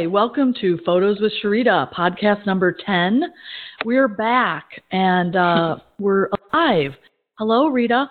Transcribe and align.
Hi, 0.00 0.06
welcome 0.06 0.54
to 0.62 0.78
Photos 0.86 1.20
with 1.20 1.30
Sharita, 1.44 1.92
podcast 1.92 2.46
number 2.46 2.74
10. 2.86 3.22
We're 3.84 4.08
back 4.08 4.64
and 4.90 5.36
uh, 5.36 5.76
we're 5.98 6.30
alive. 6.54 6.92
Hello, 7.38 7.66
Rita. 7.66 8.10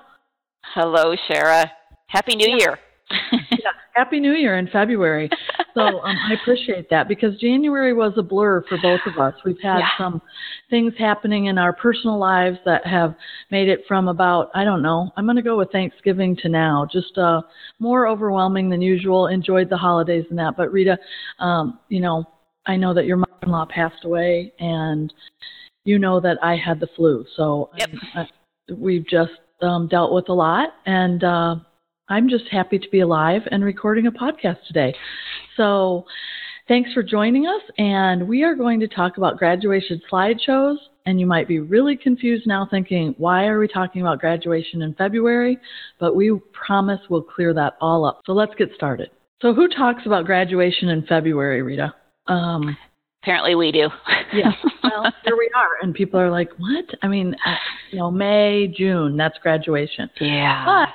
Hello, 0.76 1.16
Shara. 1.28 1.72
Happy 2.06 2.36
New 2.36 2.48
Yeah. 2.48 2.58
Year. 2.58 2.80
Happy 3.94 4.20
New 4.20 4.34
Year 4.34 4.58
in 4.58 4.68
February. 4.68 5.30
So 5.74 5.82
um, 6.04 6.16
I 6.30 6.34
appreciate 6.42 6.90
that 6.90 7.08
because 7.08 7.38
January 7.40 7.94
was 7.94 8.14
a 8.18 8.24
blur 8.24 8.64
for 8.68 8.78
both 8.82 9.02
of 9.06 9.18
us. 9.18 9.34
We've 9.44 9.60
had 9.62 9.80
Yeah. 9.80 9.88
some 9.98 10.22
things 10.70 10.94
happening 10.98 11.46
in 11.46 11.58
our 11.58 11.74
personal 11.74 12.18
lives 12.18 12.58
that 12.66 12.86
have 12.86 13.16
made 13.52 13.70
it 13.70 13.82
from 13.88 14.08
about, 14.08 14.52
I 14.54 14.64
don't 14.64 14.82
know, 14.82 15.12
I'm 15.18 15.26
going 15.26 15.36
to 15.36 15.42
go 15.42 15.58
with 15.58 15.72
Thanksgiving 15.72 16.36
to 16.38 16.50
now, 16.50 16.88
just 16.92 17.18
uh, 17.18 17.42
more 17.80 18.08
overwhelming 18.08 18.70
than 18.70 18.82
usual. 18.82 19.28
Enjoyed 19.28 19.70
the 19.70 19.78
holidays 19.78 20.26
and 20.30 20.40
that. 20.40 20.56
But 20.56 20.72
Rita, 20.72 20.98
um, 21.40 21.80
you 21.90 22.00
know, 22.00 22.26
I 22.66 22.76
know 22.76 22.94
that 22.94 23.06
your 23.06 23.18
mother 23.18 23.32
in 23.44 23.52
law 23.52 23.66
passed 23.66 24.06
away 24.06 24.54
and 24.60 25.14
you 25.86 25.98
know 25.98 26.20
that 26.20 26.38
I 26.44 26.56
had 26.56 26.80
the 26.80 26.88
flu. 26.96 27.26
So 27.36 27.70
Yep. 27.78 27.90
I, 28.16 28.28
we've 28.74 29.08
just 29.08 29.32
um, 29.62 29.88
dealt 29.88 30.14
with 30.14 30.30
a 30.30 30.34
lot 30.34 30.70
and 30.86 31.24
uh, 31.24 31.56
I'm 32.10 32.28
just 32.30 32.46
happy 32.52 32.80
to 32.80 32.90
be 32.90 33.02
alive 33.02 33.42
and 33.52 33.64
recording 33.64 34.08
a 34.08 34.12
podcast 34.12 34.58
today. 34.68 34.96
So, 35.56 36.06
thanks 36.68 36.92
for 36.94 37.04
joining 37.04 37.46
us. 37.46 37.62
And 37.78 38.28
we 38.28 38.44
are 38.44 38.56
going 38.56 38.80
to 38.80 38.88
talk 38.88 39.18
about 39.18 39.38
graduation 39.38 40.02
slideshows. 40.12 40.78
And 41.06 41.20
you 41.20 41.26
might 41.26 41.48
be 41.48 41.60
really 41.60 41.96
confused 41.98 42.46
now 42.46 42.68
thinking, 42.70 43.16
why 43.18 43.46
are 43.48 43.60
we 43.60 43.68
talking 43.68 44.02
about 44.02 44.20
graduation 44.20 44.82
in 44.82 44.94
February? 44.96 45.58
But 46.00 46.16
we 46.16 46.38
promise 46.52 47.00
we'll 47.10 47.22
clear 47.24 47.54
that 47.54 47.78
all 47.82 48.06
up. 48.06 48.22
So, 48.26 48.34
let's 48.34 48.56
get 48.56 48.70
started. 48.76 49.10
So, 49.42 49.54
who 49.54 49.68
talks 49.68 50.06
about 50.06 50.26
graduation 50.26 50.90
in 50.90 51.06
February, 51.06 51.62
Rita? 51.62 51.94
Um, 52.28 52.76
Apparently, 53.22 53.54
we 53.56 53.72
do. 53.72 53.90
yeah. 54.34 54.52
Well, 54.84 55.12
here 55.24 55.38
we 55.38 55.50
are. 55.56 55.84
And 55.84 55.94
people 55.94 56.20
are 56.20 56.32
like, 56.32 56.50
what? 56.58 56.86
I 57.04 57.08
mean, 57.08 57.36
uh, 57.46 57.56
you 57.92 58.00
know, 58.00 58.10
May, 58.10 58.68
June, 58.76 59.18
that's 59.18 59.38
graduation. 59.38 60.10
yeah. 60.20 60.66
But 60.66 60.90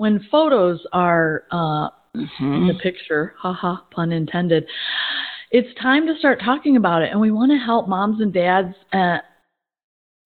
when 0.00 0.18
photos 0.30 0.80
are 0.94 1.44
uh, 1.50 1.90
in 2.14 2.26
Mhm. 2.38 2.68
the 2.68 2.78
picture, 2.82 3.34
haha, 3.36 3.76
pun 3.90 4.12
intended, 4.12 4.66
it's 5.50 5.68
time 5.78 6.06
to 6.06 6.16
start 6.16 6.40
talking 6.40 6.76
about 6.76 7.02
it. 7.02 7.10
And 7.10 7.20
we 7.20 7.30
want 7.30 7.52
to 7.52 7.58
help 7.58 7.86
moms 7.86 8.22
and 8.22 8.32
dads 8.32 8.74
uh, 8.94 9.18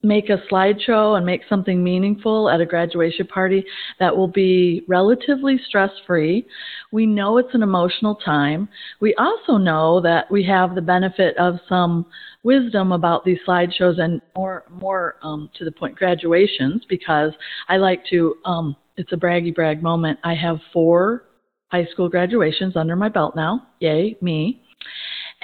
make 0.05 0.29
a 0.29 0.39
slideshow 0.51 1.17
and 1.17 1.25
make 1.25 1.43
something 1.49 1.83
meaningful 1.83 2.49
at 2.49 2.61
a 2.61 2.67
graduation 2.67 3.27
party 3.27 3.65
that 3.99 4.15
will 4.15 4.29
be 4.29 4.85
relatively 4.87 5.59
stress 5.67 5.91
free. 6.07 6.47
We 6.93 7.07
know 7.07 7.39
it's 7.39 7.55
an 7.55 7.63
emotional 7.63 8.15
time. 8.15 8.69
We 9.01 9.15
also 9.15 9.57
know 9.57 10.01
that 10.03 10.31
we 10.31 10.45
have 10.45 10.75
the 10.75 10.83
benefit 10.83 11.37
of 11.39 11.59
some 11.69 12.07
wisdom 12.43 12.93
about 12.93 13.25
these 13.25 13.39
slideshows 13.49 13.99
and 13.99 14.21
more, 14.37 14.65
more 14.71 15.17
um, 15.23 15.51
to 15.57 15.65
the 15.65 15.73
point, 15.73 15.97
graduations, 15.97 16.85
because 16.89 17.33
I 17.69 17.79
like 17.79 18.05
to, 18.11 18.37
um, 18.45 18.77
it's 18.97 19.13
a 19.13 19.17
braggy 19.17 19.55
brag 19.55 19.83
moment. 19.83 20.19
I 20.23 20.35
have 20.35 20.59
four 20.73 21.25
high 21.69 21.87
school 21.87 22.09
graduations 22.09 22.77
under 22.77 22.95
my 22.95 23.09
belt 23.09 23.35
now. 23.35 23.67
Yay, 23.81 24.17
me. 24.21 24.63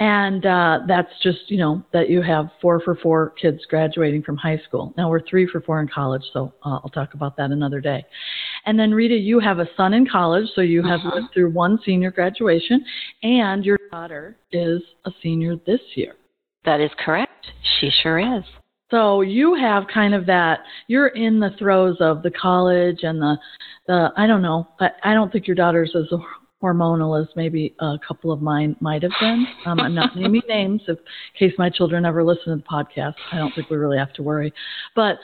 And 0.01 0.47
uh, 0.47 0.79
that's 0.87 1.11
just, 1.21 1.41
you 1.49 1.59
know, 1.59 1.83
that 1.93 2.09
you 2.09 2.23
have 2.23 2.49
four 2.59 2.79
for 2.79 2.95
four 2.95 3.35
kids 3.39 3.59
graduating 3.69 4.23
from 4.23 4.35
high 4.35 4.59
school. 4.67 4.95
Now 4.97 5.11
we're 5.11 5.21
three 5.21 5.45
for 5.45 5.61
four 5.61 5.79
in 5.79 5.87
college, 5.87 6.23
so 6.33 6.51
uh, 6.65 6.79
I'll 6.83 6.89
talk 6.89 7.13
about 7.13 7.37
that 7.37 7.51
another 7.51 7.79
day. 7.79 8.03
And 8.65 8.79
then, 8.79 8.95
Rita, 8.95 9.13
you 9.13 9.39
have 9.39 9.59
a 9.59 9.67
son 9.77 9.93
in 9.93 10.07
college, 10.07 10.47
so 10.55 10.61
you 10.61 10.81
have 10.81 11.01
Uh-huh. 11.01 11.15
lived 11.17 11.27
through 11.35 11.51
one 11.51 11.77
senior 11.85 12.09
graduation, 12.09 12.83
and 13.21 13.63
your 13.63 13.77
daughter 13.91 14.37
is 14.51 14.81
a 15.05 15.11
senior 15.21 15.55
this 15.67 15.81
year. 15.93 16.15
That 16.65 16.81
is 16.81 16.89
correct. 16.97 17.45
She 17.79 17.91
sure 18.01 18.17
is. 18.17 18.43
So 18.89 19.21
you 19.21 19.53
have 19.53 19.83
kind 19.93 20.15
of 20.15 20.25
that. 20.25 20.61
You're 20.87 21.09
in 21.09 21.39
the 21.39 21.51
throes 21.59 21.97
of 21.99 22.23
the 22.23 22.31
college 22.31 23.03
and 23.03 23.21
the, 23.21 23.37
the. 23.85 24.11
I 24.17 24.25
don't 24.25 24.41
know. 24.41 24.67
I, 24.79 24.89
I 25.03 25.13
don't 25.13 25.31
think 25.31 25.45
your 25.45 25.55
daughter's 25.55 25.95
as 25.95 26.11
hormonal 26.61 27.21
as 27.21 27.27
maybe 27.35 27.73
a 27.79 27.97
couple 28.05 28.31
of 28.31 28.41
mine 28.41 28.75
might 28.79 29.03
have 29.03 29.11
been. 29.19 29.45
Um, 29.65 29.79
I'm 29.79 29.95
not 29.95 30.15
naming 30.15 30.41
names 30.47 30.81
if, 30.87 30.97
in 30.97 31.49
case 31.49 31.57
my 31.57 31.69
children 31.69 32.05
ever 32.05 32.23
listen 32.23 32.45
to 32.49 32.55
the 32.57 32.63
podcast. 32.63 33.15
I 33.31 33.37
don't 33.37 33.53
think 33.55 33.69
we 33.69 33.77
really 33.77 33.97
have 33.97 34.13
to 34.13 34.23
worry. 34.23 34.53
But 34.95 35.17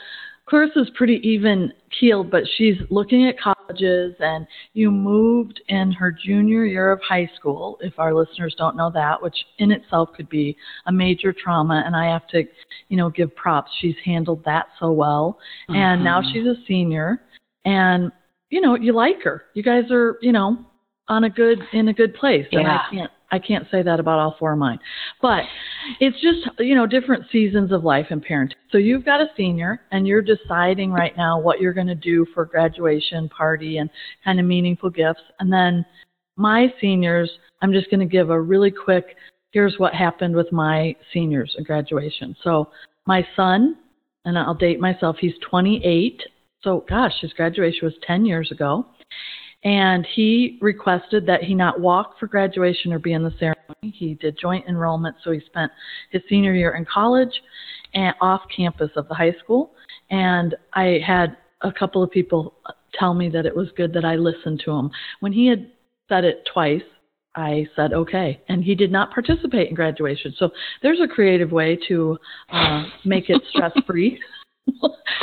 Clarissa's 0.46 0.90
pretty 0.96 1.20
even 1.22 1.72
keeled, 2.00 2.30
but 2.30 2.42
she's 2.56 2.76
looking 2.88 3.26
at 3.28 3.38
colleges, 3.38 4.14
and 4.18 4.46
you 4.72 4.90
moved 4.90 5.60
in 5.68 5.92
her 5.92 6.10
junior 6.10 6.64
year 6.64 6.90
of 6.90 7.00
high 7.06 7.30
school. 7.36 7.76
If 7.82 7.98
our 7.98 8.14
listeners 8.14 8.54
don't 8.56 8.74
know 8.76 8.90
that, 8.94 9.22
which 9.22 9.36
in 9.58 9.70
itself 9.72 10.08
could 10.16 10.28
be 10.30 10.56
a 10.86 10.92
major 10.92 11.34
trauma, 11.34 11.82
and 11.84 11.94
I 11.94 12.06
have 12.06 12.26
to, 12.28 12.44
you 12.88 12.96
know, 12.96 13.10
give 13.10 13.34
props. 13.36 13.70
She's 13.80 13.96
handled 14.04 14.42
that 14.46 14.68
so 14.80 14.90
well, 14.90 15.38
and 15.68 16.02
now 16.02 16.22
Mhm. 16.22 16.32
she's 16.32 16.46
a 16.46 16.56
senior, 16.66 17.22
and 17.66 18.10
you 18.50 18.62
know, 18.62 18.74
you 18.76 18.94
like 18.94 19.22
her. 19.24 19.44
You 19.52 19.62
guys 19.62 19.90
are, 19.90 20.16
you 20.22 20.32
know, 20.32 20.64
on 21.08 21.24
a 21.24 21.30
good 21.30 21.60
in 21.72 21.88
a 21.88 21.92
good 21.92 22.14
place, 22.14 22.46
and 22.52 22.66
I 22.66 22.84
can't 22.90 23.10
I 23.30 23.38
can't 23.38 23.66
say 23.70 23.82
that 23.82 24.00
about 24.00 24.18
all 24.18 24.36
four 24.38 24.52
of 24.52 24.58
mine. 24.58 24.78
But 25.20 25.42
it's 26.00 26.20
just, 26.20 26.48
you 26.58 26.74
know, 26.74 26.86
different 26.86 27.24
seasons 27.30 27.72
of 27.72 27.84
life 27.84 28.06
and 28.10 28.24
parenting. 28.24 28.54
So 28.72 28.78
you've 28.78 29.04
got 29.04 29.20
a 29.20 29.26
senior 29.36 29.82
and 29.90 30.06
you're 30.06 30.22
deciding 30.22 30.92
right 30.92 31.16
now 31.16 31.38
what 31.38 31.60
you're 31.60 31.74
going 31.74 31.88
to 31.88 31.94
do 31.94 32.26
for 32.32 32.46
graduation 32.46 33.28
party 33.28 33.78
and 33.78 33.90
kind 34.24 34.40
of 34.40 34.46
meaningful 34.46 34.88
gifts. 34.88 35.20
And 35.40 35.52
then 35.52 35.84
my 36.36 36.72
seniors, 36.80 37.30
I'm 37.60 37.72
just 37.72 37.90
going 37.90 38.00
to 38.00 38.06
give 38.06 38.30
a 38.30 38.40
really 38.40 38.70
quick 38.70 39.16
here's 39.50 39.78
what 39.78 39.94
happened 39.94 40.34
with 40.34 40.50
my 40.52 40.94
seniors 41.12 41.54
at 41.58 41.64
graduation. 41.64 42.36
So 42.44 42.68
my 43.06 43.26
son, 43.34 43.76
and 44.24 44.38
I'll 44.38 44.54
date 44.54 44.78
myself, 44.78 45.16
he's 45.20 45.34
28. 45.48 46.22
So 46.62 46.84
gosh, 46.88 47.14
his 47.20 47.32
graduation 47.34 47.80
was 47.82 47.94
10 48.06 48.24
years 48.24 48.50
ago 48.52 48.86
and 49.64 50.06
he 50.14 50.58
requested 50.60 51.26
that 51.26 51.42
he 51.42 51.54
not 51.54 51.80
walk 51.80 52.18
for 52.18 52.26
graduation 52.26 52.92
or 52.92 52.98
be 52.98 53.12
in 53.12 53.24
the 53.24 53.32
ceremony. 53.38 53.56
He 53.82 54.14
did 54.14 54.38
joint 54.38 54.66
enrollment, 54.68 55.16
so 55.22 55.32
he 55.32 55.40
spent 55.46 55.72
his 56.10 56.22
senior 56.28 56.54
year 56.54 56.76
in 56.76 56.84
college 56.84 57.42
and 57.94 58.14
off 58.20 58.42
campus 58.54 58.90
of 58.96 59.08
the 59.08 59.14
high 59.14 59.34
school. 59.42 59.72
And 60.10 60.54
I 60.74 61.00
had 61.04 61.36
a 61.62 61.72
couple 61.72 62.02
of 62.02 62.10
people 62.10 62.54
tell 62.94 63.14
me 63.14 63.28
that 63.30 63.46
it 63.46 63.54
was 63.54 63.68
good 63.76 63.92
that 63.94 64.04
I 64.04 64.14
listened 64.14 64.62
to 64.64 64.70
him. 64.72 64.90
When 65.20 65.32
he 65.32 65.46
had 65.46 65.70
said 66.08 66.24
it 66.24 66.48
twice, 66.52 66.82
I 67.34 67.66
said 67.76 67.92
okay, 67.92 68.40
and 68.48 68.64
he 68.64 68.74
did 68.74 68.90
not 68.90 69.12
participate 69.12 69.68
in 69.68 69.74
graduation. 69.74 70.34
So 70.38 70.50
there's 70.82 71.00
a 71.00 71.06
creative 71.06 71.52
way 71.52 71.78
to 71.88 72.18
uh, 72.50 72.84
make 73.04 73.28
it 73.28 73.42
stress 73.50 73.72
free. 73.86 74.18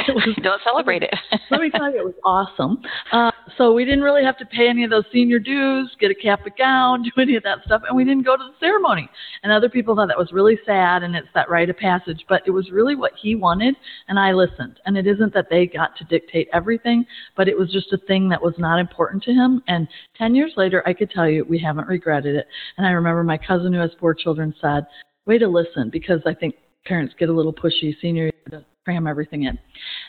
Was 0.07 0.35
Don't 0.41 0.61
celebrate 0.63 1.03
it. 1.03 1.13
let 1.51 1.61
me 1.61 1.69
tell 1.69 1.91
you, 1.91 1.99
it 1.99 2.05
was 2.05 2.15
awesome. 2.23 2.81
Uh, 3.11 3.31
so 3.57 3.73
we 3.73 3.85
didn't 3.85 4.01
really 4.01 4.23
have 4.23 4.37
to 4.37 4.45
pay 4.45 4.67
any 4.67 4.83
of 4.83 4.89
those 4.89 5.05
senior 5.11 5.39
dues, 5.39 5.95
get 5.99 6.11
a 6.11 6.15
cap 6.15 6.45
and 6.45 6.55
gown, 6.57 7.03
do 7.15 7.21
any 7.21 7.35
of 7.35 7.43
that 7.43 7.59
stuff, 7.65 7.81
and 7.87 7.95
we 7.95 8.03
didn't 8.03 8.23
go 8.25 8.35
to 8.35 8.43
the 8.43 8.53
ceremony. 8.59 9.09
And 9.43 9.51
other 9.51 9.69
people 9.69 9.95
thought 9.95 10.07
that 10.07 10.17
was 10.17 10.31
really 10.31 10.57
sad, 10.65 11.03
and 11.03 11.15
it's 11.15 11.27
that 11.33 11.49
rite 11.49 11.69
of 11.69 11.77
passage. 11.77 12.25
But 12.27 12.43
it 12.45 12.51
was 12.51 12.71
really 12.71 12.95
what 12.95 13.13
he 13.21 13.35
wanted, 13.35 13.75
and 14.07 14.19
I 14.19 14.33
listened. 14.33 14.79
And 14.85 14.97
it 14.97 15.07
isn't 15.07 15.33
that 15.33 15.47
they 15.49 15.67
got 15.67 15.95
to 15.97 16.05
dictate 16.05 16.49
everything, 16.53 17.05
but 17.35 17.47
it 17.47 17.57
was 17.57 17.71
just 17.71 17.93
a 17.93 17.97
thing 17.97 18.29
that 18.29 18.41
was 18.41 18.55
not 18.57 18.79
important 18.79 19.23
to 19.23 19.31
him. 19.31 19.61
And 19.67 19.87
ten 20.17 20.35
years 20.35 20.53
later, 20.57 20.83
I 20.87 20.93
could 20.93 21.11
tell 21.11 21.29
you 21.29 21.45
we 21.45 21.59
haven't 21.59 21.87
regretted 21.87 22.35
it. 22.35 22.47
And 22.77 22.85
I 22.85 22.91
remember 22.91 23.23
my 23.23 23.37
cousin 23.37 23.73
who 23.73 23.79
has 23.79 23.91
four 23.99 24.13
children 24.13 24.53
said, 24.61 24.85
"Way 25.25 25.37
to 25.37 25.47
listen," 25.47 25.89
because 25.89 26.21
I 26.25 26.33
think 26.33 26.55
parents 26.85 27.15
get 27.17 27.29
a 27.29 27.33
little 27.33 27.53
pushy 27.53 27.95
senior 28.01 28.31
cram 28.85 29.07
everything 29.07 29.43
in. 29.43 29.57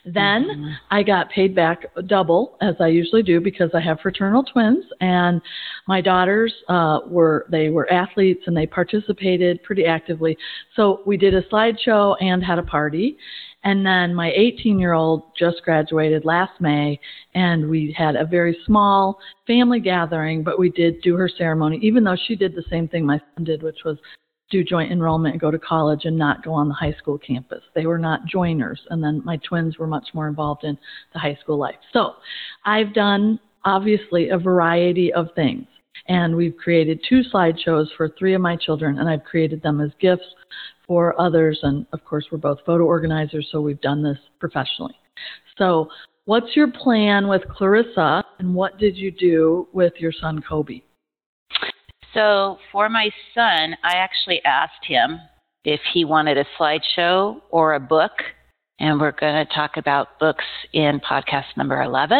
Then 0.04 0.44
Mhm. 0.44 0.78
I 0.90 1.02
got 1.02 1.30
paid 1.30 1.54
back 1.54 1.86
double 2.06 2.56
as 2.60 2.78
I 2.78 2.88
usually 2.88 3.22
do 3.22 3.40
because 3.40 3.74
I 3.74 3.80
have 3.80 4.00
fraternal 4.00 4.44
twins 4.44 4.84
and 5.00 5.40
my 5.86 6.02
daughters 6.02 6.52
uh 6.68 7.00
were 7.06 7.46
they 7.48 7.70
were 7.70 7.90
athletes 7.90 8.46
and 8.46 8.56
they 8.56 8.66
participated 8.66 9.62
pretty 9.62 9.86
actively. 9.86 10.36
So 10.74 11.00
we 11.06 11.16
did 11.16 11.34
a 11.34 11.42
slideshow 11.42 12.16
and 12.20 12.44
had 12.44 12.58
a 12.58 12.62
party. 12.62 13.16
And 13.64 13.84
then 13.84 14.14
my 14.14 14.30
18 14.32 14.78
year 14.78 14.92
old 14.92 15.34
just 15.36 15.62
graduated 15.64 16.24
last 16.26 16.60
May 16.60 17.00
and 17.34 17.68
we 17.68 17.92
had 17.92 18.14
a 18.14 18.26
very 18.26 18.56
small 18.66 19.18
family 19.46 19.80
gathering, 19.80 20.42
but 20.44 20.58
we 20.58 20.68
did 20.68 21.00
do 21.00 21.16
her 21.16 21.28
ceremony, 21.28 21.78
even 21.78 22.04
though 22.04 22.16
she 22.26 22.36
did 22.36 22.54
the 22.54 22.62
same 22.70 22.86
thing 22.88 23.06
my 23.06 23.18
son 23.34 23.44
did, 23.44 23.62
which 23.62 23.84
was 23.84 23.98
do 24.50 24.62
joint 24.62 24.92
enrollment 24.92 25.34
and 25.34 25.40
go 25.40 25.50
to 25.50 25.58
college 25.58 26.04
and 26.04 26.16
not 26.16 26.44
go 26.44 26.52
on 26.52 26.68
the 26.68 26.74
high 26.74 26.94
school 26.98 27.18
campus. 27.18 27.62
They 27.74 27.86
were 27.86 27.98
not 27.98 28.26
joiners. 28.26 28.80
And 28.90 29.02
then 29.02 29.22
my 29.24 29.38
twins 29.38 29.78
were 29.78 29.86
much 29.86 30.08
more 30.14 30.28
involved 30.28 30.64
in 30.64 30.78
the 31.12 31.18
high 31.18 31.36
school 31.40 31.58
life. 31.58 31.76
So 31.92 32.14
I've 32.64 32.94
done 32.94 33.40
obviously 33.64 34.28
a 34.30 34.38
variety 34.38 35.12
of 35.12 35.28
things. 35.34 35.66
And 36.08 36.36
we've 36.36 36.56
created 36.56 37.04
two 37.08 37.22
slideshows 37.32 37.86
for 37.96 38.10
three 38.10 38.34
of 38.34 38.40
my 38.40 38.54
children, 38.54 38.98
and 38.98 39.08
I've 39.08 39.24
created 39.24 39.62
them 39.62 39.80
as 39.80 39.90
gifts 39.98 40.26
for 40.86 41.20
others. 41.20 41.58
And 41.62 41.84
of 41.92 42.04
course, 42.04 42.26
we're 42.30 42.38
both 42.38 42.58
photo 42.64 42.84
organizers, 42.84 43.48
so 43.50 43.60
we've 43.60 43.80
done 43.80 44.02
this 44.02 44.18
professionally. 44.38 44.94
So, 45.58 45.88
what's 46.26 46.54
your 46.54 46.70
plan 46.70 47.26
with 47.26 47.42
Clarissa, 47.48 48.22
and 48.38 48.54
what 48.54 48.78
did 48.78 48.96
you 48.96 49.10
do 49.10 49.66
with 49.72 49.94
your 49.98 50.12
son 50.12 50.42
Kobe? 50.48 50.82
So 52.16 52.56
for 52.72 52.88
my 52.88 53.10
son, 53.34 53.76
I 53.84 53.96
actually 53.96 54.40
asked 54.46 54.84
him 54.86 55.20
if 55.64 55.80
he 55.92 56.06
wanted 56.06 56.38
a 56.38 56.46
slideshow 56.58 57.42
or 57.50 57.74
a 57.74 57.80
book. 57.80 58.12
And 58.78 58.98
we're 59.00 59.12
going 59.12 59.46
to 59.46 59.54
talk 59.54 59.72
about 59.76 60.18
books 60.18 60.44
in 60.72 61.00
podcast 61.00 61.44
number 61.56 61.82
11. 61.82 62.18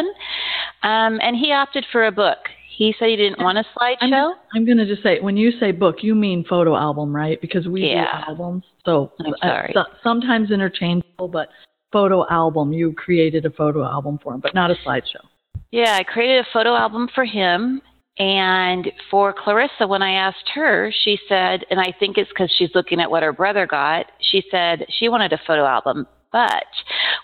Um, 0.83 1.19
and 1.23 1.37
he 1.37 1.53
opted 1.53 1.85
for 1.93 2.07
a 2.07 2.13
book. 2.13 2.39
He 2.77 2.95
said 2.99 3.09
he 3.09 3.17
didn't 3.17 3.43
want 3.43 3.57
a 3.57 3.65
slideshow. 3.75 4.33
I'm, 4.33 4.35
I'm 4.55 4.67
going 4.67 4.77
to 4.79 4.87
just 4.87 5.03
say, 5.03 5.19
when 5.21 5.37
you 5.37 5.51
say 5.59 5.73
book, 5.73 5.97
you 6.03 6.15
mean 6.15 6.45
photo 6.49 6.77
album, 6.77 7.15
right? 7.15 7.41
Because 7.41 7.67
we 7.67 7.89
Yeah. 7.89 8.05
do 8.05 8.31
albums. 8.31 8.65
So, 8.85 9.13
uh, 9.43 9.63
sometimes 10.03 10.51
interchangeable, 10.51 11.29
but 11.29 11.49
photo 11.91 12.27
album, 12.29 12.73
you 12.73 12.93
created 12.93 13.47
a 13.47 13.51
photo 13.51 13.83
album 13.85 14.19
for 14.23 14.35
him, 14.35 14.41
but 14.41 14.55
not 14.55 14.71
a 14.71 14.75
slideshow. 14.75 15.25
Yeah, 15.73 15.97
I 15.99 16.05
created 16.05 16.45
a 16.45 16.49
photo 16.53 16.75
album 16.75 17.09
for 17.15 17.25
him. 17.25 17.81
And 18.19 18.91
for 19.11 19.35
Clarissa, 19.35 19.87
when 19.87 20.03
I 20.03 20.13
asked 20.13 20.49
her, 20.55 20.91
she 21.05 21.19
said, 21.29 21.65
and 21.71 21.79
I 21.79 21.95
think 21.99 22.17
it's 22.17 22.31
because 22.31 22.51
she's 22.57 22.71
looking 22.75 23.01
at 23.01 23.11
what 23.11 23.23
her 23.23 23.33
brother 23.33 23.67
got, 23.67 24.07
she 24.21 24.43
said 24.51 24.87
she 24.89 25.09
wanted 25.09 25.33
a 25.33 25.41
photo 25.47 25.67
album. 25.67 26.07
But 26.33 26.65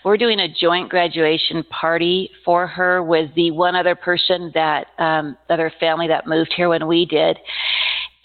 we're 0.05 0.17
doing 0.17 0.39
a 0.39 0.53
joint 0.53 0.89
graduation 0.89 1.63
party 1.63 2.29
for 2.45 2.67
her 2.67 3.03
with 3.03 3.33
the 3.35 3.51
one 3.51 3.75
other 3.75 3.95
person 3.95 4.51
that, 4.53 4.87
um, 4.99 5.37
other 5.49 5.71
family 5.79 6.07
that 6.07 6.27
moved 6.27 6.53
here 6.55 6.69
when 6.69 6.87
we 6.87 7.05
did. 7.05 7.37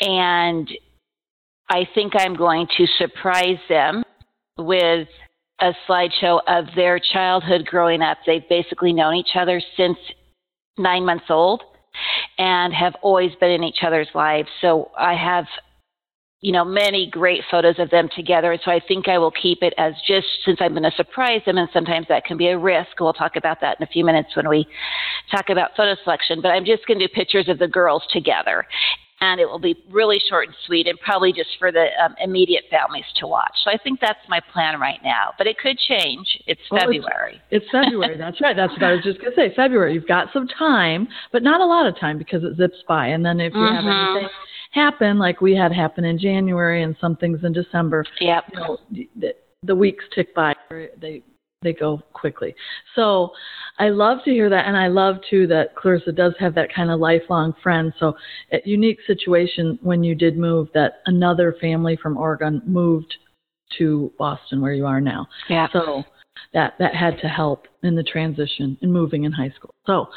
And 0.00 0.70
I 1.70 1.88
think 1.94 2.12
I'm 2.16 2.34
going 2.34 2.66
to 2.76 2.86
surprise 2.98 3.58
them 3.68 4.02
with 4.56 5.08
a 5.60 5.72
slideshow 5.88 6.40
of 6.46 6.66
their 6.76 6.98
childhood 6.98 7.66
growing 7.66 8.02
up. 8.02 8.18
They've 8.26 8.48
basically 8.48 8.92
known 8.92 9.14
each 9.14 9.36
other 9.36 9.60
since 9.76 9.98
nine 10.78 11.04
months 11.04 11.26
old 11.28 11.62
and 12.38 12.72
have 12.72 12.94
always 13.02 13.32
been 13.40 13.50
in 13.50 13.64
each 13.64 13.82
other's 13.82 14.08
lives. 14.14 14.48
So 14.60 14.90
I 14.96 15.14
have, 15.14 15.44
you 16.40 16.52
know, 16.52 16.64
many 16.64 17.10
great 17.10 17.42
photos 17.50 17.78
of 17.78 17.90
them 17.90 18.08
together. 18.14 18.56
So 18.64 18.70
I 18.70 18.80
think 18.86 19.08
I 19.08 19.18
will 19.18 19.32
keep 19.32 19.62
it 19.62 19.74
as 19.76 19.94
just 20.06 20.26
since 20.44 20.58
I'm 20.60 20.72
going 20.72 20.84
to 20.84 20.92
surprise 20.96 21.42
them, 21.44 21.58
and 21.58 21.68
sometimes 21.72 22.06
that 22.08 22.24
can 22.24 22.36
be 22.36 22.48
a 22.48 22.58
risk. 22.58 22.90
We'll 23.00 23.12
talk 23.12 23.36
about 23.36 23.60
that 23.60 23.78
in 23.80 23.82
a 23.82 23.88
few 23.88 24.04
minutes 24.04 24.36
when 24.36 24.48
we 24.48 24.66
talk 25.30 25.50
about 25.50 25.72
photo 25.76 25.96
selection. 26.04 26.40
But 26.40 26.50
I'm 26.50 26.64
just 26.64 26.86
going 26.86 27.00
to 27.00 27.08
do 27.08 27.12
pictures 27.12 27.48
of 27.48 27.58
the 27.58 27.68
girls 27.68 28.04
together. 28.12 28.66
And 29.20 29.40
it 29.40 29.46
will 29.48 29.58
be 29.58 29.74
really 29.90 30.20
short 30.28 30.46
and 30.46 30.56
sweet 30.64 30.86
and 30.86 30.98
probably 31.00 31.32
just 31.32 31.50
for 31.58 31.72
the 31.72 31.86
um, 32.02 32.14
immediate 32.22 32.64
families 32.70 33.04
to 33.16 33.26
watch. 33.26 33.50
So 33.64 33.70
I 33.70 33.76
think 33.76 33.98
that's 34.00 34.20
my 34.28 34.40
plan 34.52 34.78
right 34.78 35.00
now. 35.02 35.32
But 35.36 35.48
it 35.48 35.58
could 35.58 35.76
change. 35.76 36.26
It's 36.46 36.60
Well, 36.70 36.82
February. 36.82 37.40
It's 37.50 37.66
February. 37.72 38.16
That's 38.18 38.40
right. 38.40 38.54
That's 38.54 38.72
what 38.72 38.84
I 38.84 38.92
was 38.92 39.02
just 39.02 39.20
going 39.20 39.32
to 39.32 39.36
say. 39.36 39.52
February. 39.56 39.92
You've 39.94 40.06
got 40.06 40.28
some 40.32 40.46
time, 40.46 41.08
but 41.32 41.42
not 41.42 41.60
a 41.60 41.66
lot 41.66 41.86
of 41.86 41.98
time 41.98 42.16
because 42.16 42.44
it 42.44 42.56
zips 42.56 42.78
by. 42.86 43.08
And 43.08 43.24
then 43.26 43.40
if 43.40 43.52
you 43.54 43.60
have 43.60 43.84
Mhm. 43.84 44.12
anything 44.14 44.28
happen, 44.72 45.18
like 45.18 45.40
we 45.40 45.54
had 45.56 45.72
happen 45.72 46.04
in 46.04 46.18
January 46.18 46.82
and 46.84 46.96
some 47.00 47.16
things 47.16 47.42
in 47.42 47.52
December, 47.52 48.04
Yep. 48.20 48.44
you 48.52 48.60
know, 48.60 48.78
the, 49.16 49.34
the 49.64 49.74
weeks 49.74 50.04
tick 50.14 50.32
by. 50.34 50.54
They 50.70 51.22
they 51.62 51.72
go 51.72 52.00
quickly. 52.12 52.54
So 52.94 53.30
I 53.78 53.88
love 53.88 54.18
to 54.24 54.30
hear 54.30 54.48
that, 54.48 54.66
and 54.66 54.76
I 54.76 54.88
love 54.88 55.16
too 55.28 55.46
that 55.48 55.74
Clarissa 55.74 56.12
does 56.12 56.34
have 56.38 56.54
that 56.54 56.72
kind 56.72 56.90
of 56.90 57.00
lifelong 57.00 57.54
friend. 57.62 57.92
So 57.98 58.14
a 58.52 58.60
unique 58.64 58.98
situation 59.06 59.78
when 59.82 60.04
you 60.04 60.14
did 60.14 60.36
move 60.36 60.68
that 60.74 61.00
another 61.06 61.56
family 61.60 61.98
from 62.00 62.16
Oregon 62.16 62.62
moved 62.64 63.14
to 63.78 64.12
Boston 64.18 64.60
where 64.60 64.72
you 64.72 64.86
are 64.86 65.00
now. 65.00 65.26
Yeah. 65.48 65.66
So 65.72 66.04
that 66.54 66.74
that 66.78 66.94
had 66.94 67.18
to 67.20 67.28
help 67.28 67.66
in 67.82 67.94
the 67.94 68.02
transition 68.02 68.76
and 68.82 68.92
moving 68.92 69.24
in 69.24 69.32
high 69.32 69.50
school. 69.50 69.74
So 69.86 70.08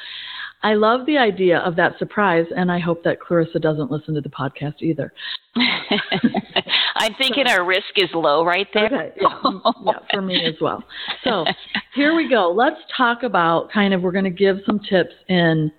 I 0.64 0.76
love 0.76 1.06
the 1.08 1.18
idea 1.18 1.58
of 1.60 1.76
that 1.78 1.98
surprise, 1.98 2.46
and 2.56 2.72
I 2.72 2.80
hope 2.80 3.04
that 3.04 3.20
Clarissa 3.20 3.60
doesn't 3.60 3.92
listen 3.92 4.14
to 4.14 4.22
the 4.22 4.30
podcast 4.30 4.76
either. 4.82 5.12
I'm 6.96 7.16
thinking 7.16 7.48
our 7.48 7.66
risk 7.66 7.94
is 7.96 8.10
low 8.14 8.46
right 8.46 8.68
there. 8.74 8.86
Okay, 8.86 9.12
yeah, 9.20 9.40
yeah, 9.86 9.94
for 10.12 10.22
me 10.22 10.46
as 10.46 10.56
well. 10.62 10.84
So 11.24 11.46
here 11.96 12.16
we 12.16 12.30
go. 12.30 12.54
Let's 12.56 12.80
talk 12.96 13.24
about 13.24 13.72
kind 13.72 13.94
of, 13.94 14.04
we're 14.04 14.12
going 14.12 14.26
to 14.26 14.30
give 14.30 14.58
some 14.66 14.80
tips 14.88 15.14
in 15.30 15.72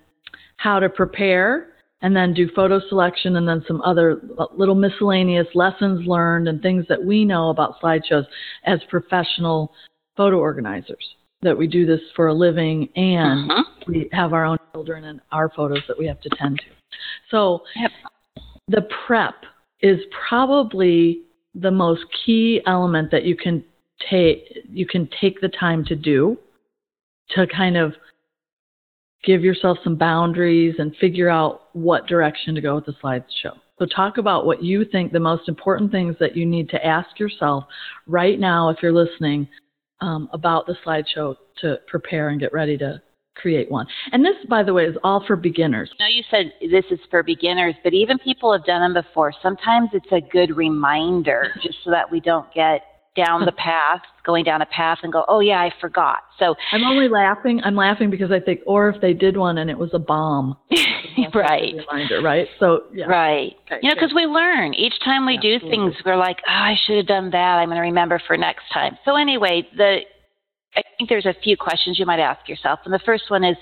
how 0.57 0.81
to 0.81 0.89
prepare 0.89 1.69
and 2.03 2.17
then 2.17 2.35
do 2.35 2.49
photo 2.55 2.81
selection 2.89 3.37
and 3.37 3.47
then 3.47 3.65
some 3.69 3.81
other 3.83 4.21
little 4.57 4.75
miscellaneous 4.75 5.47
lessons 5.55 6.07
learned 6.07 6.49
and 6.49 6.61
things 6.61 6.85
that 6.89 7.03
we 7.03 7.25
know 7.25 7.51
about 7.51 7.81
slideshows 7.81 8.27
as 8.65 8.81
professional 8.91 9.73
photo 10.17 10.38
organizers. 10.38 11.17
That 11.43 11.56
we 11.56 11.67
do 11.67 11.87
this 11.87 12.00
for 12.14 12.29
a 12.29 12.35
living 12.35 12.88
and 12.94 13.50
Mhm. 13.50 13.64
we 13.87 14.09
have 14.12 14.32
our 14.32 14.44
own 14.44 14.59
children 14.73 15.05
and 15.05 15.20
our 15.32 15.49
photos 15.49 15.85
that 15.88 15.99
we 15.99 16.06
have 16.06 16.20
to 16.20 16.31
tend 16.31 16.61
to. 16.61 16.67
So 17.31 17.64
Yep. 17.76 17.91
the 18.69 18.82
prep 18.82 19.44
is 19.81 20.05
probably 20.29 21.23
the 21.55 21.70
most 21.70 22.05
key 22.12 22.62
element 22.67 23.11
that 23.11 23.25
you 23.25 23.37
can 23.37 23.64
take 23.99 24.64
you 24.70 24.87
can 24.87 25.06
take 25.20 25.41
the 25.41 25.49
time 25.49 25.85
to 25.85 25.94
do 25.94 26.38
to 27.29 27.47
kind 27.47 27.76
of 27.76 27.97
give 29.23 29.44
yourself 29.44 29.79
some 29.85 29.97
boundaries 29.97 30.75
and 30.79 30.97
figure 30.97 31.29
out 31.29 31.69
what 31.75 32.06
direction 32.06 32.55
to 32.55 32.61
go 32.61 32.75
with 32.75 32.87
the 32.87 32.93
slideshow. 32.94 33.56
So 33.79 33.87
talk 33.87 34.19
about 34.19 34.47
what 34.47 34.62
you 34.62 34.85
think 34.85 35.12
the 35.12 35.20
most 35.20 35.49
important 35.49 35.91
things 35.91 36.17
that 36.19 36.37
you 36.37 36.47
need 36.47 36.69
to 36.70 36.85
ask 36.85 37.19
yourself 37.19 37.65
right 38.06 38.38
now 38.38 38.69
if 38.69 38.82
you're 38.82 38.93
listening 38.93 39.49
um, 40.03 40.29
about 40.33 40.67
the 40.67 40.77
slideshow 40.85 41.37
to 41.61 41.79
prepare 41.87 42.29
and 42.29 42.41
get 42.41 42.53
ready 42.53 42.77
to 42.77 43.01
create 43.35 43.71
one. 43.71 43.87
And 44.11 44.23
this, 44.23 44.35
by 44.49 44.63
the 44.63 44.75
way, 44.75 44.85
is 44.85 44.97
all 45.03 45.25
for 45.27 45.37
beginners. 45.37 45.91
I 45.99 46.03
know 46.03 46.09
you 46.09 46.23
said 46.31 46.53
this 46.71 46.85
is 46.91 46.99
for 47.11 47.23
beginners, 47.23 47.75
but 47.83 47.95
even 47.95 48.19
people 48.19 48.53
have 48.53 48.65
done 48.65 48.83
them 48.83 49.03
before. 49.03 49.33
Sometimes 49.43 49.89
it's 49.95 50.13
a 50.13 50.21
good 50.21 50.55
reminder 50.55 51.49
just 51.63 51.79
so 51.85 51.91
that 51.91 52.11
we 52.11 52.21
don't 52.21 52.53
get 52.53 52.83
down 53.14 53.44
the 53.44 53.53
path, 53.53 54.00
going 54.25 54.44
down 54.44 54.62
a 54.62 54.67
path 54.67 54.99
and 55.03 55.12
go, 55.12 55.25
oh, 55.29 55.41
yeah, 55.41 55.61
I 55.61 55.70
forgot. 55.81 56.20
So, 56.38 56.55
I'm 56.73 56.85
only 56.85 57.09
laughing. 57.09 57.61
I'm 57.62 57.76
laughing 57.76 58.11
because 58.11 58.31
I 58.31 58.41
think, 58.41 58.61
or 58.67 58.88
if 58.88 59.00
they 59.00 59.12
did 59.12 59.37
one 59.37 59.59
and 59.59 59.69
it 59.69 59.79
was 59.79 59.91
a 59.93 59.99
bomb. 59.99 60.56
Right. 61.35 61.75
a 61.75 61.76
Reminder, 61.76 62.23
right? 62.23 62.49
So, 62.59 62.85
yeah. 62.93 63.05
Right. 63.05 63.55
Okay, 63.67 63.81
you 63.82 63.91
know, 63.91 63.94
because 63.94 64.14
we 64.14 64.25
learn 64.25 64.73
each 64.75 64.94
time 65.05 65.26
we 65.26 65.37
do 65.37 65.55
Absolutely. 65.56 65.93
things. 65.93 65.94
We're 66.06 66.17
like, 66.17 66.38
oh, 66.49 66.50
I 66.50 66.75
should 66.87 66.97
have 66.97 67.06
done 67.06 67.31
that. 67.31 67.59
I'm 67.59 67.69
going 67.69 67.76
to 67.76 67.82
remember 67.82 68.20
for 68.26 68.37
next 68.37 68.64
time. 68.73 68.97
So 69.05 69.17
anyway, 69.17 69.69
the 69.76 70.00
I 70.75 70.82
think 70.97 71.11
there's 71.11 71.26
a 71.26 71.35
few 71.43 71.56
questions 71.56 71.99
you 71.99 72.06
might 72.06 72.20
ask 72.20 72.49
yourself, 72.49 72.81
and 72.85 72.94
the 72.94 73.00
first 73.05 73.25
one 73.29 73.44
is 73.44 73.56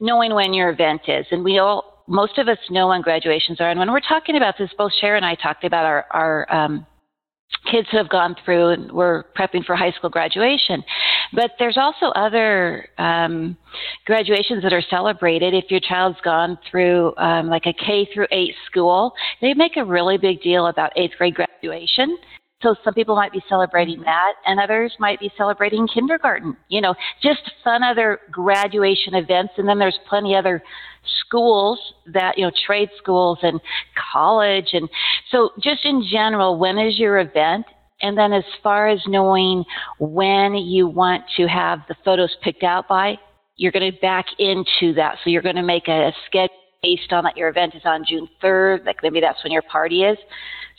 knowing 0.00 0.34
when 0.34 0.52
your 0.52 0.70
event 0.70 1.02
is, 1.08 1.26
and 1.30 1.42
we 1.42 1.58
all 1.58 2.04
most 2.08 2.38
of 2.38 2.46
us 2.48 2.58
know 2.70 2.88
when 2.88 3.00
graduations 3.00 3.60
are. 3.60 3.70
And 3.70 3.80
when 3.80 3.90
we're 3.90 4.00
talking 4.00 4.36
about 4.36 4.56
this, 4.58 4.70
both 4.76 4.92
Cher 5.00 5.16
and 5.16 5.24
I 5.24 5.34
talked 5.34 5.64
about 5.64 5.84
our 5.84 6.06
our 6.10 6.52
um, 6.54 6.86
kids 7.70 7.88
who 7.90 7.96
have 7.96 8.08
gone 8.08 8.36
through 8.44 8.68
and 8.68 8.92
we're 8.92 9.24
prepping 9.38 9.64
for 9.64 9.76
high 9.76 9.92
school 9.92 10.10
graduation. 10.10 10.82
But 11.32 11.52
there's 11.58 11.76
also 11.76 12.06
other 12.14 12.88
um, 12.98 13.56
graduations 14.04 14.62
that 14.62 14.72
are 14.72 14.82
celebrated. 14.82 15.54
If 15.54 15.70
your 15.70 15.80
child's 15.80 16.20
gone 16.22 16.58
through 16.70 17.14
um, 17.16 17.48
like 17.48 17.66
a 17.66 17.72
K 17.72 18.08
through 18.12 18.28
eight 18.30 18.54
school, 18.66 19.12
they 19.40 19.54
make 19.54 19.76
a 19.76 19.84
really 19.84 20.18
big 20.18 20.40
deal 20.42 20.66
about 20.66 20.92
eighth 20.96 21.14
grade 21.18 21.34
graduation. 21.34 22.16
So 22.66 22.74
some 22.82 22.94
people 22.94 23.14
might 23.14 23.30
be 23.30 23.44
celebrating 23.48 24.00
that, 24.00 24.32
and 24.44 24.58
others 24.58 24.92
might 24.98 25.20
be 25.20 25.30
celebrating 25.36 25.86
kindergarten. 25.86 26.56
You 26.66 26.80
know, 26.80 26.96
just 27.22 27.48
fun 27.62 27.84
other 27.84 28.18
graduation 28.32 29.14
events, 29.14 29.52
and 29.56 29.68
then 29.68 29.78
there's 29.78 29.96
plenty 30.08 30.34
other 30.34 30.60
schools 31.20 31.78
that 32.12 32.36
you 32.36 32.44
know, 32.44 32.50
trade 32.66 32.88
schools 32.98 33.38
and 33.42 33.60
college, 34.12 34.70
and 34.72 34.88
so 35.30 35.50
just 35.62 35.84
in 35.84 36.04
general, 36.10 36.58
when 36.58 36.76
is 36.76 36.98
your 36.98 37.20
event? 37.20 37.66
And 38.02 38.18
then 38.18 38.32
as 38.32 38.44
far 38.64 38.88
as 38.88 39.00
knowing 39.06 39.64
when 40.00 40.56
you 40.56 40.88
want 40.88 41.22
to 41.36 41.46
have 41.46 41.82
the 41.88 41.94
photos 42.04 42.34
picked 42.42 42.64
out 42.64 42.88
by, 42.88 43.16
you're 43.54 43.70
going 43.70 43.92
to 43.92 43.98
back 44.00 44.26
into 44.40 44.92
that. 44.94 45.18
So 45.22 45.30
you're 45.30 45.40
going 45.40 45.54
to 45.54 45.62
make 45.62 45.86
a, 45.86 46.10
schedule 46.26 46.65
based 46.82 47.12
on 47.12 47.24
that 47.24 47.36
your 47.36 47.48
event 47.48 47.74
is 47.74 47.82
on 47.84 48.04
June 48.08 48.28
3rd, 48.42 48.86
like 48.86 48.96
maybe 49.02 49.20
that's 49.20 49.42
when 49.42 49.52
your 49.52 49.62
party 49.62 50.02
is. 50.02 50.18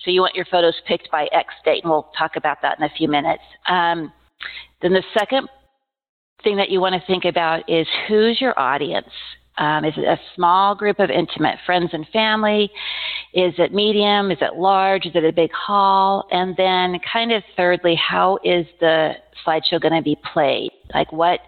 So 0.03 0.11
you 0.11 0.21
want 0.21 0.35
your 0.35 0.45
photos 0.45 0.75
picked 0.87 1.09
by 1.11 1.27
X 1.31 1.53
date, 1.65 1.83
and 1.83 1.91
we'll 1.91 2.09
talk 2.17 2.35
about 2.35 2.57
that 2.61 2.77
in 2.77 2.85
a 2.85 2.89
few 2.97 3.07
minutes. 3.07 3.43
Um, 3.67 4.11
then 4.81 4.93
the 4.93 5.03
second 5.17 5.49
thing 6.43 6.57
that 6.57 6.69
you 6.69 6.79
want 6.79 6.93
to 6.93 7.07
think 7.07 7.25
about 7.25 7.69
is 7.69 7.87
who's 8.07 8.39
your 8.39 8.57
audience? 8.59 9.09
Um, 9.57 9.85
is 9.85 9.93
it 9.97 10.03
a 10.03 10.19
small 10.35 10.75
group 10.75 10.99
of 10.99 11.09
intimate 11.09 11.57
friends 11.65 11.89
and 11.91 12.07
family? 12.09 12.69
Is 13.33 13.53
it 13.57 13.73
medium? 13.73 14.29
Is 14.29 14.37
it 14.39 14.55
large? 14.55 15.05
Is 15.05 15.13
it 15.15 15.25
a 15.25 15.31
big 15.31 15.51
hall? 15.51 16.27
And 16.31 16.55
then, 16.55 16.99
kind 17.11 17.31
of 17.31 17.43
thirdly, 17.55 17.95
how 17.95 18.37
is 18.43 18.67
the 18.79 19.13
slideshow 19.45 19.81
going 19.81 19.95
to 19.95 20.03
be 20.03 20.17
played? 20.31 20.71
Like, 20.93 21.11
what 21.11 21.39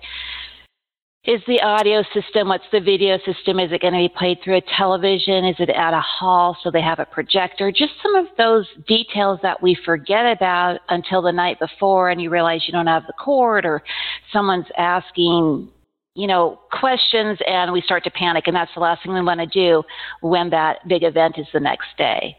is 1.26 1.42
the 1.48 1.62
audio 1.62 2.02
system? 2.14 2.48
What's 2.48 2.64
the 2.72 2.80
video 2.80 3.18
system? 3.20 3.60
Is 3.60 3.72
it 3.72 3.82
going 3.82 3.94
to 3.94 4.00
be 4.00 4.14
played 4.18 4.38
through 4.44 4.58
a 4.58 4.62
television? 4.78 5.46
Is 5.46 5.58
it 5.60 5.70
at 5.70 5.94
a 5.94 6.00
hall 6.00 6.58
so 6.64 6.72
they 6.72 6.82
have 6.82 7.00
a 7.00 7.06
projector? 7.06 7.72
Just 7.72 7.94
some 8.02 8.16
of 8.16 8.28
those 8.38 8.66
details 8.88 9.40
that 9.44 9.62
we 9.62 9.78
forget 9.86 10.26
about 10.26 10.80
until 10.90 11.22
the 11.22 11.32
night 11.32 11.60
before 11.60 12.10
and 12.10 12.22
you 12.22 12.30
realize 12.30 12.64
you 12.68 12.72
don't 12.72 12.88
have 12.88 13.06
the 13.06 13.14
cord 13.14 13.66
or 13.66 13.84
someone's 14.32 14.68
asking 14.78 15.70
you 16.16 16.28
know, 16.28 16.60
questions 16.72 17.38
and 17.48 17.72
we 17.72 17.82
start 17.82 18.04
to 18.04 18.12
panic. 18.12 18.48
And 18.48 18.56
that's 18.56 18.72
the 18.74 18.82
last 18.82 19.04
thing 19.04 19.14
we 19.14 19.22
want 19.22 19.40
to 19.40 19.46
do 19.46 19.84
when 20.22 20.50
that 20.50 20.86
big 20.88 21.04
event 21.04 21.36
is 21.38 21.48
the 21.54 21.60
next 21.60 21.88
day. 21.98 22.36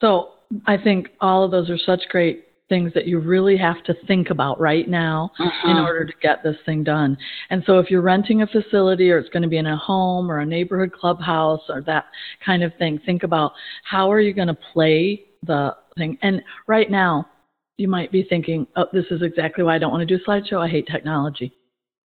So 0.00 0.30
I 0.66 0.76
think 0.76 1.08
all 1.20 1.44
of 1.44 1.50
those 1.50 1.70
are 1.70 1.78
such 1.78 2.02
great 2.10 2.44
things 2.68 2.92
that 2.94 3.06
you 3.06 3.18
really 3.18 3.56
have 3.56 3.82
to 3.84 3.94
think 4.06 4.30
about 4.30 4.58
right 4.58 4.88
now 4.88 5.30
uh-huh. 5.38 5.70
in 5.70 5.76
order 5.76 6.04
to 6.04 6.12
get 6.22 6.42
this 6.42 6.56
thing 6.64 6.82
done. 6.82 7.16
And 7.50 7.62
so 7.66 7.78
if 7.78 7.90
you're 7.90 8.00
renting 8.00 8.42
a 8.42 8.46
facility 8.46 9.10
or 9.10 9.18
it's 9.18 9.28
going 9.28 9.42
to 9.42 9.48
be 9.48 9.58
in 9.58 9.66
a 9.66 9.76
home 9.76 10.30
or 10.30 10.38
a 10.38 10.46
neighborhood 10.46 10.92
clubhouse 10.92 11.60
or 11.68 11.82
that 11.82 12.06
kind 12.44 12.62
of 12.62 12.72
thing, 12.78 12.98
think 13.04 13.22
about 13.22 13.52
how 13.84 14.10
are 14.10 14.20
you 14.20 14.32
going 14.32 14.48
to 14.48 14.58
play 14.72 15.24
the 15.42 15.76
thing. 15.96 16.18
And 16.22 16.42
right 16.66 16.90
now, 16.90 17.28
you 17.76 17.88
might 17.88 18.12
be 18.12 18.22
thinking, 18.22 18.66
oh, 18.76 18.86
this 18.92 19.06
is 19.10 19.22
exactly 19.22 19.64
why 19.64 19.74
I 19.74 19.78
don't 19.78 19.90
want 19.90 20.06
to 20.08 20.16
do 20.16 20.22
a 20.22 20.28
slideshow. 20.28 20.64
I 20.64 20.68
hate 20.68 20.86
technology. 20.86 21.52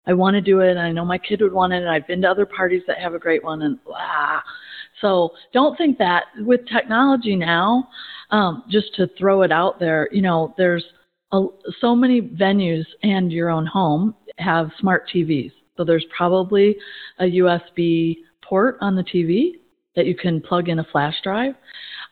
I 0.06 0.14
want 0.14 0.36
to 0.36 0.42
do 0.42 0.62
it, 0.62 0.70
and 0.70 0.80
I 0.80 0.92
know 0.92 1.04
my 1.04 1.18
kid 1.18 1.42
would 1.42 1.52
want 1.52 1.74
it, 1.74 1.78
and 1.78 1.90
I've 1.90 2.08
been 2.08 2.22
to 2.22 2.30
other 2.30 2.46
parties 2.46 2.84
that 2.88 3.00
have 3.00 3.14
a 3.14 3.20
great 3.20 3.44
one, 3.44 3.64
and 3.64 3.84
blah. 3.84 4.40
So 5.02 5.32
don't 5.54 5.78
think 5.78 5.98
that 5.98 6.26
with 6.40 6.62
technology 6.72 7.36
now, 7.36 7.90
um, 8.32 8.64
just 8.70 8.94
to 8.96 9.08
throw 9.18 9.42
it 9.42 9.52
out 9.52 9.80
there, 9.80 10.10
you 10.12 10.22
know, 10.22 10.54
there's 10.58 10.84
a, 11.32 11.46
so 11.80 11.96
many 11.96 12.22
venues 12.22 12.86
and 13.04 13.32
your 13.32 13.50
own 13.50 13.66
home 13.66 14.16
have 14.38 14.70
smart 14.80 15.10
TVs. 15.14 15.52
So 15.76 15.84
there's 15.84 16.06
probably 16.16 16.76
a 17.20 17.26
USB 17.26 18.18
port 18.42 18.78
on 18.82 18.96
the 18.96 19.04
TV 19.04 19.54
that 19.96 20.06
you 20.06 20.16
can 20.16 20.42
plug 20.42 20.70
in 20.70 20.80
a 20.80 20.88
flash 20.92 21.16
drive. 21.24 21.54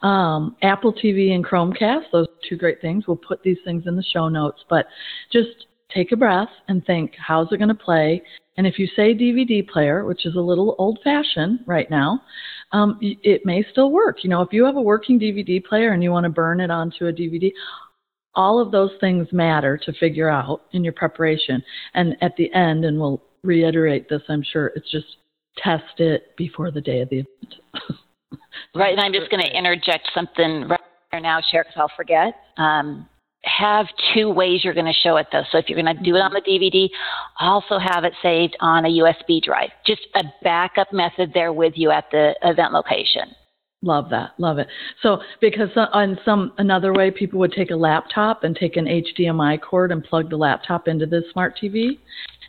Um, 0.02 0.56
Apple 0.62 0.94
TV 0.94 1.34
and 1.34 1.46
Chromecast, 1.46 2.06
those 2.12 2.28
two 2.48 2.58
great 2.58 2.82
things. 2.82 3.06
We'll 3.08 3.18
put 3.18 3.42
these 3.44 3.58
things 3.64 3.84
in 3.88 3.96
the 3.96 4.04
show 4.04 4.28
notes, 4.28 4.64
but 4.70 4.88
just 5.32 5.68
take 5.94 6.12
a 6.12 6.18
breath 6.18 6.50
and 6.68 6.86
think, 6.86 7.14
how's 7.18 7.52
it 7.52 7.58
going 7.58 7.70
to 7.70 7.76
play? 7.76 8.22
And 8.58 8.66
if 8.68 8.80
you 8.80 8.88
say 8.96 9.14
DVD 9.14 9.68
player, 9.68 10.06
which 10.06 10.26
is 10.26 10.36
a 10.36 10.40
little 10.40 10.76
old 10.78 11.00
fashioned 11.04 11.60
right 11.66 11.90
now, 11.90 12.22
um, 12.72 12.98
it 13.02 13.46
may 13.46 13.66
still 13.72 13.92
work. 13.92 14.24
You 14.24 14.30
know, 14.30 14.42
if 14.42 14.52
you 14.52 14.66
have 14.66 14.76
a 14.76 14.82
working 14.82 15.20
DVD 15.20 15.64
player 15.64 15.92
and 15.92 16.04
you 16.04 16.12
want 16.12 16.26
to 16.26 16.30
burn 16.30 16.60
it 16.60 16.70
onto 16.70 17.08
a 17.08 17.14
DVD, 17.14 17.52
all 18.36 18.60
of 18.60 18.72
those 18.72 18.92
things 19.00 19.28
matter 19.32 19.78
to 19.78 19.94
figure 19.94 20.30
out 20.30 20.64
in 20.74 20.84
your 20.84 20.94
preparation. 20.94 21.64
And 21.94 22.18
at 22.22 22.36
the 22.38 22.54
end, 22.54 22.86
and 22.86 23.00
we'll 23.00 23.22
reiterate 23.44 24.10
this, 24.10 24.22
I'm 24.30 24.44
sure, 24.44 24.72
it's 24.76 24.92
just 24.92 25.18
test 25.58 26.00
it 26.00 26.36
before 26.36 26.72
the 26.72 26.82
day 26.82 27.02
of 27.02 27.10
the 27.10 27.20
event. 27.20 27.56
right, 28.76 28.92
and 28.92 29.00
I'm 29.00 29.14
just 29.14 29.32
going 29.32 29.44
to 29.44 29.58
interject 29.58 30.10
something 30.14 30.68
right 30.68 30.80
now, 31.22 31.40
Shara 31.40 31.64
because 31.64 31.74
I'll 31.78 31.92
forget. 31.96 32.34
Um, 32.58 33.08
have 33.46 33.88
two 34.14 34.30
ways 34.30 34.64
you're 34.64 34.74
going 34.74 34.86
to 34.86 34.94
show 34.94 35.18
it 35.18 35.28
though. 35.32 35.44
So 35.52 35.58
if 35.58 35.70
you're 35.70 35.82
going 35.82 35.96
to 35.96 36.04
do 36.04 36.16
it 36.16 36.20
on 36.20 36.32
the 36.32 36.42
DVD, 36.42 36.90
also 37.40 37.78
have 37.78 38.04
it 38.04 38.14
saved 38.22 38.56
on 38.60 38.86
a 38.86 38.90
USB 38.90 39.42
drive. 39.42 39.70
Just 39.86 40.02
a 40.16 40.24
backup 40.44 40.92
method 40.92 41.32
there 41.34 41.54
with 41.54 41.74
you 41.76 41.92
at 41.92 42.06
the 42.12 42.36
event 42.44 42.74
location. 42.74 43.34
Love 43.82 44.10
that. 44.10 44.32
Love 44.40 44.58
it. 44.58 44.68
So 45.04 45.20
because 45.42 45.70
on 45.76 46.18
some 46.26 46.54
another 46.58 46.94
way 46.94 47.12
people 47.12 47.40
would 47.40 47.52
take 47.52 47.70
a 47.70 47.76
laptop 47.76 48.44
and 48.44 48.56
take 48.56 48.78
an 48.78 48.86
HDMI 48.86 49.62
cord 49.62 49.92
and 49.92 50.04
plug 50.04 50.30
the 50.30 50.38
laptop 50.38 50.88
into 50.88 51.06
the 51.06 51.24
smart 51.32 51.58
TV 51.62 52.00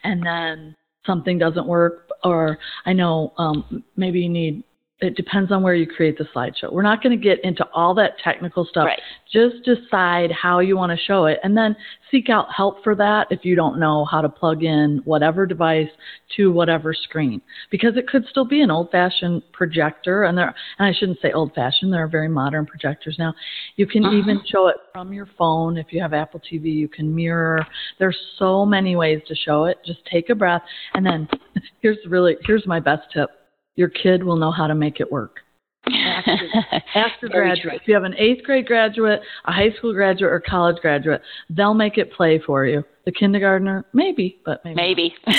and 0.02 0.24
then 0.24 0.74
something 1.04 1.36
doesn't 1.38 1.66
work 1.66 2.08
or 2.24 2.58
I 2.86 2.94
know 2.94 3.34
um, 3.36 3.84
maybe 3.96 4.20
you 4.20 4.28
need 4.28 4.64
it 5.00 5.14
depends 5.14 5.52
on 5.52 5.62
where 5.62 5.74
you 5.74 5.86
create 5.86 6.16
the 6.16 6.24
slideshow. 6.34 6.72
We're 6.72 6.80
not 6.80 7.02
going 7.02 7.18
to 7.18 7.22
get 7.22 7.44
into 7.44 7.66
all 7.74 7.94
that 7.96 8.18
technical 8.24 8.64
stuff. 8.64 8.86
Right. 8.86 9.00
Just 9.30 9.56
decide 9.62 10.32
how 10.32 10.60
you 10.60 10.74
want 10.74 10.98
to 10.98 11.04
show 11.04 11.26
it 11.26 11.38
and 11.42 11.54
then 11.54 11.76
seek 12.10 12.30
out 12.30 12.46
help 12.56 12.82
for 12.82 12.94
that 12.94 13.26
if 13.30 13.44
you 13.44 13.54
don't 13.54 13.78
know 13.78 14.06
how 14.06 14.22
to 14.22 14.28
plug 14.28 14.62
in 14.62 15.02
whatever 15.04 15.44
device 15.44 15.90
to 16.36 16.50
whatever 16.50 16.94
screen 16.94 17.42
because 17.70 17.98
it 17.98 18.08
could 18.08 18.24
still 18.30 18.46
be 18.46 18.62
an 18.62 18.70
old-fashioned 18.70 19.42
projector 19.52 20.24
and 20.24 20.38
there 20.38 20.54
and 20.78 20.88
I 20.88 20.98
shouldn't 20.98 21.20
say 21.20 21.32
old-fashioned, 21.32 21.92
there 21.92 22.04
are 22.04 22.08
very 22.08 22.28
modern 22.28 22.64
projectors 22.64 23.16
now. 23.18 23.34
You 23.76 23.86
can 23.86 24.02
uh-huh. 24.02 24.16
even 24.16 24.40
show 24.46 24.68
it 24.68 24.76
from 24.94 25.12
your 25.12 25.28
phone 25.36 25.76
if 25.76 25.88
you 25.90 26.00
have 26.00 26.14
Apple 26.14 26.40
TV, 26.40 26.72
you 26.72 26.88
can 26.88 27.14
mirror. 27.14 27.66
There's 27.98 28.18
so 28.38 28.64
many 28.64 28.96
ways 28.96 29.20
to 29.28 29.34
show 29.34 29.66
it. 29.66 29.76
Just 29.84 30.00
take 30.10 30.30
a 30.30 30.34
breath 30.34 30.62
and 30.94 31.04
then 31.04 31.28
here's 31.82 31.98
really 32.08 32.36
here's 32.46 32.66
my 32.66 32.80
best 32.80 33.02
tip 33.12 33.28
your 33.76 33.88
kid 33.88 34.24
will 34.24 34.36
know 34.36 34.50
how 34.50 34.66
to 34.66 34.74
make 34.74 35.00
it 35.00 35.10
work. 35.10 35.40
After, 36.94 37.28
graduate, 37.28 37.76
if 37.76 37.82
you 37.86 37.94
have 37.94 38.02
an 38.02 38.14
eighth 38.18 38.42
grade 38.42 38.66
graduate, 38.66 39.20
a 39.44 39.52
high 39.52 39.70
school 39.78 39.92
graduate, 39.92 40.32
or 40.32 40.40
college 40.40 40.78
graduate, 40.78 41.22
they'll 41.50 41.74
make 41.74 41.96
it 41.96 42.12
play 42.12 42.40
for 42.44 42.66
you. 42.66 42.82
The 43.04 43.12
kindergartner, 43.12 43.84
maybe, 43.92 44.40
but 44.44 44.64
maybe. 44.64 44.74
Maybe. 44.76 45.14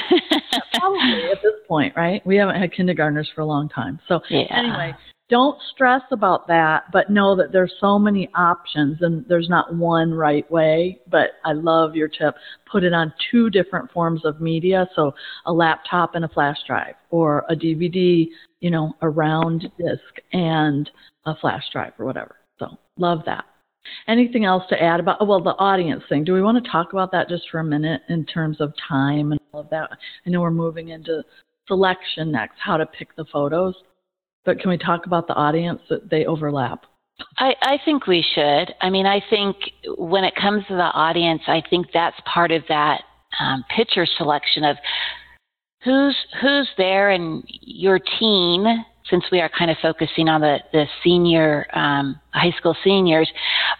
Probably 0.80 1.32
at 1.32 1.42
this 1.44 1.54
point, 1.68 1.94
right? 1.98 2.26
We 2.26 2.38
haven't 2.38 2.56
had 2.56 2.72
kindergartners 2.72 3.30
for 3.36 3.42
a 3.42 3.46
long 3.46 3.68
time. 3.68 4.00
So 4.08 4.22
yeah. 4.30 4.46
anyway, 4.50 4.96
don't 5.30 5.60
stress 5.74 6.02
about 6.12 6.48
that, 6.48 6.86
but 6.94 7.10
know 7.10 7.36
that 7.36 7.52
there's 7.52 7.74
so 7.82 8.00
many 8.00 8.30
options 8.34 8.98
and 9.02 9.26
there's 9.28 9.50
not 9.50 9.76
one 9.76 10.14
right 10.14 10.50
way. 10.50 11.00
But 11.10 11.32
I 11.44 11.52
love 11.54 11.96
your 11.96 12.08
tip. 12.08 12.36
Put 12.72 12.84
it 12.84 12.94
on 12.94 13.14
two 13.30 13.50
different 13.50 13.92
forms 13.92 14.24
of 14.24 14.40
media. 14.40 14.88
So 14.96 15.14
a 15.46 15.52
laptop 15.52 16.16
and 16.16 16.24
a 16.24 16.30
flash 16.30 16.58
drive 16.66 16.96
or 17.10 17.46
a 17.50 17.56
DVD, 17.56 18.28
you 18.62 18.72
know, 18.72 18.94
a 19.02 19.10
round 19.10 19.70
disk 19.78 20.22
and 20.32 20.90
a 21.26 21.36
flash 21.36 21.64
drive 21.74 21.94
or 22.00 22.06
whatever. 22.06 22.38
So 22.60 22.78
love 22.98 23.20
that. 23.26 23.46
Anything 24.08 24.46
else 24.46 24.64
to 24.70 24.82
add 24.82 25.00
about, 25.00 25.26
well, 25.26 25.42
the 25.42 25.52
audience 25.52 26.04
thing? 26.10 26.24
Do 26.24 26.34
we 26.34 26.42
want 26.42 26.64
to 26.64 26.72
talk 26.72 26.94
about 26.94 27.12
that 27.12 27.30
just 27.30 27.44
for 27.50 27.60
a 27.60 27.64
minute 27.64 28.02
in 28.10 28.26
terms 28.26 28.60
of 28.60 28.74
time 28.88 29.32
and 29.32 29.42
all 29.52 29.62
of 29.62 29.70
that? 29.70 29.90
I 30.26 30.30
know 30.30 30.42
we're 30.42 30.52
moving 30.52 30.90
into 30.90 31.24
selection 31.68 32.32
next, 32.32 32.56
how 32.60 32.78
to 32.78 32.86
pick 32.86 33.16
the 33.16 33.26
photos. 33.32 33.76
But 34.48 34.62
can 34.62 34.70
we 34.70 34.78
talk 34.78 35.06
about 35.06 35.28
the 35.28 35.34
audience 35.34 35.82
that 35.90 36.10
they 36.10 36.26
overlap? 36.26 36.86
I, 37.38 37.54
I 37.62 37.78
think 37.84 38.08
we 38.08 38.26
should. 38.34 38.74
I 38.80 38.90
mean, 38.90 39.06
I 39.06 39.22
think 39.30 39.58
when 39.98 40.24
it 40.24 40.36
comes 40.36 40.64
to 40.70 40.76
the 40.76 40.84
audience, 40.84 41.42
I 41.48 41.62
think 41.70 41.88
that's 41.94 42.16
part 42.34 42.52
of 42.52 42.64
that 42.70 43.02
um, 43.42 43.66
picture 43.76 44.06
selection 44.18 44.64
of 44.64 44.78
who's 45.84 46.16
who's 46.42 46.70
there 46.78 47.10
and 47.10 47.44
your 47.46 48.00
teen 48.20 48.86
since 49.10 49.24
we 49.32 49.40
are 49.40 49.50
kind 49.50 49.72
of 49.72 49.78
focusing 49.82 50.28
on 50.28 50.42
the, 50.42 50.60
the 50.74 50.86
senior, 51.04 51.66
um, 51.74 52.20
high 52.34 52.52
school 52.58 52.76
seniors, 52.84 53.30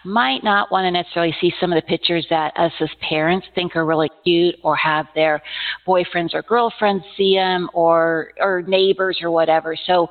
might 0.04 0.42
not 0.42 0.70
want 0.70 0.84
to 0.84 0.90
necessarily 0.90 1.34
see 1.40 1.52
some 1.60 1.72
of 1.72 1.76
the 1.76 1.86
pictures 1.86 2.26
that 2.30 2.56
us 2.56 2.72
as 2.80 2.88
parents 3.06 3.46
think 3.54 3.76
are 3.76 3.84
really 3.84 4.10
cute 4.24 4.54
or 4.62 4.76
have 4.76 5.06
their 5.14 5.42
boyfriends 5.86 6.34
or 6.34 6.42
girlfriends 6.42 7.04
see 7.16 7.34
them 7.34 7.68
or, 7.72 8.32
or 8.40 8.62
neighbors 8.62 9.18
or 9.22 9.30
whatever. 9.30 9.76
So 9.86 10.08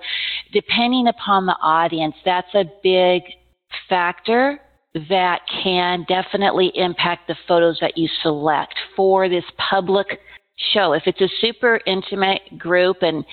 depending 0.53 1.07
upon 1.07 1.45
the 1.45 1.57
audience, 1.61 2.15
that's 2.25 2.53
a 2.53 2.65
big 2.83 3.23
factor 3.89 4.59
that 5.09 5.41
can 5.63 6.05
definitely 6.07 6.71
impact 6.75 7.27
the 7.27 7.35
photos 7.47 7.77
that 7.81 7.97
you 7.97 8.09
select 8.21 8.73
for 8.95 9.29
this 9.29 9.43
public 9.57 10.19
show. 10.73 10.93
If 10.93 11.03
it's 11.05 11.21
a 11.21 11.29
super 11.39 11.79
intimate 11.85 12.57
group 12.57 12.97
and 13.01 13.23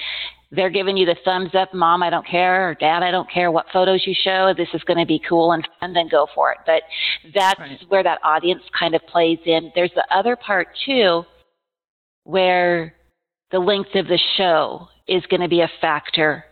they're 0.50 0.70
giving 0.70 0.96
you 0.96 1.06
the 1.06 1.16
thumbs 1.24 1.50
up, 1.54 1.72
mom, 1.74 2.02
I 2.02 2.10
don't 2.10 2.26
care, 2.26 2.68
or 2.68 2.74
dad, 2.74 3.02
I 3.02 3.10
don't 3.10 3.30
care 3.30 3.50
what 3.50 3.66
photos 3.72 4.02
you 4.06 4.14
show. 4.22 4.52
This 4.56 4.68
is 4.74 4.82
going 4.84 4.98
to 4.98 5.06
be 5.06 5.20
cool 5.28 5.52
and 5.52 5.66
fun, 5.80 5.94
then 5.94 6.08
go 6.08 6.26
for 6.34 6.52
it. 6.52 6.58
But 6.66 6.82
that's 7.34 7.58
right. 7.58 7.80
where 7.88 8.02
that 8.02 8.20
audience 8.22 8.62
kind 8.78 8.94
of 8.94 9.02
plays 9.06 9.38
in. 9.46 9.72
There's 9.74 9.92
the 9.94 10.06
other 10.14 10.36
part 10.36 10.68
too, 10.84 11.24
where 12.24 12.94
the 13.50 13.58
length 13.58 13.94
of 13.94 14.06
the 14.06 14.20
show 14.36 14.88
is 15.08 15.24
going 15.26 15.40
to 15.40 15.48
be 15.48 15.60
a 15.60 15.70
factor 15.80 16.44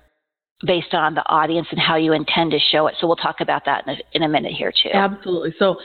based 0.64 0.94
on 0.94 1.14
the 1.14 1.22
audience 1.28 1.66
and 1.70 1.80
how 1.80 1.96
you 1.96 2.12
intend 2.12 2.52
to 2.52 2.58
show 2.70 2.86
it. 2.86 2.94
So 3.00 3.06
we'll 3.06 3.16
talk 3.16 3.40
about 3.40 3.64
that 3.66 3.86
in 3.86 3.94
a, 3.94 3.96
in 4.12 4.22
a 4.22 4.28
minute 4.28 4.52
here 4.52 4.72
too. 4.72 4.90
Absolutely. 4.92 5.54
So, 5.58 5.76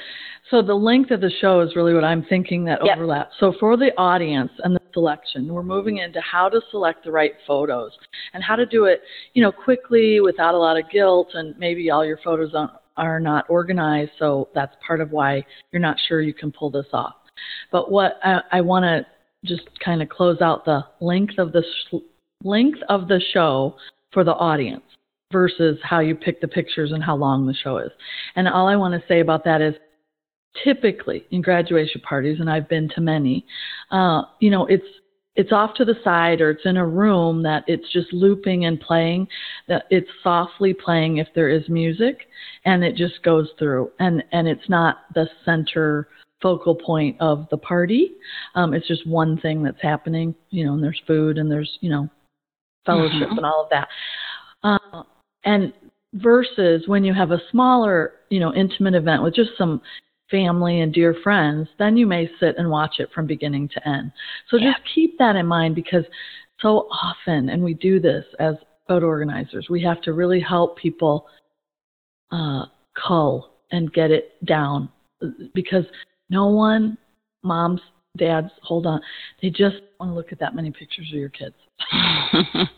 so 0.50 0.62
the 0.62 0.74
length 0.74 1.12
of 1.12 1.22
the 1.22 1.32
show 1.42 1.62
is 1.62 1.76
really 1.76 1.94
what 1.94 2.04
I'm 2.04 2.24
thinking 2.24 2.64
that 2.66 2.80
yep. 2.84 2.98
overlaps. 2.98 3.36
So 3.40 3.54
for 3.60 3.76
the 3.76 3.92
audience 3.98 4.52
and 4.64 4.76
the 4.76 4.82
selection, 4.94 5.52
we're 5.54 5.62
mm-hmm. 5.62 5.70
moving 5.70 5.98
into 5.98 6.22
how 6.22 6.48
to 6.50 6.62
select 6.72 7.04
the 7.04 7.12
right 7.12 7.34
photos 7.46 7.92
and 8.34 8.44
how 8.44 8.56
to 8.56 8.66
do 8.66 8.86
it, 8.86 9.02
you 9.34 9.42
know, 9.42 9.52
quickly 9.52 10.20
without 10.22 10.54
a 10.54 10.58
lot 10.58 10.78
of 10.78 10.90
guilt 10.90 11.30
and 11.34 11.58
maybe 11.58 11.90
all 11.90 12.06
your 12.06 12.20
photos 12.24 12.54
are 12.96 13.20
not 13.20 13.46
organized. 13.50 14.12
So 14.20 14.50
that's 14.56 14.76
part 14.86 15.02
of 15.02 15.12
why 15.12 15.46
you're 15.72 15.82
not 15.82 15.98
sure 16.08 16.22
you 16.22 16.34
can 16.34 16.52
pull 16.52 16.70
this 16.70 16.88
off. 16.94 17.16
But 17.72 17.92
what 17.92 18.20
I, 18.24 18.42
I 18.52 18.62
want 18.62 18.84
to 18.84 19.06
just 19.46 19.68
kind 19.84 20.02
of 20.02 20.10
close 20.10 20.42
out 20.42 20.66
the 20.66 20.82
length 21.00 21.38
of 21.38 21.52
the 21.52 21.64
sh- 21.64 21.96
length 22.44 22.80
of 22.90 23.08
the 23.08 23.22
show 23.34 23.76
for 24.18 24.24
the 24.24 24.34
audience 24.34 24.82
versus 25.32 25.78
how 25.84 26.00
you 26.00 26.16
pick 26.16 26.42
the 26.42 26.48
pictures 26.48 26.92
and 26.92 27.04
how 27.04 27.16
long 27.16 27.46
the 27.46 27.54
show 27.54 27.78
is. 27.78 27.92
And 28.36 28.48
all 28.48 28.68
I 28.68 28.76
want 28.76 29.00
to 29.00 29.08
say 29.08 29.20
about 29.20 29.44
that 29.44 29.62
is 29.62 29.76
typically 30.64 31.24
in 31.30 31.44
graduation 31.44 32.02
parties, 32.02 32.40
and 32.40 32.50
I've 32.50 32.68
been 32.68 32.90
to 32.96 33.02
many, 33.02 33.46
uh, 33.92 34.24
you 34.40 34.50
know, 34.50 34.66
it's 34.66 34.88
it's 35.36 35.52
off 35.52 35.76
to 35.76 35.86
the 35.86 35.94
side 36.04 36.42
or 36.42 36.50
it's 36.50 36.66
in 36.66 36.78
a 36.78 36.88
room 36.88 37.44
that 37.44 37.64
it's 37.68 37.94
just 37.94 38.12
looping 38.12 38.66
and 38.66 38.82
playing 38.82 39.28
that 39.68 39.84
it's 39.92 40.10
softly 40.24 40.74
playing 40.74 41.18
if 41.18 41.28
there 41.36 41.48
is 41.48 41.70
music 41.70 42.22
and 42.66 42.84
it 42.84 42.96
just 42.96 43.22
goes 43.22 43.48
through 43.60 43.92
and 44.00 44.24
and 44.32 44.48
it's 44.48 44.68
not 44.68 45.02
the 45.14 45.30
center 45.46 46.08
focal 46.42 46.74
point 46.74 47.16
of 47.20 47.48
the 47.52 47.58
party. 47.58 48.14
Um, 48.56 48.74
it's 48.74 48.88
just 48.88 49.06
one 49.06 49.40
thing 49.40 49.62
that's 49.62 49.82
happening, 49.82 50.34
you 50.50 50.66
know, 50.66 50.74
and 50.74 50.84
there's 50.84 51.02
food 51.06 51.38
and 51.38 51.52
there's, 51.52 51.78
you 51.82 51.92
know, 51.92 52.10
fellowship 52.88 53.30
Mhm. 53.30 53.38
and 53.38 53.46
all 53.46 53.64
of 53.64 53.70
that. 53.70 53.88
Uh, 54.64 55.04
and 55.44 55.72
versus 56.14 56.88
when 56.88 57.04
you 57.04 57.14
have 57.14 57.32
a 57.32 57.42
smaller, 57.52 58.14
you 58.30 58.40
know, 58.40 58.54
intimate 58.56 58.96
event 58.96 59.22
with 59.22 59.36
just 59.36 59.52
some 59.58 59.80
family 60.32 60.82
and 60.82 60.94
dear 60.94 61.14
friends, 61.14 61.70
then 61.78 61.96
you 61.96 62.08
may 62.08 62.30
sit 62.40 62.58
and 62.58 62.70
watch 62.70 63.00
it 63.00 63.12
from 63.14 63.28
beginning 63.28 63.68
to 63.70 63.88
end. 63.88 64.12
So 64.50 64.58
Yeah. 64.58 64.74
just 64.74 64.84
keep 64.96 65.18
that 65.20 65.36
in 65.36 65.46
mind 65.46 65.76
because 65.76 66.06
so 66.60 66.88
often, 66.90 67.50
and 67.50 67.64
we 67.64 67.76
do 67.76 68.00
this 68.00 68.26
as 68.40 68.56
photo 68.88 69.06
organizers, 69.06 69.70
we 69.70 69.82
have 69.84 70.02
to 70.02 70.14
really 70.14 70.40
help 70.40 70.78
people 70.78 71.28
uh, 72.32 72.66
cull 72.96 73.54
and 73.72 73.94
get 73.94 74.12
it 74.12 74.44
down 74.46 74.90
because 75.54 75.86
no 76.30 76.48
one, 76.48 76.98
moms, 77.44 77.82
dads, 78.16 78.50
hold 78.62 78.86
on, 78.86 79.02
they 79.42 79.50
just 79.50 79.78
want 80.00 80.12
to 80.12 80.16
look 80.16 80.32
at 80.32 80.40
that 80.40 80.56
many 80.56 80.72
pictures 80.72 81.08
of 81.12 81.20
your 81.20 81.30
kids. 81.30 81.56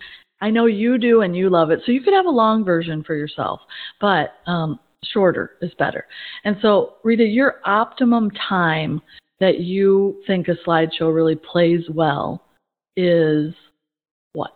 I 0.42 0.50
know 0.50 0.66
you 0.66 0.98
do 0.98 1.22
and 1.22 1.36
you 1.36 1.50
love 1.50 1.70
it. 1.70 1.82
So 1.86 1.92
you 1.92 2.02
could 2.02 2.14
have 2.14 2.26
a 2.26 2.32
long 2.32 2.64
version 2.64 3.04
for 3.04 3.16
yourself, 3.16 3.60
but 4.00 4.36
um, 4.48 4.80
shorter 5.04 5.52
is 5.62 5.72
better. 5.78 6.06
And 6.46 6.56
so, 6.62 6.96
Rita, 7.04 7.24
your 7.24 7.56
optimum 7.66 8.32
time 8.48 9.02
that 9.40 9.60
you 9.60 10.22
think 10.28 10.48
a 10.48 10.56
slideshow 10.68 11.14
really 11.14 11.36
plays 11.36 11.84
well 11.90 12.44
is 12.96 13.54
what? 14.34 14.54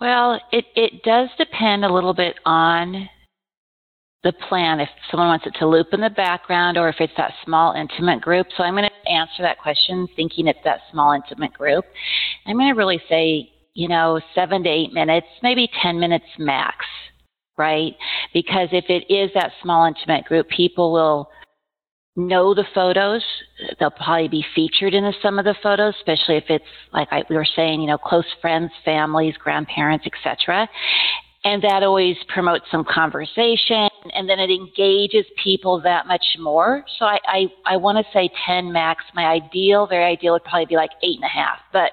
Well, 0.00 0.40
it, 0.52 0.66
it 0.74 1.02
does 1.02 1.28
depend 1.38 1.84
a 1.84 1.92
little 1.92 2.12
bit 2.12 2.36
on 2.44 3.08
the 4.26 4.32
plan, 4.48 4.80
if 4.80 4.88
someone 5.08 5.28
wants 5.28 5.46
it 5.46 5.54
to 5.60 5.66
loop 5.66 5.86
in 5.92 6.00
the 6.00 6.10
background 6.10 6.76
or 6.76 6.88
if 6.88 6.96
it's 6.98 7.12
that 7.16 7.32
small 7.44 7.72
intimate 7.74 8.20
group. 8.20 8.48
So 8.56 8.64
I'm 8.64 8.74
going 8.74 8.88
to 8.88 9.10
answer 9.10 9.42
that 9.42 9.58
question 9.58 10.08
thinking 10.16 10.48
it's 10.48 10.58
that 10.64 10.80
small 10.90 11.12
intimate 11.12 11.52
group. 11.52 11.84
I'm 12.44 12.56
going 12.56 12.72
to 12.72 12.76
really 12.76 13.00
say, 13.08 13.48
you 13.74 13.86
know, 13.86 14.20
seven 14.34 14.64
to 14.64 14.68
eight 14.68 14.92
minutes, 14.92 15.28
maybe 15.44 15.70
10 15.80 16.00
minutes 16.00 16.24
max, 16.38 16.84
right? 17.56 17.94
Because 18.34 18.68
if 18.72 18.86
it 18.88 19.12
is 19.12 19.30
that 19.34 19.52
small 19.62 19.86
intimate 19.86 20.24
group, 20.24 20.48
people 20.48 20.92
will 20.92 21.30
know 22.16 22.52
the 22.52 22.64
photos. 22.74 23.22
They'll 23.78 23.90
probably 23.90 24.28
be 24.28 24.44
featured 24.56 24.92
in 24.92 25.08
some 25.22 25.38
of 25.38 25.44
the 25.44 25.54
photos, 25.62 25.94
especially 25.98 26.36
if 26.36 26.44
it's 26.48 26.64
like 26.92 27.06
I, 27.12 27.22
we 27.30 27.36
were 27.36 27.46
saying, 27.54 27.80
you 27.80 27.86
know, 27.86 27.98
close 27.98 28.26
friends, 28.40 28.72
families, 28.84 29.34
grandparents, 29.38 30.04
etc. 30.04 30.68
And 31.44 31.62
that 31.62 31.84
always 31.84 32.16
promotes 32.28 32.64
some 32.72 32.84
conversation, 32.84 33.88
and 34.14 34.28
then 34.28 34.38
it 34.38 34.50
engages 34.50 35.24
people 35.42 35.80
that 35.82 36.06
much 36.06 36.24
more. 36.38 36.84
So 36.98 37.04
I, 37.06 37.18
I, 37.26 37.46
I 37.66 37.76
want 37.76 37.98
to 37.98 38.12
say 38.12 38.28
10 38.46 38.72
max. 38.72 39.04
My 39.14 39.24
ideal, 39.26 39.86
very 39.86 40.04
ideal, 40.04 40.32
would 40.34 40.44
probably 40.44 40.66
be 40.66 40.76
like 40.76 40.90
eight 41.02 41.16
and 41.16 41.24
a 41.24 41.28
half, 41.28 41.58
but 41.72 41.92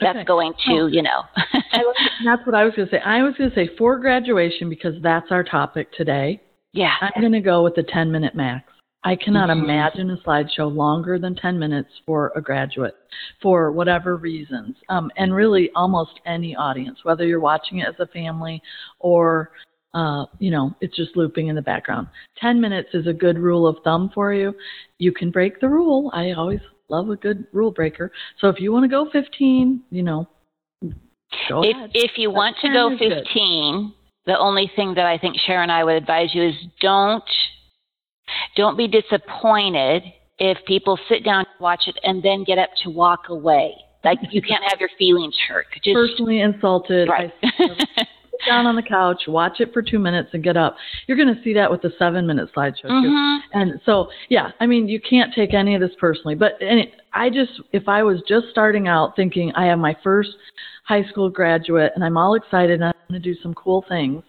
that's 0.00 0.16
Okay. 0.16 0.24
going 0.24 0.52
to, 0.66 0.72
Oh. 0.80 0.86
you 0.86 1.02
know. 1.02 1.22
Was- 1.74 1.96
that's 2.24 2.44
what 2.46 2.54
I 2.54 2.64
was 2.64 2.74
going 2.74 2.88
to 2.88 2.94
say. 2.96 3.00
I 3.04 3.22
was 3.22 3.34
going 3.36 3.50
to 3.50 3.56
say 3.56 3.70
for 3.78 3.98
graduation 3.98 4.68
because 4.68 4.94
that's 5.02 5.30
our 5.30 5.44
topic 5.44 5.92
today. 5.92 6.40
yeah. 6.72 6.94
I'm 7.00 7.20
going 7.20 7.32
to 7.32 7.40
go 7.40 7.62
with 7.62 7.74
the 7.74 7.82
10 7.84 8.10
minute 8.10 8.34
max. 8.34 8.64
I 9.04 9.16
cannot 9.16 9.48
Mhm. 9.48 9.64
imagine 9.64 10.10
a 10.10 10.16
slideshow 10.18 10.72
longer 10.74 11.18
than 11.18 11.34
10 11.34 11.58
minutes 11.58 11.90
for 12.06 12.30
a 12.36 12.40
graduate 12.40 12.94
for 13.42 13.72
whatever 13.72 14.16
reasons. 14.16 14.76
Um, 14.88 15.10
and 15.16 15.34
really, 15.34 15.70
almost 15.74 16.20
any 16.24 16.54
audience, 16.54 16.98
whether 17.02 17.26
you're 17.26 17.40
watching 17.40 17.78
it 17.78 17.88
as 17.88 17.98
a 17.98 18.06
family 18.06 18.62
or, 19.00 19.50
uh, 19.94 20.24
you 20.38 20.50
know, 20.50 20.74
it's 20.80 20.96
just 20.96 21.16
looping 21.16 21.48
in 21.48 21.54
the 21.56 21.62
background. 21.62 22.08
10 22.38 22.60
minutes 22.60 22.88
is 22.94 23.06
a 23.06 23.12
good 23.12 23.38
rule 23.38 23.66
of 23.66 23.76
thumb 23.84 24.10
for 24.14 24.32
you. 24.32 24.54
You 24.98 25.12
can 25.12 25.30
break 25.30 25.60
the 25.60 25.68
rule. 25.68 26.10
I 26.14 26.32
always 26.32 26.60
love 26.88 27.10
a 27.10 27.16
good 27.16 27.46
rule 27.52 27.70
breaker. 27.70 28.10
So 28.38 28.48
if 28.48 28.60
you 28.60 28.72
want 28.72 28.84
to 28.84 28.88
go 28.88 29.08
15, 29.12 29.82
you 29.90 30.02
know, 30.02 30.28
go 31.48 31.62
if 31.62 31.76
ahead. 31.76 31.90
if 31.94 32.12
you 32.16 32.30
want 32.30 32.56
to 32.62 32.68
go 32.72 32.92
is 32.92 32.98
good. 32.98 33.24
15 33.24 33.94
the 34.26 34.38
only 34.38 34.70
thing 34.76 34.94
that 34.94 35.06
i 35.06 35.16
think 35.18 35.34
Shara 35.48 35.62
and 35.62 35.72
i 35.72 35.82
would 35.82 35.94
advise 35.96 36.28
you 36.34 36.42
is 36.48 36.54
don't 36.80 37.24
don't 38.56 38.76
be 38.76 38.86
disappointed 38.86 40.02
if 40.38 40.58
people 40.66 40.98
sit 41.08 41.24
down 41.24 41.44
to 41.44 41.50
watch 41.60 41.82
it 41.86 41.96
and 42.04 42.22
then 42.22 42.44
get 42.44 42.58
up 42.58 42.68
to 42.84 42.90
walk 42.90 43.28
away 43.30 43.74
like 44.04 44.18
you 44.30 44.42
can't 44.42 44.62
have 44.68 44.78
your 44.78 44.90
feelings 44.98 45.34
hurt 45.48 45.66
just 45.82 45.94
Personally 45.94 46.40
insulted. 46.40 47.08
right 47.08 47.32
I 47.42 48.06
sit 48.32 48.46
down 48.46 48.66
on 48.66 48.76
the 48.76 48.82
couch, 48.82 49.22
watch 49.28 49.60
it 49.60 49.72
for 49.72 49.82
two 49.82 49.98
minutes, 49.98 50.30
and 50.32 50.42
get 50.42 50.56
up. 50.56 50.76
You're 51.06 51.16
going 51.16 51.34
to 51.34 51.42
see 51.42 51.54
that 51.54 51.70
with 51.70 51.82
the 51.82 51.92
seven 51.98 52.26
minute 52.26 52.50
slideshow 52.54 52.82
too. 52.82 52.88
Mhm. 52.88 53.38
And 53.52 53.80
so, 53.84 54.08
yeah, 54.28 54.50
I 54.60 54.66
mean, 54.66 54.88
you 54.88 55.00
can't 55.00 55.32
take 55.34 55.54
any 55.54 55.74
of 55.74 55.80
this 55.80 55.94
personally. 55.98 56.34
But 56.34 56.56
any, 56.60 56.92
I 57.12 57.30
just, 57.30 57.52
if 57.72 57.88
I 57.88 58.02
was 58.02 58.22
just 58.26 58.48
starting 58.50 58.88
out 58.88 59.14
thinking 59.16 59.52
I 59.54 59.66
have 59.66 59.78
my 59.78 59.96
first 60.02 60.30
high 60.84 61.04
school 61.04 61.30
graduate 61.30 61.92
and 61.94 62.04
I'm 62.04 62.16
all 62.16 62.34
excited 62.34 62.80
and 62.80 62.84
I'm 62.84 62.94
going 63.08 63.22
to 63.22 63.34
do 63.34 63.40
some 63.40 63.54
cool 63.54 63.84
things, 63.88 64.22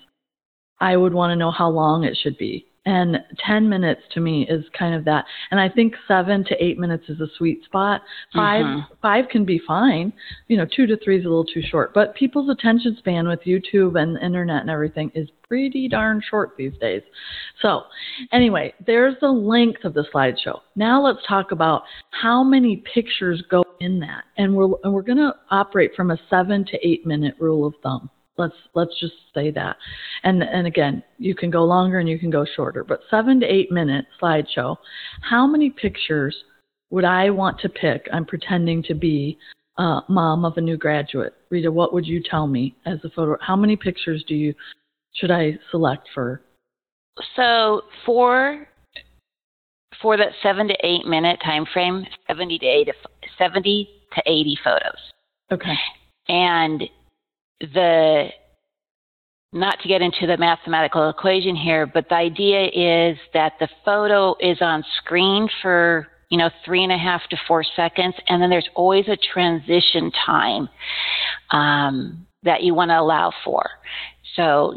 I 0.79 0.97
would 0.97 1.13
want 1.13 1.31
to 1.31 1.35
know 1.35 1.51
how 1.51 1.69
long 1.69 2.03
it 2.03 2.17
should 2.21 2.37
be. 2.37 2.67
And 2.85 3.17
10 3.45 3.69
minutes 3.69 4.01
to 4.13 4.19
me 4.19 4.45
is 4.49 4.65
kind 4.77 4.93
of 4.93 5.05
that. 5.05 5.23
And 5.51 5.59
I 5.59 5.69
think 5.69 5.95
seven 6.05 6.43
to 6.45 6.63
eight 6.63 6.77
minutes 6.77 7.05
is 7.07 7.21
a 7.21 7.27
sweet 7.37 7.63
spot. 7.63 8.01
5 8.35 8.65
Mhm. 8.65 8.87
five 9.01 9.29
can 9.29 9.45
be 9.45 9.57
fine. 9.59 10.11
You 10.47 10.57
know, 10.57 10.65
two 10.65 10.85
to 10.87 10.97
three 10.97 11.17
is 11.17 11.25
a 11.25 11.29
little 11.29 11.45
too 11.45 11.61
short. 11.61 11.93
But 11.93 12.13
people's 12.13 12.49
attention 12.49 12.97
span 12.97 13.27
with 13.27 13.41
YouTube 13.43 14.01
and 14.01 14.15
the 14.17 14.25
internet 14.25 14.61
and 14.61 14.69
everything 14.69 15.11
is 15.15 15.29
pretty 15.47 15.87
darn 15.87 16.19
short 16.29 16.57
these 16.57 16.77
days. 16.79 17.03
So, 17.61 17.83
anyway, 18.31 18.73
there's 18.85 19.17
the 19.21 19.31
length 19.31 19.85
of 19.85 19.93
the 19.93 20.03
slideshow. 20.13 20.59
Now 20.75 21.01
let's 21.01 21.25
talk 21.27 21.51
about 21.51 21.83
how 22.11 22.43
many 22.43 22.77
pictures 22.77 23.41
go 23.43 23.63
in 23.79 23.99
that, 23.99 24.23
and 24.37 24.53
we're 24.55 24.73
and 24.83 24.93
we're 24.93 25.03
going 25.03 25.17
to 25.19 25.33
operate 25.51 25.95
from 25.95 26.11
a 26.11 26.17
seven 26.29 26.65
to 26.65 26.87
eight 26.87 27.05
minute 27.05 27.35
rule 27.39 27.65
of 27.65 27.75
thumb. 27.83 28.09
Let's 28.37 28.55
let's 28.73 28.99
just 28.99 29.13
say 29.33 29.51
that, 29.51 29.77
and 30.23 30.41
and 30.41 30.65
again, 30.65 31.03
you 31.19 31.35
can 31.35 31.51
go 31.51 31.63
longer 31.63 31.99
and 31.99 32.09
you 32.09 32.17
can 32.17 32.31
go 32.31 32.45
shorter, 32.55 32.83
but 32.83 33.01
seven 33.11 33.39
to 33.41 33.45
eight 33.45 33.71
minute 33.71 34.05
slideshow. 34.21 34.77
How 35.21 35.45
many 35.45 35.69
pictures 35.69 36.35
would 36.89 37.05
I 37.05 37.29
want 37.29 37.59
to 37.59 37.69
pick? 37.69 38.07
I'm 38.11 38.25
pretending 38.25 38.81
to 38.83 38.95
be 38.95 39.37
uh, 39.77 40.01
mom 40.09 40.45
of 40.45 40.57
a 40.57 40.61
new 40.61 40.77
graduate. 40.77 41.33
Rita, 41.51 41.71
what 41.71 41.93
would 41.93 42.07
you 42.07 42.23
tell 42.23 42.47
me 42.47 42.75
as 42.85 42.99
a 43.03 43.09
photo? 43.09 43.37
How 43.39 43.55
many 43.55 43.75
pictures 43.75 44.23
do 44.27 44.33
you 44.33 44.53
should 45.13 45.31
I 45.31 45.57
select 45.69 46.09
for? 46.13 46.41
so 47.35 47.83
for 48.07 48.67
for 50.01 50.17
that 50.17 50.29
7 50.41 50.67
to 50.67 50.75
8 50.83 51.05
minute 51.05 51.39
time 51.45 51.65
frame 51.71 52.03
70 52.27 52.57
to 52.57 52.65
80 52.65 52.91
70 53.37 53.89
to 54.15 54.23
80 54.25 54.57
photos 54.63 55.13
Okay. 55.53 55.75
And 56.29 56.83
the 57.59 58.29
not 59.53 59.79
to 59.81 59.87
get 59.87 60.01
into 60.01 60.25
the 60.25 60.35
mathematical 60.37 61.09
equation 61.09 61.55
here, 61.55 61.85
but 61.85 62.09
the 62.09 62.15
idea 62.15 62.65
is 62.65 63.17
that 63.33 63.53
the 63.59 63.69
photo 63.85 64.35
is 64.39 64.57
on 64.61 64.83
screen 64.97 65.47
for 65.61 66.07
you 66.29 66.37
know 66.37 66.49
three 66.65 66.83
and 66.83 66.91
a 66.91 66.97
half 66.97 67.21
to 67.29 67.37
four 67.47 67.63
seconds, 67.75 68.15
and 68.27 68.41
then 68.41 68.49
there's 68.49 68.69
always 68.75 69.07
a 69.07 69.17
transition 69.17 70.11
time 70.25 70.67
um, 71.51 72.25
that 72.41 72.63
you 72.63 72.73
want 72.73 72.89
to 72.89 72.99
allow 72.99 73.31
for. 73.45 73.69
So, 74.35 74.73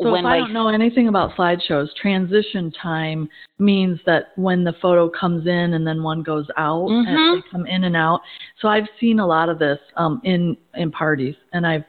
So 0.00 0.12
when 0.12 0.26
if 0.26 0.28
I 0.28 0.36
we 0.36 0.42
don't 0.42 0.52
know 0.52 0.68
anything 0.68 1.08
about 1.08 1.30
slideshows, 1.36 1.88
transition 2.00 2.70
time 2.70 3.28
means 3.58 3.98
that 4.04 4.32
when 4.36 4.62
the 4.62 4.74
photo 4.74 5.08
comes 5.08 5.46
in 5.46 5.72
and 5.72 5.86
then 5.86 6.02
one 6.02 6.22
goes 6.22 6.46
out, 6.58 6.88
Mhm. 6.88 7.06
and 7.08 7.42
they 7.42 7.48
come 7.48 7.66
in 7.66 7.84
and 7.84 7.96
out. 7.96 8.20
So 8.60 8.68
I've 8.68 8.88
seen 9.00 9.20
a 9.20 9.26
lot 9.26 9.48
of 9.48 9.58
this 9.58 9.78
um, 9.96 10.20
in 10.22 10.56
in 10.74 10.90
parties, 10.90 11.34
and 11.54 11.66
I've, 11.66 11.84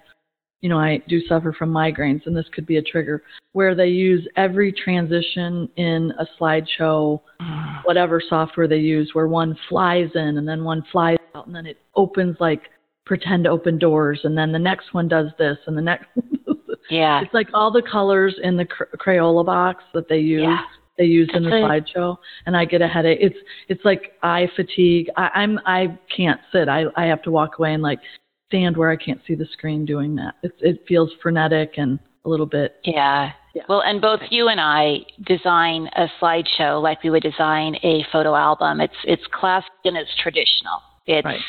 you 0.62 0.70
know, 0.70 0.80
I 0.80 1.02
do 1.10 1.20
suffer 1.28 1.52
from 1.52 1.72
migraines, 1.74 2.26
and 2.26 2.36
this 2.36 2.48
could 2.50 2.66
be 2.66 2.78
a 2.78 2.82
trigger 2.82 3.24
where 3.52 3.76
they 3.76 3.88
use 3.90 4.26
every 4.38 4.72
transition 4.72 5.68
in 5.76 6.14
a 6.18 6.26
slideshow, 6.40 7.20
whatever 7.84 8.22
software 8.22 8.70
they 8.70 8.78
use, 8.80 9.14
where 9.16 9.28
one 9.28 9.54
flies 9.68 10.10
in 10.16 10.38
and 10.38 10.48
then 10.48 10.64
one 10.64 10.82
flies 10.94 11.18
out, 11.36 11.46
and 11.48 11.56
then 11.56 11.66
it 11.66 11.78
opens 11.96 12.38
like 12.40 12.70
pretend 13.06 13.48
open 13.48 13.78
doors, 13.78 14.22
and 14.24 14.38
then 14.38 14.54
the 14.54 14.60
next 14.60 14.94
one 14.94 15.10
does 15.10 15.28
this, 15.38 15.58
and 15.68 15.78
the 15.78 15.82
next. 15.82 16.08
yeah, 16.90 17.22
It's 17.22 17.34
like 17.34 17.50
all 17.54 17.72
the 17.72 17.82
colors 17.82 18.36
in 18.42 18.58
the 18.58 18.66
Crayola 18.66 19.46
box 19.46 19.84
that 19.94 20.08
they 20.10 20.20
use. 20.20 20.44
yeah, 20.44 20.62
They 20.98 21.06
use 21.06 21.30
in 21.34 21.44
the 21.44 21.50
slideshow, 21.52 22.18
and 22.46 22.56
I 22.58 22.66
get 22.66 22.82
a 22.82 22.88
headache. 22.88 23.20
It's 23.22 23.38
it's 23.68 23.84
like 23.86 24.14
eye 24.24 24.50
fatigue. 24.56 25.10
I, 25.18 25.30
I'm 25.36 25.60
I 25.66 25.98
can't 26.16 26.40
sit. 26.52 26.68
I 26.70 26.86
I 26.96 27.06
have 27.06 27.22
to 27.24 27.32
walk 27.32 27.60
away 27.60 27.74
and 27.74 27.84
like 27.84 28.00
stand 28.48 28.78
where 28.78 28.90
I 28.90 28.96
can't 28.96 29.22
see 29.28 29.36
the 29.36 29.46
screen 29.54 29.86
doing 29.86 30.16
that. 30.16 30.36
It 30.44 30.54
it 30.62 30.84
feels 30.88 31.12
frenetic 31.22 31.74
and 31.78 32.00
a 32.26 32.30
little 32.30 32.46
bit. 32.46 32.76
yeah. 32.84 33.32
Yeah. 33.54 33.64
Well, 33.70 33.82
and 33.82 34.00
both 34.00 34.20
you 34.30 34.50
and 34.50 34.62
I 34.62 35.00
design 35.26 35.90
a 35.96 36.08
slideshow 36.22 36.80
like 36.82 37.02
we 37.04 37.10
would 37.10 37.24
design 37.24 37.76
a 37.82 38.06
photo 38.12 38.36
album. 38.36 38.82
It's 38.82 38.94
it's 39.06 39.24
classic 39.32 39.72
and 39.86 39.98
it's 39.98 40.16
traditional. 40.22 40.80
It's 41.08 41.26
Right. 41.26 41.40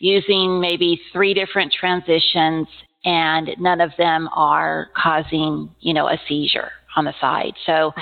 using 0.00 0.60
maybe 0.60 1.00
three 1.12 1.32
different 1.32 1.72
transitions, 1.72 2.66
and 3.06 3.48
none 3.58 3.80
of 3.80 3.90
them 3.96 4.28
are 4.34 4.88
causing 4.94 5.70
you 5.80 5.94
know 5.94 6.08
a 6.08 6.18
seizure 6.28 6.70
on 6.96 7.04
the 7.06 7.14
side. 7.20 7.52
So 7.64 7.92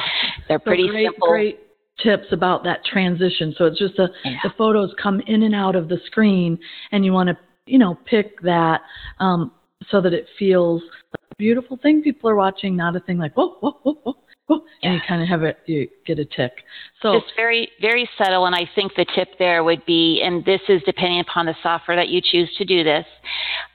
they're 0.48 0.58
So 0.58 0.64
pretty 0.64 0.88
great, 0.88 1.06
simple. 1.06 1.28
Great 1.28 1.60
tips 2.02 2.26
about 2.32 2.64
that 2.64 2.84
transition. 2.84 3.54
So 3.56 3.66
it's 3.66 3.78
just 3.78 3.98
a, 4.00 4.08
Yeah. 4.24 4.38
the 4.42 4.50
photos 4.58 4.92
come 5.00 5.20
in 5.28 5.44
and 5.44 5.54
out 5.54 5.76
of 5.76 5.88
the 5.88 5.98
screen, 6.06 6.58
and 6.90 7.04
you 7.04 7.12
want 7.12 7.28
to, 7.28 7.36
you 7.66 7.78
know, 7.78 7.96
pick 8.04 8.40
that 8.42 8.80
um, 9.20 9.52
so 9.90 10.00
that 10.00 10.12
it 10.12 10.26
feels 10.38 10.82
a 11.14 11.34
beautiful 11.38 11.76
thing 11.76 12.02
people 12.02 12.28
are 12.30 12.34
watching, 12.36 12.74
not 12.76 12.96
a 12.96 13.00
thing 13.00 13.18
like 13.18 13.34
whoa, 13.34 13.50
whoa, 13.60 13.78
whoa, 13.82 13.98
whoa, 14.02 14.16
whoa, 14.46 14.60
and 14.82 14.94
you 14.94 15.00
kind 15.06 15.22
of 15.22 15.28
have 15.28 15.42
it, 15.42 15.58
you 15.66 15.88
get 16.06 16.18
a 16.18 16.24
tick. 16.24 16.52
So 17.02 17.14
It's 17.14 17.26
very, 17.36 17.68
very 17.80 18.08
subtle, 18.18 18.46
and 18.46 18.54
I 18.54 18.68
think 18.74 18.94
the 18.96 19.06
tip 19.14 19.28
there 19.38 19.62
would 19.64 19.84
be, 19.86 20.22
and 20.24 20.44
this 20.44 20.60
is 20.68 20.82
depending 20.86 21.20
upon 21.20 21.46
the 21.46 21.54
software 21.62 21.96
that 21.96 22.08
you 22.08 22.20
choose 22.22 22.50
to 22.58 22.64
do 22.64 22.82
this, 22.84 23.06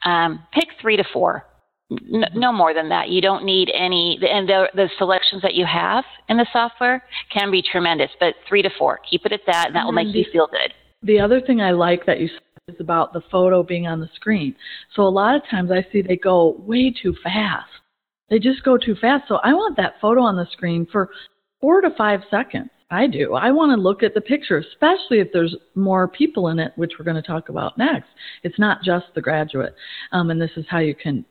um, 0.05 0.43
pick 0.53 0.69
three 0.81 0.97
to 0.97 1.03
four. 1.13 1.45
N- 1.91 2.25
no 2.35 2.51
more 2.51 2.73
than 2.73 2.89
that. 2.89 3.09
You 3.09 3.21
don't 3.21 3.43
need 3.43 3.71
any, 3.73 4.19
and 4.21 4.47
the, 4.47 4.69
the 4.75 4.89
selections 4.97 5.41
that 5.41 5.55
you 5.55 5.65
have 5.65 6.03
in 6.27 6.37
the 6.37 6.45
software 6.53 7.03
can 7.33 7.49
be 7.49 7.63
tremendous, 7.63 8.11
but 8.19 8.35
three 8.47 8.61
to 8.61 8.69
four. 8.77 8.99
Keep 9.09 9.25
it 9.25 9.31
at 9.31 9.41
that, 9.47 9.67
and 9.67 9.75
that 9.75 9.85
will 9.85 9.91
make 9.91 10.07
then 10.07 10.15
you 10.15 10.25
feel 10.31 10.47
good. 10.47 10.73
The 11.01 11.19
other 11.19 11.41
thing 11.41 11.61
I 11.61 11.71
like 11.71 12.05
that 12.05 12.19
you 12.19 12.27
said 12.27 12.75
is 12.75 12.79
about 12.79 13.13
the 13.13 13.21
photo 13.31 13.63
being 13.63 13.87
on 13.87 13.99
the 13.99 14.09
screen. 14.13 14.55
So 14.95 15.03
a 15.03 15.09
lot 15.09 15.35
of 15.35 15.41
times 15.49 15.71
I 15.71 15.85
see 15.91 16.01
they 16.01 16.17
go 16.17 16.57
way 16.59 16.91
too 16.91 17.15
fast. 17.23 17.69
They 18.29 18.37
just 18.37 18.63
go 18.63 18.77
too 18.77 18.95
fast. 18.95 19.23
So 19.27 19.39
I 19.43 19.53
want 19.53 19.77
that 19.77 19.95
photo 19.99 20.21
on 20.21 20.35
the 20.35 20.47
screen 20.51 20.85
for 20.91 21.09
four 21.61 21.81
to 21.81 21.89
five 21.97 22.21
seconds. 22.29 22.69
I 22.91 23.07
do. 23.07 23.35
I 23.35 23.51
want 23.51 23.71
to 23.71 23.81
look 23.81 24.01
at 24.01 24.13
the 24.13 24.21
picture, 24.21 24.57
especially 24.57 25.19
if 25.19 25.27
there's 25.31 25.55
more 25.75 26.07
people 26.07 26.47
in 26.47 26.57
it, 26.57 26.71
which 26.75 26.93
we're 26.97 27.05
going 27.05 27.21
to 27.21 27.27
talk 27.27 27.49
about 27.49 27.77
next. 27.77 28.09
It's 28.43 28.57
not 28.57 28.81
just 28.83 29.05
the 29.13 29.21
graduate, 29.21 29.75
um, 30.11 30.31
and 30.31 30.41
this 30.41 30.51
is 30.57 30.65
how 30.67 30.79
you 30.79 30.95
can 30.95 31.23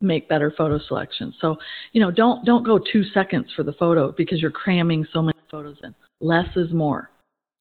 make 0.00 0.28
better 0.28 0.52
photo 0.56 0.80
selections. 0.88 1.36
So, 1.40 1.56
you 1.92 2.00
know, 2.00 2.10
don't 2.10 2.44
don't 2.44 2.64
go 2.64 2.78
two 2.78 3.04
seconds 3.14 3.46
for 3.54 3.62
the 3.62 3.72
photo 3.74 4.12
because 4.12 4.42
you're 4.42 4.50
cramming 4.50 5.06
so 5.12 5.22
many 5.22 5.38
photos 5.50 5.76
in. 5.84 5.94
Less 6.20 6.48
is 6.56 6.72
more 6.72 7.10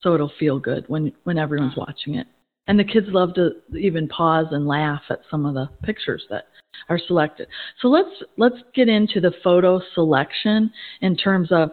so 0.02 0.14
it'll 0.14 0.32
feel 0.40 0.60
good 0.60 0.86
when 0.88 1.12
when 1.24 1.38
everyone's 1.38 1.76
watching 1.78 2.16
it. 2.16 2.28
And 2.68 2.80
the 2.80 2.84
kids 2.84 3.08
love 3.10 3.34
to 3.36 3.52
even 3.78 4.08
pause 4.08 4.48
and 4.52 4.68
laugh 4.68 5.02
at 5.10 5.22
some 5.30 5.46
of 5.46 5.54
the 5.54 5.70
pictures 5.84 6.26
that 6.30 6.46
are 6.90 7.00
selected. 7.08 7.48
So 7.82 7.88
let's 7.88 8.24
let's 8.38 8.58
get 8.74 8.88
into 8.88 9.20
the 9.20 9.34
photo 9.44 9.82
selection 9.94 10.72
in 11.02 11.16
terms 11.16 11.52
of 11.52 11.72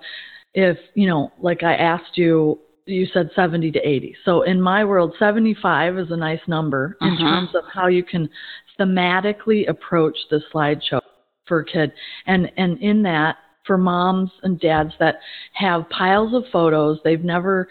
if, 0.59 0.77
you 0.95 1.07
know, 1.07 1.33
like 1.41 1.63
I 1.63 1.75
asked 1.75 2.19
you 2.19 2.59
you 2.87 3.07
said 3.13 3.31
70 3.37 3.71
to 3.71 3.79
80. 3.87 4.17
So 4.25 4.43
in 4.43 4.59
my 4.61 4.83
world 4.83 5.15
75 5.19 5.99
is 5.99 6.11
a 6.11 6.17
nice 6.17 6.41
number 6.49 6.97
in 7.03 7.11
Mhm. 7.11 7.19
terms 7.19 7.55
of 7.55 7.65
how 7.71 7.87
you 7.87 8.03
can 8.03 8.31
thematically 8.79 9.69
approach 9.69 10.17
the 10.31 10.41
slideshow 10.51 11.01
for 11.45 11.59
a 11.61 11.65
kid. 11.65 11.93
And 12.27 12.51
and 12.57 12.79
in 12.79 13.03
that 13.03 13.37
for 13.65 13.77
moms 13.77 14.31
and 14.43 14.59
dads 14.59 14.95
that 14.99 15.21
have 15.53 15.89
piles 15.91 16.33
of 16.33 16.49
photos, 16.49 16.99
they've 17.05 17.23
never 17.23 17.69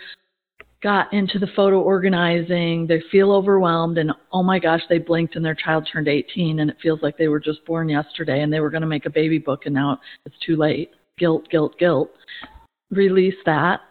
got 0.81 1.11
into 1.11 1.39
the 1.39 1.47
photo 1.47 1.81
organizing, 1.81 2.85
they 2.85 3.01
feel 3.11 3.31
overwhelmed, 3.31 3.97
and 3.97 4.13
oh 4.31 4.43
my 4.43 4.59
gosh, 4.59 4.83
they 4.87 4.99
blinked 4.99 5.35
and 5.35 5.43
their 5.43 5.55
child 5.55 5.89
turned 5.91 6.07
18, 6.07 6.59
and 6.59 6.69
it 6.69 6.79
feels 6.79 7.01
like 7.01 7.17
they 7.17 7.27
were 7.27 7.39
just 7.39 7.65
born 7.65 7.89
yesterday 7.89 8.43
and 8.43 8.53
they 8.53 8.59
were 8.59 8.69
going 8.69 8.81
to 8.81 8.87
make 8.95 9.07
a 9.07 9.09
baby 9.09 9.39
book, 9.39 9.65
and 9.65 9.73
now 9.73 9.99
it's 10.27 10.37
too 10.45 10.55
late. 10.55 10.91
Guilt, 11.17 11.49
guilt, 11.49 11.79
guilt. 11.79 12.11
Release 12.91 13.35
that. 13.45 13.81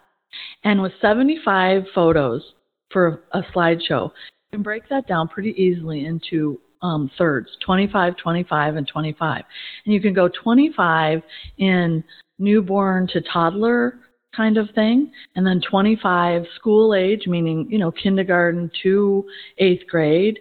And 0.64 0.82
with 0.82 0.92
75 1.00 1.84
photos 1.94 2.42
for 2.90 3.24
a 3.32 3.42
slideshow, 3.54 4.10
you 4.10 4.52
can 4.52 4.62
break 4.62 4.88
that 4.88 5.06
down 5.06 5.28
pretty 5.28 5.50
easily 5.50 6.06
into 6.06 6.60
um, 6.82 7.10
thirds 7.18 7.48
25, 7.64 8.16
25, 8.16 8.76
and 8.76 8.88
25. 8.88 9.42
And 9.84 9.94
you 9.94 10.00
can 10.00 10.14
go 10.14 10.28
25 10.28 11.22
in 11.58 12.04
newborn 12.38 13.08
to 13.08 13.20
toddler 13.22 14.00
kind 14.36 14.58
of 14.58 14.68
thing, 14.74 15.10
and 15.34 15.46
then 15.46 15.60
25 15.68 16.44
school 16.56 16.94
age, 16.94 17.26
meaning, 17.26 17.66
you 17.70 17.78
know, 17.78 17.90
kindergarten 17.90 18.70
to 18.82 19.24
eighth 19.58 19.86
grade. 19.88 20.38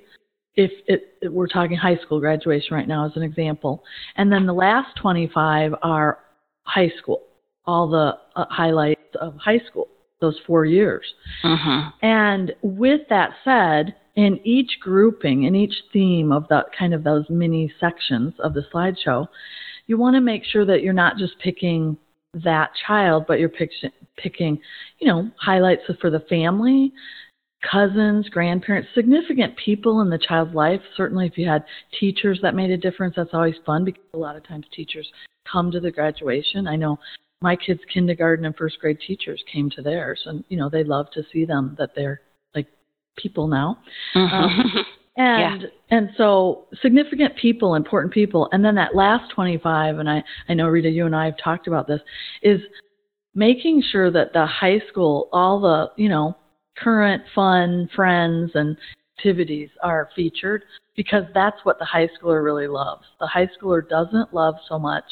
If 0.56 0.72
it, 0.88 1.16
if 1.22 1.32
we're 1.32 1.48
talking 1.48 1.78
high 1.78 1.98
school 1.98 2.20
graduation 2.20 2.76
right 2.76 2.88
now 2.88 3.06
as 3.06 3.12
an 3.16 3.24
example. 3.24 3.84
And 4.16 4.32
then 4.32 4.46
the 4.46 4.54
last 4.54 4.96
25 5.02 5.74
are 5.82 6.20
high 6.64 6.92
school, 6.98 7.24
all 7.68 7.88
the 7.88 8.18
uh, 8.36 8.46
highlights 8.50 9.16
of 9.20 9.36
high 9.38 9.60
school, 9.70 9.88
those 10.22 10.40
four 10.46 10.66
years. 10.66 11.06
hmm 11.42 11.90
And 12.02 12.54
with 12.62 13.02
that 13.10 13.32
said, 13.44 13.96
in 14.16 14.40
each 14.46 14.80
grouping, 14.80 15.44
in 15.44 15.56
each 15.56 15.74
theme 15.92 16.32
of 16.32 16.48
that 16.50 16.68
kind 16.78 16.94
of 16.94 17.04
those 17.04 17.26
mini 17.30 17.72
sections 17.80 18.34
of 18.40 18.54
the 18.54 18.64
slideshow, 18.74 19.28
you 19.88 19.98
want 19.98 20.16
to 20.16 20.22
make 20.22 20.44
sure 20.46 20.66
that 20.66 20.82
you're 20.82 20.94
not 20.94 21.18
just 21.18 21.38
picking 21.40 21.98
that 22.44 22.72
child, 22.88 23.26
but 23.28 23.40
you're 23.40 23.50
pick, 23.50 23.70
picking, 24.18 24.60
you 25.00 25.08
know, 25.08 25.30
highlights 25.38 25.84
for 26.02 26.10
the 26.10 26.22
family, 26.22 26.92
cousins, 27.70 28.28
grandparents, 28.30 28.90
significant 28.96 29.56
people 29.58 30.02
in 30.02 30.10
the 30.10 30.18
child's 30.18 30.54
life. 30.54 30.82
Certainly, 30.96 31.28
if 31.28 31.38
you 31.38 31.48
had 31.48 31.64
teachers 32.00 32.40
that 32.42 32.56
made 32.56 32.72
a 32.72 32.78
difference, 32.78 33.16
that's 33.18 33.34
always 33.34 33.56
fun 33.66 33.86
because 33.86 34.04
a 34.14 34.18
lot 34.18 34.36
of 34.36 34.48
times 34.48 34.66
teachers 34.74 35.10
come 35.50 35.72
to 35.72 35.80
the 35.80 35.92
graduation. 35.92 36.68
I 36.68 36.76
know 36.76 37.00
my 37.46 37.56
kids' 37.56 37.82
kindergarten 37.94 38.44
and 38.46 38.56
first 38.56 38.80
grade 38.80 38.98
teachers 39.06 39.44
came 39.54 39.70
to 39.70 39.84
theirs, 39.84 40.20
and 40.26 40.44
you 40.50 40.58
know 40.58 40.68
they 40.68 40.84
love 40.84 41.12
to 41.12 41.22
see 41.32 41.46
them 41.46 41.76
that 41.78 41.92
they're 41.96 42.22
like 42.56 42.66
people 43.18 43.48
now. 43.48 43.78
hmm 44.14 44.80
And 45.18 45.72
and 45.92 46.10
so 46.18 46.66
significant 46.82 47.38
people, 47.38 47.76
important 47.76 48.12
people, 48.12 48.50
and 48.52 48.66
then 48.66 48.76
that 48.76 48.96
last 48.96 49.32
25, 49.34 50.00
and 50.00 50.10
I 50.10 50.24
I 50.50 50.56
know 50.56 50.68
Rita, 50.68 50.90
you 50.90 51.06
and 51.06 51.16
I 51.16 51.26
have 51.26 51.38
talked 51.38 51.68
about 51.68 51.88
this, 51.88 52.02
is 52.42 52.60
making 53.36 53.84
sure 53.92 54.10
that 54.12 54.34
the 54.34 54.46
high 54.46 54.82
school, 54.90 55.30
all 55.32 55.62
the 55.62 55.92
you 56.02 56.10
know 56.10 56.36
current 56.78 57.22
fun 57.36 57.88
friends 57.96 58.52
and 58.56 58.76
activities 59.18 59.70
are 59.84 60.10
featured 60.16 60.64
because 60.96 61.24
that's 61.34 61.58
what 61.64 61.80
the 61.80 61.86
high 61.86 62.08
schooler 62.08 62.44
really 62.44 62.68
loves. 62.68 63.04
The 63.20 63.28
high 63.28 63.48
schooler 63.48 63.88
doesn't 63.88 64.34
love 64.34 64.56
so 64.68 64.80
much 64.80 65.04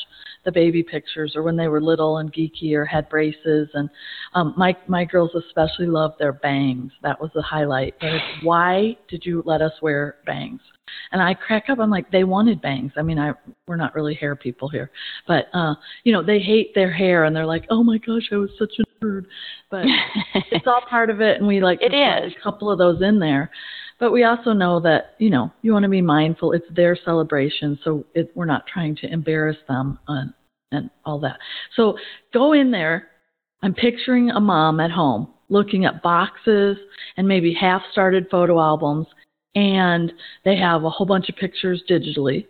the 0.45 0.51
baby 0.51 0.83
pictures 0.83 1.33
or 1.35 1.43
when 1.43 1.55
they 1.55 1.67
were 1.67 1.81
little 1.81 2.17
and 2.17 2.33
geeky 2.33 2.73
or 2.73 2.85
had 2.85 3.07
braces 3.09 3.69
and 3.73 3.89
um 4.33 4.53
my 4.57 4.75
my 4.87 5.05
girls 5.05 5.31
especially 5.35 5.87
loved 5.87 6.15
their 6.19 6.33
bangs. 6.33 6.91
That 7.01 7.19
was 7.21 7.31
the 7.33 7.41
highlight. 7.41 7.95
But 7.99 8.13
it's, 8.13 8.43
why 8.43 8.97
did 9.07 9.25
you 9.25 9.43
let 9.45 9.61
us 9.61 9.73
wear 9.81 10.17
bangs? 10.25 10.61
And 11.11 11.21
I 11.21 11.33
crack 11.33 11.69
up. 11.69 11.79
I'm 11.79 11.89
like, 11.89 12.11
they 12.11 12.23
wanted 12.23 12.61
bangs. 12.61 12.91
I 12.97 13.01
mean, 13.01 13.17
I 13.17 13.33
we're 13.67 13.77
not 13.77 13.95
really 13.95 14.13
hair 14.13 14.35
people 14.35 14.67
here, 14.69 14.91
but 15.27 15.45
uh, 15.53 15.75
you 16.03 16.11
know, 16.11 16.23
they 16.23 16.39
hate 16.39 16.75
their 16.75 16.91
hair 16.91 17.23
and 17.23 17.35
they're 17.35 17.45
like, 17.45 17.65
oh 17.69 17.83
my 17.83 17.97
gosh, 17.97 18.29
I 18.31 18.35
was 18.35 18.49
such 18.59 18.73
a 18.79 19.05
nerd. 19.05 19.25
But 19.71 19.85
it's 20.51 20.67
all 20.67 20.81
part 20.89 21.09
of 21.09 21.21
it, 21.21 21.37
and 21.37 21.47
we 21.47 21.61
like 21.61 21.79
It 21.81 21.93
is. 21.93 22.33
a 22.37 22.43
couple 22.43 22.69
of 22.69 22.77
those 22.77 23.01
in 23.01 23.19
there. 23.19 23.49
But 23.99 24.11
we 24.11 24.23
also 24.23 24.53
know 24.53 24.79
that 24.81 25.15
you 25.19 25.29
know 25.29 25.51
you 25.61 25.73
want 25.73 25.83
to 25.83 25.89
be 25.89 26.01
mindful. 26.01 26.51
It's 26.51 26.65
their 26.75 26.97
celebration, 27.05 27.79
so 27.83 28.05
it, 28.13 28.31
we're 28.35 28.45
not 28.45 28.67
trying 28.67 28.95
to 28.97 29.11
embarrass 29.11 29.57
them 29.67 29.99
and 30.07 30.33
and 30.71 30.89
all 31.05 31.19
that. 31.19 31.37
So 31.75 31.97
go 32.33 32.53
in 32.53 32.71
there. 32.71 33.09
I'm 33.61 33.73
picturing 33.73 34.29
a 34.31 34.41
mom 34.41 34.79
at 34.81 34.91
home 34.91 35.33
looking 35.49 35.85
at 35.85 36.01
boxes 36.01 36.77
and 37.15 37.27
maybe 37.27 37.53
half-started 37.53 38.27
photo 38.29 38.59
albums, 38.59 39.07
and 39.55 40.11
they 40.43 40.57
have 40.57 40.83
a 40.83 40.89
whole 40.89 41.05
bunch 41.05 41.29
of 41.29 41.35
pictures 41.35 41.83
digitally, 41.89 42.47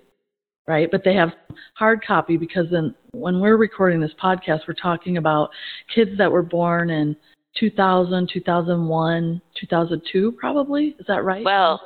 right? 0.68 0.90
But 0.90 1.04
they 1.04 1.14
have 1.14 1.34
hard 1.76 2.04
copy 2.06 2.38
because 2.38 2.68
then 2.72 2.96
when 3.12 3.40
we're 3.40 3.58
recording 3.58 4.00
this 4.00 4.14
podcast, 4.22 4.62
we're 4.68 4.74
talking 4.74 5.18
about 5.18 5.50
kids 5.94 6.12
that 6.18 6.32
were 6.32 6.44
born 6.44 6.90
in 6.90 7.16
2000, 7.60 8.30
2001, 8.34 9.42
2002, 9.60 10.32
probably. 10.34 10.96
Is 11.00 11.06
that 11.08 11.24
right? 11.24 11.44
Well, 11.44 11.82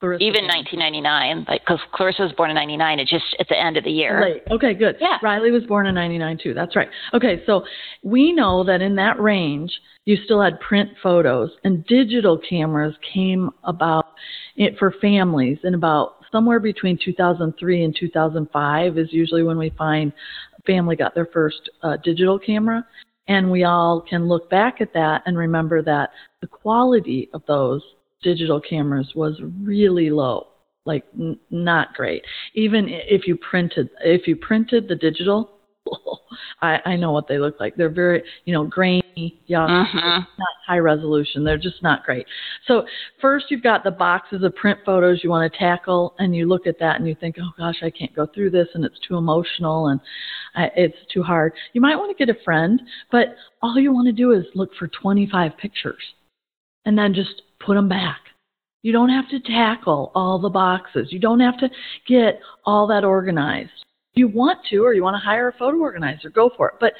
Clarissa 0.00 0.24
Even 0.24 0.44
was 0.44 0.54
1999, 0.70 1.44
like 1.46 1.60
because 1.60 1.78
Clarissa 1.92 2.22
was 2.22 2.32
born 2.32 2.48
in 2.48 2.56
99, 2.56 3.00
it 3.00 3.08
just 3.08 3.36
at 3.38 3.48
the 3.48 3.58
end 3.58 3.76
of 3.76 3.84
the 3.84 3.90
year. 3.90 4.22
Late. 4.22 4.42
Okay, 4.50 4.72
good. 4.72 4.96
Yeah. 4.98 5.18
Riley 5.22 5.50
was 5.50 5.64
born 5.64 5.86
in 5.86 5.94
99 5.94 6.38
too. 6.42 6.54
That's 6.54 6.74
right. 6.74 6.88
Okay, 7.12 7.42
so 7.44 7.64
we 8.02 8.32
know 8.32 8.64
that 8.64 8.80
in 8.80 8.96
that 8.96 9.20
range, 9.20 9.70
you 10.06 10.16
still 10.24 10.40
had 10.40 10.58
print 10.60 10.88
photos 11.02 11.50
and 11.64 11.84
digital 11.84 12.38
cameras 12.38 12.94
came 13.12 13.50
about 13.64 14.06
it 14.56 14.78
for 14.78 14.94
families 15.02 15.58
in 15.64 15.74
about 15.74 16.14
somewhere 16.32 16.60
between 16.60 16.98
2003 17.04 17.84
and 17.84 17.94
2005 17.98 18.98
is 18.98 19.08
usually 19.12 19.42
when 19.42 19.58
we 19.58 19.70
find 19.76 20.12
a 20.58 20.62
family 20.62 20.96
got 20.96 21.14
their 21.14 21.26
first 21.26 21.68
uh, 21.82 21.98
digital 22.02 22.38
camera. 22.38 22.86
And 23.30 23.48
we 23.48 23.62
all 23.62 24.00
can 24.00 24.26
look 24.26 24.50
back 24.50 24.80
at 24.80 24.92
that 24.92 25.22
and 25.24 25.38
remember 25.38 25.82
that 25.82 26.10
the 26.40 26.48
quality 26.48 27.30
of 27.32 27.42
those 27.46 27.80
digital 28.24 28.60
cameras 28.60 29.12
was 29.14 29.40
really 29.62 30.10
low, 30.10 30.48
like 30.84 31.04
n- 31.16 31.38
not 31.48 31.94
great. 31.94 32.24
Even 32.54 32.88
if 32.88 33.28
you 33.28 33.36
printed, 33.36 33.88
if 34.04 34.26
you 34.26 34.34
printed 34.34 34.88
the 34.88 34.96
digital, 34.96 35.59
I, 36.62 36.80
I 36.84 36.96
know 36.96 37.12
what 37.12 37.28
they 37.28 37.38
look 37.38 37.58
like. 37.60 37.74
They're 37.76 37.88
very, 37.88 38.22
you 38.44 38.52
know, 38.52 38.64
grainy 38.64 39.02
yeah, 39.46 39.66
Mm-hmm. 39.66 40.20
not 40.38 40.48
high 40.66 40.78
resolution. 40.78 41.44
They're 41.44 41.58
just 41.58 41.82
not 41.82 42.04
great. 42.04 42.26
So 42.66 42.84
first 43.20 43.46
you've 43.50 43.62
got 43.62 43.84
the 43.84 43.90
boxes 43.90 44.42
of 44.42 44.54
print 44.54 44.78
photos 44.84 45.20
you 45.22 45.30
want 45.30 45.52
to 45.52 45.58
tackle 45.58 46.14
and 46.18 46.34
you 46.34 46.46
look 46.48 46.66
at 46.66 46.78
that 46.78 46.96
and 46.96 47.08
you 47.08 47.14
think, 47.14 47.36
oh 47.40 47.50
gosh, 47.58 47.82
I 47.82 47.90
can't 47.90 48.14
go 48.14 48.26
through 48.26 48.50
this 48.50 48.68
and 48.74 48.84
it's 48.84 48.98
too 49.06 49.16
emotional 49.16 49.88
and 49.88 50.00
I, 50.54 50.70
it's 50.76 50.96
too 51.12 51.22
hard. 51.22 51.52
You 51.72 51.80
might 51.80 51.96
want 51.96 52.16
to 52.16 52.24
get 52.24 52.34
a 52.34 52.44
friend, 52.44 52.80
but 53.10 53.34
all 53.62 53.78
you 53.78 53.92
want 53.92 54.06
to 54.06 54.12
do 54.12 54.32
is 54.32 54.44
look 54.54 54.70
for 54.78 54.88
25 54.88 55.56
pictures 55.58 56.02
and 56.84 56.96
then 56.96 57.14
just 57.14 57.42
put 57.64 57.74
them 57.74 57.88
back. 57.88 58.20
You 58.82 58.92
don't 58.92 59.10
have 59.10 59.28
to 59.30 59.40
tackle 59.40 60.10
all 60.14 60.38
the 60.38 60.48
boxes. 60.48 61.08
You 61.10 61.18
don't 61.18 61.40
have 61.40 61.58
to 61.58 61.68
get 62.06 62.40
all 62.64 62.86
that 62.86 63.04
organized. 63.04 63.84
You 64.14 64.28
want 64.28 64.58
to 64.70 64.78
or 64.78 64.92
you 64.94 65.02
want 65.02 65.14
to 65.14 65.24
hire 65.24 65.48
a 65.48 65.52
photo 65.52 65.78
organizer, 65.78 66.30
go 66.30 66.50
for 66.56 66.68
it. 66.68 66.74
But 66.80 66.94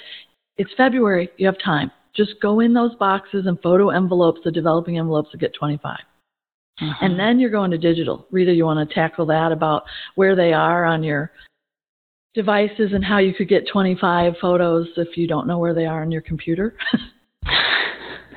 it's 0.56 0.70
February, 0.76 1.30
you 1.36 1.46
have 1.46 1.58
time. 1.64 1.90
Just 2.14 2.40
go 2.40 2.60
in 2.60 2.74
those 2.74 2.94
boxes 2.96 3.46
and 3.46 3.60
photo 3.62 3.90
envelopes, 3.90 4.40
the 4.44 4.50
developing 4.50 4.98
envelopes 4.98 5.30
to 5.32 5.38
get 5.38 5.54
25. 5.54 5.98
Mm-hmm. 6.80 7.04
And 7.04 7.18
then 7.18 7.38
you're 7.38 7.50
going 7.50 7.70
to 7.70 7.78
digital. 7.78 8.26
Rita, 8.30 8.52
you 8.52 8.64
want 8.64 8.88
to 8.88 8.94
tackle 8.94 9.26
that 9.26 9.52
about 9.52 9.84
where 10.14 10.34
they 10.34 10.52
are 10.52 10.84
on 10.84 11.02
your 11.02 11.30
devices 12.34 12.92
and 12.92 13.04
how 13.04 13.18
you 13.18 13.34
could 13.34 13.48
get 13.48 13.66
25 13.72 14.34
photos 14.40 14.88
if 14.96 15.16
you 15.16 15.26
don't 15.26 15.46
know 15.46 15.58
where 15.58 15.74
they 15.74 15.86
are 15.86 16.02
on 16.02 16.10
your 16.10 16.22
computer? 16.22 16.76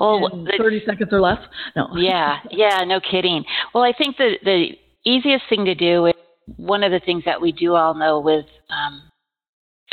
well, 0.00 0.26
in 0.32 0.44
the- 0.44 0.54
30 0.58 0.82
seconds 0.86 1.12
or 1.12 1.20
less? 1.20 1.38
No. 1.76 1.88
yeah, 1.96 2.38
yeah, 2.50 2.84
no 2.84 3.00
kidding. 3.00 3.44
Well, 3.74 3.84
I 3.84 3.92
think 3.92 4.16
the 4.16 4.38
the 4.44 4.70
easiest 5.04 5.44
thing 5.48 5.64
to 5.64 5.74
do 5.74 6.06
is 6.06 6.14
one 6.56 6.82
of 6.82 6.92
the 6.92 7.00
things 7.00 7.24
that 7.24 7.40
we 7.40 7.52
do 7.52 7.74
all 7.74 7.94
know 7.94 8.20
with 8.20 8.46
um, 8.70 9.02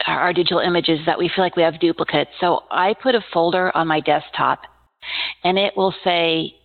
our, 0.08 0.20
our 0.20 0.34
digital 0.34 0.60
images 0.60 1.00
is 1.00 1.06
that 1.06 1.18
we 1.18 1.30
feel 1.34 1.44
like 1.44 1.56
we 1.56 1.64
have 1.64 1.80
duplicates. 1.80 2.32
So 2.40 2.64
I 2.72 2.94
put 3.02 3.16
a 3.16 3.26
folder 3.34 3.76
on 3.76 3.88
my 3.88 4.00
desktop, 4.00 4.62
and 5.44 5.58
it 5.58 5.76
will 5.76 5.94
say, 6.04 6.56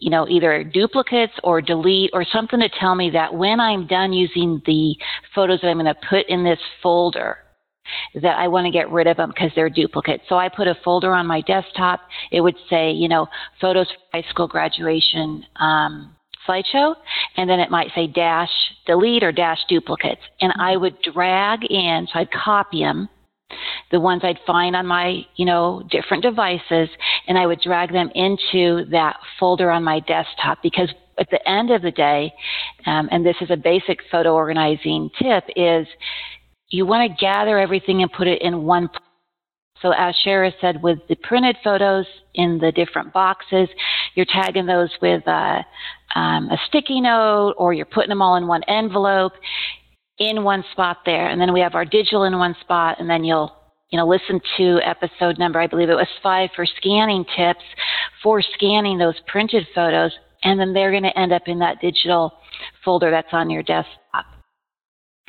you 0.00 0.10
know, 0.10 0.28
either 0.28 0.62
duplicates 0.62 1.32
or 1.42 1.60
delete 1.60 2.10
or 2.12 2.24
something 2.24 2.60
to 2.60 2.68
tell 2.80 2.94
me 2.94 3.10
that 3.10 3.34
when 3.34 3.60
I'm 3.60 3.86
done 3.86 4.12
using 4.12 4.62
the 4.66 4.96
photos 5.34 5.60
that 5.62 5.68
I'm 5.68 5.78
going 5.78 5.86
to 5.86 6.08
put 6.08 6.28
in 6.28 6.44
this 6.44 6.60
folder, 6.82 7.38
that 8.14 8.38
I 8.38 8.48
want 8.48 8.64
to 8.64 8.70
get 8.70 8.90
rid 8.90 9.06
of 9.06 9.16
them 9.16 9.30
because 9.30 9.50
they're 9.54 9.68
duplicates. 9.68 10.24
So 10.28 10.36
I 10.36 10.48
put 10.48 10.68
a 10.68 10.76
folder 10.84 11.12
on 11.12 11.26
my 11.26 11.42
desktop. 11.42 12.00
It 12.30 12.40
would 12.40 12.56
say, 12.70 12.92
you 12.92 13.08
know, 13.08 13.26
photos 13.60 13.88
for 13.88 14.18
high 14.22 14.28
school 14.30 14.48
graduation 14.48 15.44
um, 15.56 16.16
slideshow, 16.46 16.94
and 17.36 17.48
then 17.48 17.60
it 17.60 17.70
might 17.70 17.90
say 17.94 18.06
dash 18.06 18.50
delete 18.86 19.22
or 19.22 19.32
dash 19.32 19.58
duplicates. 19.68 20.22
And 20.40 20.52
I 20.58 20.76
would 20.76 20.96
drag 21.02 21.64
in, 21.64 22.06
so 22.12 22.18
I'd 22.18 22.30
copy 22.32 22.80
them, 22.80 23.08
the 23.90 24.00
ones 24.00 24.22
I'd 24.24 24.40
find 24.46 24.74
on 24.74 24.86
my, 24.86 25.24
you 25.36 25.44
know, 25.44 25.82
different 25.90 26.22
devices, 26.22 26.88
and 27.28 27.38
I 27.38 27.46
would 27.46 27.60
drag 27.60 27.92
them 27.92 28.10
into 28.14 28.84
that 28.90 29.16
folder 29.38 29.70
on 29.70 29.84
my 29.84 30.00
desktop 30.00 30.62
because 30.62 30.88
at 31.18 31.30
the 31.30 31.48
end 31.48 31.70
of 31.70 31.82
the 31.82 31.92
day, 31.92 32.32
um, 32.86 33.08
and 33.12 33.24
this 33.24 33.36
is 33.40 33.50
a 33.50 33.56
basic 33.56 34.00
photo 34.10 34.34
organizing 34.34 35.10
tip, 35.20 35.44
is 35.54 35.86
you 36.68 36.86
want 36.86 37.08
to 37.08 37.16
gather 37.20 37.58
everything 37.58 38.02
and 38.02 38.10
put 38.12 38.26
it 38.26 38.42
in 38.42 38.64
one 38.64 38.88
place. 38.88 39.00
So 39.80 39.92
as 39.92 40.14
Shara 40.24 40.52
said, 40.60 40.82
with 40.82 40.98
the 41.08 41.14
printed 41.16 41.56
photos 41.62 42.06
in 42.34 42.58
the 42.58 42.72
different 42.72 43.12
boxes, 43.12 43.68
you're 44.14 44.26
tagging 44.26 44.66
those 44.66 44.90
with 45.02 45.26
a, 45.26 45.64
um, 46.14 46.48
a 46.50 46.58
sticky 46.68 47.00
note 47.00 47.54
or 47.56 47.72
you're 47.72 47.86
putting 47.86 48.08
them 48.08 48.22
all 48.22 48.36
in 48.36 48.46
one 48.46 48.62
envelope 48.64 49.32
in 50.18 50.44
one 50.44 50.64
spot 50.72 50.98
there. 51.04 51.28
And 51.28 51.40
then 51.40 51.52
we 51.52 51.60
have 51.60 51.74
our 51.74 51.84
digital 51.84 52.24
in 52.24 52.38
one 52.38 52.54
spot 52.60 53.00
and 53.00 53.10
then 53.10 53.24
you'll 53.24 53.52
you 53.90 53.98
know, 53.98 54.08
listen 54.08 54.40
to 54.56 54.80
episode 54.84 55.38
number, 55.38 55.60
I 55.60 55.68
believe 55.68 55.88
it 55.88 55.94
was 55.94 56.08
five 56.20 56.50
for 56.56 56.66
scanning 56.66 57.24
tips 57.36 57.62
for 58.24 58.42
scanning 58.42 58.98
those 58.98 59.14
printed 59.28 59.68
photos. 59.72 60.10
And 60.42 60.58
then 60.58 60.72
they're 60.72 60.90
going 60.90 61.04
to 61.04 61.16
end 61.16 61.32
up 61.32 61.42
in 61.46 61.60
that 61.60 61.80
digital 61.80 62.32
folder 62.84 63.12
that's 63.12 63.28
on 63.32 63.50
your 63.50 63.62
desktop. 63.62 64.26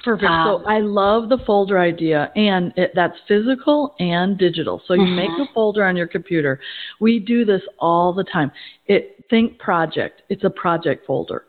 Perfect. 0.04 0.30
Um, 0.30 0.62
so 0.64 0.68
I 0.68 0.80
love 0.80 1.30
the 1.30 1.38
folder 1.46 1.80
idea, 1.80 2.32
and 2.36 2.74
it, 2.76 2.92
that's 2.96 3.16
physical 3.28 3.96
and 4.00 4.38
digital. 4.38 4.82
So 4.88 4.94
you 4.94 5.06
make 5.06 5.30
a 5.30 5.46
folder 5.54 5.84
on 5.86 5.96
your 5.96 6.08
computer. 6.08 6.60
We 7.00 7.20
do 7.20 7.46
this 7.46 7.62
all 7.80 8.14
the 8.14 8.24
time. 8.24 8.52
It 8.88 9.15
think 9.30 9.58
project. 9.60 10.24
It's 10.30 10.44
a 10.44 10.50
project 10.50 11.06
folder, 11.06 11.46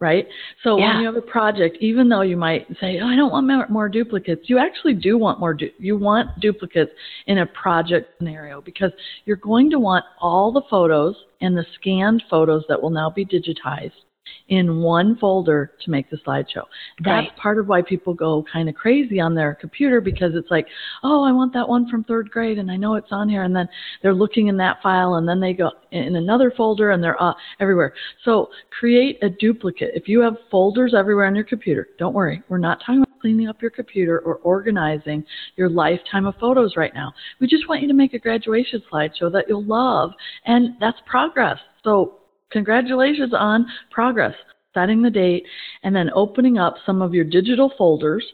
right? 0.00 0.26
So 0.62 0.78
Yeah. 0.78 0.94
when 0.94 1.00
you 1.00 1.06
have 1.06 1.16
a 1.16 1.22
project, 1.22 1.76
even 1.80 2.08
though 2.08 2.22
you 2.22 2.36
might 2.36 2.66
say, 2.78 2.98
"Oh, 3.00 3.06
I 3.06 3.16
don't 3.16 3.30
want 3.32 3.70
more, 3.70 3.88
duplicates," 3.88 4.48
you 4.48 4.58
actually 4.58 4.94
do 4.94 5.16
want 5.18 5.40
more. 5.40 5.54
Du- 5.54 5.72
you 5.78 5.96
want 5.96 6.38
duplicates 6.40 6.92
in 7.26 7.38
a 7.38 7.46
project 7.46 8.16
scenario 8.18 8.60
because 8.60 8.92
you're 9.24 9.36
going 9.36 9.70
to 9.70 9.78
want 9.78 10.04
all 10.20 10.50
the 10.52 10.62
photos 10.62 11.24
and 11.40 11.56
the 11.56 11.66
scanned 11.74 12.22
photos 12.28 12.64
that 12.68 12.80
will 12.80 12.90
now 12.90 13.10
be 13.10 13.24
digitized 13.24 14.04
in 14.48 14.80
one 14.80 15.16
folder 15.16 15.72
to 15.80 15.90
make 15.90 16.10
the 16.10 16.16
slideshow. 16.18 16.64
That's 17.02 17.28
Right. 17.28 17.36
part 17.36 17.58
of 17.58 17.68
why 17.68 17.82
people 17.82 18.14
go 18.14 18.42
kind 18.42 18.68
of 18.68 18.74
crazy 18.74 19.20
on 19.20 19.34
their 19.34 19.54
computer 19.54 20.00
because 20.00 20.34
it's 20.34 20.50
like, 20.50 20.66
oh, 21.02 21.22
I 21.22 21.32
want 21.32 21.52
that 21.54 21.68
one 21.68 21.88
from 21.88 22.04
third 22.04 22.30
grade 22.30 22.58
and 22.58 22.70
I 22.70 22.76
know 22.76 22.94
it's 22.94 23.12
on 23.12 23.28
here. 23.28 23.42
And 23.42 23.54
then 23.54 23.68
they're 24.02 24.14
looking 24.14 24.48
in 24.48 24.56
that 24.58 24.82
file 24.82 25.14
and 25.14 25.28
then 25.28 25.40
they 25.40 25.54
go 25.54 25.70
in 25.92 26.16
another 26.16 26.50
folder 26.50 26.90
and 26.90 27.02
they're 27.02 27.20
uh, 27.22 27.34
everywhere. 27.60 27.94
So 28.24 28.50
create 28.70 29.18
a 29.22 29.30
duplicate. 29.30 29.92
If 29.94 30.08
you 30.08 30.20
have 30.20 30.36
folders 30.50 30.94
everywhere 30.94 31.26
on 31.26 31.34
your 31.34 31.44
computer, 31.44 31.88
don't 31.98 32.14
worry. 32.14 32.42
We're 32.48 32.58
not 32.58 32.80
talking 32.80 32.98
about 33.02 33.20
cleaning 33.20 33.48
up 33.48 33.62
your 33.62 33.70
computer 33.70 34.18
or 34.20 34.36
organizing 34.36 35.24
your 35.56 35.70
lifetime 35.70 36.26
of 36.26 36.34
photos 36.36 36.76
right 36.76 36.92
now. 36.94 37.14
We 37.40 37.46
just 37.46 37.66
want 37.68 37.80
you 37.80 37.88
to 37.88 37.94
make 37.94 38.12
a 38.12 38.18
graduation 38.18 38.82
slideshow 38.92 39.32
that 39.32 39.46
you'll 39.48 39.64
love. 39.64 40.12
And 40.44 40.76
that's 40.80 40.98
progress. 41.06 41.58
So 41.82 42.18
congratulations 42.50 43.32
on 43.34 43.66
progress, 43.90 44.34
setting 44.72 45.02
the 45.02 45.10
date, 45.10 45.44
and 45.82 45.94
then 45.94 46.10
opening 46.14 46.58
up 46.58 46.74
some 46.84 47.02
of 47.02 47.14
your 47.14 47.24
digital 47.24 47.72
folders 47.76 48.24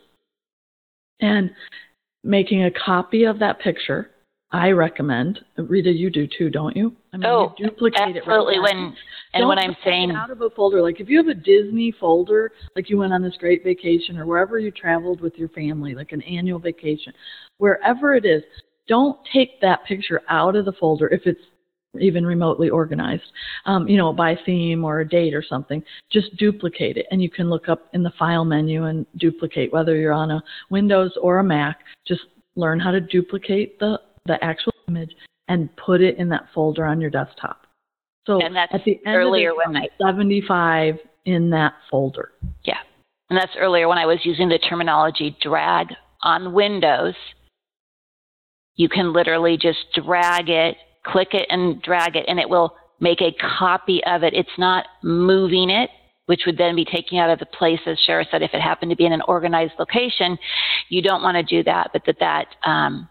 and 1.21 1.51
making 2.25 2.65
a 2.65 2.71
copy 2.71 3.25
of 3.25 3.39
that 3.39 3.61
picture. 3.61 4.11
I 4.53 4.71
recommend. 4.71 5.41
Rita, 5.57 5.93
you 5.93 6.11
do 6.11 6.27
too, 6.27 6.51
don't 6.51 6.77
you? 6.77 6.93
I 7.13 7.19
mean, 7.19 7.27
oh, 7.27 7.55
you 7.57 7.69
duplicate 7.69 8.17
absolutely. 8.17 8.57
it 8.57 8.59
right 8.59 8.75
when 8.75 8.97
and 9.33 9.43
Don't 9.43 9.49
when 9.49 9.59
I'm 9.59 9.77
saying 9.85 10.11
out 10.11 10.31
of 10.31 10.41
a 10.41 10.51
folder, 10.51 10.83
like 10.83 11.01
if 11.01 11.09
you 11.09 11.19
have 11.19 11.29
a 11.29 11.35
Disney 11.35 11.95
folder, 12.01 12.51
like 12.75 12.91
you 12.91 12.99
went 12.99 13.13
on 13.13 13.23
this 13.23 13.37
great 13.39 13.63
vacation 13.63 14.19
or 14.19 14.27
wherever 14.27 14.59
you 14.59 14.73
traveled 14.73 15.21
with 15.21 15.37
your 15.37 15.49
family, 15.51 15.95
like 15.95 16.11
an 16.11 16.23
annual 16.23 16.59
vacation, 16.59 17.13
wherever 17.59 18.15
it 18.15 18.25
is, 18.25 18.43
don't 18.89 19.17
take 19.33 19.61
that 19.61 19.85
picture 19.85 20.21
out 20.29 20.57
of 20.57 20.65
the 20.65 20.73
folder 20.73 21.07
if 21.09 21.23
it's 21.27 21.41
even 21.99 22.25
remotely 22.25 22.71
organized, 22.71 23.33
um, 23.67 23.89
you 23.89 23.97
know, 23.97 24.13
by 24.13 24.39
theme 24.47 24.85
or 24.85 25.01
a 25.01 25.09
date 25.09 25.35
or 25.35 25.43
something. 25.43 25.83
Just 26.11 26.37
duplicate 26.37 26.97
it, 26.97 27.07
and 27.11 27.23
you 27.23 27.31
can 27.31 27.51
look 27.51 27.69
up 27.69 27.89
in 27.93 28.03
the 28.03 28.13
file 28.19 28.45
menu 28.45 28.85
and 28.85 29.07
duplicate 29.17 29.73
whether 29.73 29.97
you're 29.97 30.13
on 30.13 30.31
a 30.31 30.43
Windows 30.71 31.13
or 31.21 31.39
a 31.39 31.45
Mac. 31.45 31.81
Just 32.07 32.23
learn 32.57 32.79
how 32.79 32.91
to 32.91 33.01
duplicate 33.01 33.79
the 33.79 34.01
the 34.27 34.43
actual 34.45 34.73
image 34.89 35.15
and 35.49 35.75
put 35.77 36.01
it 36.01 36.17
in 36.19 36.29
that 36.29 36.47
folder 36.55 36.85
on 36.85 37.01
your 37.01 37.11
desktop. 37.11 37.67
So 38.27 38.41
And 38.41 38.55
that's 38.55 38.73
at 38.73 38.85
the 38.85 39.01
end 39.07 39.17
earlier 39.17 39.51
of 39.51 39.57
the 39.57 39.73
when 39.73 39.83
day, 39.83 39.89
75 40.01 40.99
in 41.25 41.51
that 41.51 41.75
folder. 41.91 42.33
Yeah. 42.65 42.79
And 43.31 43.39
that's 43.39 43.53
earlier 43.59 43.89
when 43.89 43.99
I 43.99 44.07
was 44.07 44.19
using 44.25 44.49
the 44.49 44.59
terminology 44.59 45.37
drag 45.41 45.89
on 46.23 46.53
Windows. 46.53 47.15
You 48.77 48.89
can 48.89 49.13
literally 49.13 49.57
just 49.57 49.79
drag 49.95 50.49
it, 50.49 50.77
click 51.05 51.35
it, 51.35 51.47
and 51.51 51.81
drag 51.83 52.17
it, 52.17 52.25
and 52.29 52.39
it 52.39 52.49
will 52.49 52.75
make 53.01 53.21
a 53.21 53.33
copy 53.59 54.03
of 54.05 54.23
it. 54.23 54.35
It's 54.35 54.49
not 54.59 54.85
moving 55.03 55.71
it, 55.71 55.91
which 56.27 56.43
would 56.47 56.59
then 56.59 56.77
be 56.77 56.85
taking 56.85 57.19
out 57.19 57.31
of 57.31 57.39
the 57.39 57.47
place, 57.47 57.81
as 57.87 57.99
Shara 58.07 58.25
said, 58.31 58.43
if 58.43 58.53
it 58.53 58.61
happened 58.61 58.91
to 58.91 58.97
be 58.97 59.07
in 59.07 59.13
an 59.13 59.23
organized 59.27 59.73
location. 59.79 60.39
You 60.89 61.03
don't 61.03 61.23
want 61.23 61.37
to 61.37 61.43
do 61.43 61.63
that, 61.65 61.91
but 61.93 62.03
that 62.07 62.19
that 62.21 62.47
um, 62.69 63.09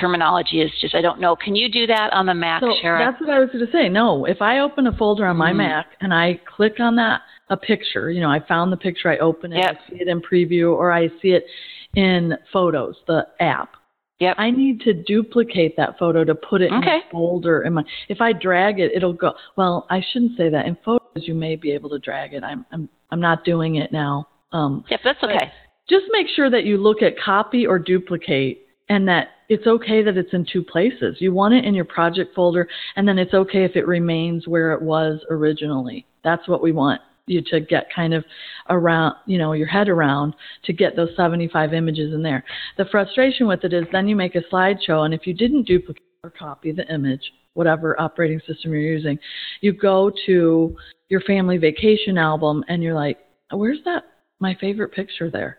terminology 0.00 0.60
is 0.60 0.70
just, 0.80 0.94
I 0.94 1.00
don't 1.02 1.20
know. 1.20 1.36
Can 1.36 1.54
you 1.54 1.70
do 1.70 1.86
that 1.86 2.12
on 2.12 2.26
the 2.26 2.34
Mac, 2.34 2.62
So 2.62 2.74
Shara? 2.82 2.98
that's 2.98 3.20
what 3.20 3.30
I 3.30 3.38
was 3.38 3.48
going 3.52 3.64
to 3.64 3.72
say. 3.72 3.88
No, 3.88 4.24
if 4.24 4.40
I 4.42 4.60
open 4.60 4.86
a 4.86 4.92
folder 4.96 5.26
on 5.26 5.36
my 5.36 5.52
Mhm. 5.52 5.56
Mac 5.56 5.86
and 6.00 6.12
I 6.12 6.40
click 6.56 6.80
on 6.80 6.96
that, 6.96 7.22
a 7.50 7.56
picture, 7.56 8.10
you 8.10 8.20
know, 8.20 8.30
I 8.30 8.40
found 8.40 8.70
the 8.70 8.76
picture, 8.76 9.08
I 9.10 9.16
open 9.18 9.52
it, 9.54 9.58
Yep. 9.58 9.80
I 9.86 9.90
see 9.90 10.00
it 10.02 10.08
in 10.08 10.20
preview, 10.20 10.74
or 10.76 10.92
I 10.92 11.08
see 11.22 11.32
it 11.32 11.46
in 11.94 12.36
Photos, 12.52 12.96
the 13.06 13.26
app. 13.40 13.74
Yep. 14.20 14.34
I 14.36 14.50
need 14.50 14.80
to 14.80 14.94
duplicate 14.94 15.76
that 15.76 15.96
photo 15.98 16.24
to 16.24 16.34
put 16.34 16.60
it 16.60 16.72
in 16.72 16.78
Okay. 16.78 16.98
a 17.06 17.10
folder. 17.10 17.62
In 17.62 17.74
my, 17.74 17.84
if 18.08 18.20
I 18.20 18.32
drag 18.32 18.80
it, 18.80 18.90
it'll 18.94 19.12
go. 19.12 19.34
Well, 19.56 19.86
I 19.90 20.02
shouldn't 20.12 20.36
say 20.36 20.48
that. 20.48 20.66
In 20.66 20.76
Photos, 20.84 21.28
you 21.28 21.34
may 21.34 21.54
be 21.54 21.70
able 21.70 21.88
to 21.90 21.98
drag 21.98 22.34
it. 22.34 22.42
I'm 22.42 22.66
I'm 22.72 22.88
I'm 23.10 23.20
not 23.20 23.44
doing 23.44 23.76
it 23.76 23.92
now. 23.92 24.28
Um, 24.52 24.84
Yep, 24.90 25.00
that's 25.04 25.22
okay. 25.22 25.52
just 25.88 26.06
make 26.10 26.26
sure 26.34 26.50
that 26.50 26.64
you 26.64 26.78
look 26.78 27.00
at 27.02 27.18
copy 27.18 27.66
or 27.66 27.78
duplicate 27.78 28.66
and 28.88 29.06
that 29.06 29.28
it's 29.48 29.66
okay 29.66 30.02
that 30.02 30.16
it's 30.16 30.32
in 30.32 30.46
two 30.50 30.62
places. 30.62 31.16
You 31.20 31.32
want 31.32 31.54
it 31.54 31.64
in 31.64 31.74
your 31.74 31.84
project 31.84 32.34
folder, 32.34 32.68
and 32.96 33.06
then 33.06 33.18
it's 33.18 33.34
okay 33.34 33.64
if 33.64 33.76
it 33.76 33.86
remains 33.86 34.48
where 34.48 34.72
it 34.72 34.82
was 34.82 35.20
originally. 35.30 36.06
That's 36.24 36.48
what 36.48 36.62
we 36.62 36.72
want 36.72 37.00
you 37.28 37.42
to 37.50 37.60
get 37.60 37.88
kind 37.94 38.14
of 38.14 38.24
around, 38.70 39.14
you 39.26 39.38
know, 39.38 39.52
your 39.52 39.66
head 39.66 39.88
around 39.88 40.34
to 40.64 40.72
get 40.72 40.96
those 40.96 41.10
75 41.16 41.74
images 41.74 42.12
in 42.12 42.22
there. 42.22 42.44
The 42.76 42.86
frustration 42.86 43.46
with 43.46 43.64
it 43.64 43.72
is 43.72 43.84
then 43.92 44.08
you 44.08 44.16
make 44.16 44.34
a 44.34 44.42
slideshow, 44.52 45.04
and 45.04 45.14
if 45.14 45.26
you 45.26 45.34
didn't 45.34 45.66
duplicate, 45.66 46.02
or 46.24 46.30
copy 46.30 46.72
the 46.72 46.86
image, 46.92 47.32
whatever 47.54 48.00
operating 48.00 48.40
system 48.46 48.72
you're 48.72 48.80
using. 48.80 49.18
You 49.60 49.72
go 49.72 50.10
to 50.26 50.76
your 51.08 51.20
family 51.22 51.58
vacation 51.58 52.18
album 52.18 52.64
and 52.68 52.82
you're 52.82 52.94
like, 52.94 53.18
where's 53.50 53.78
that, 53.84 54.04
my 54.40 54.56
favorite 54.60 54.92
picture 54.92 55.30
there? 55.30 55.58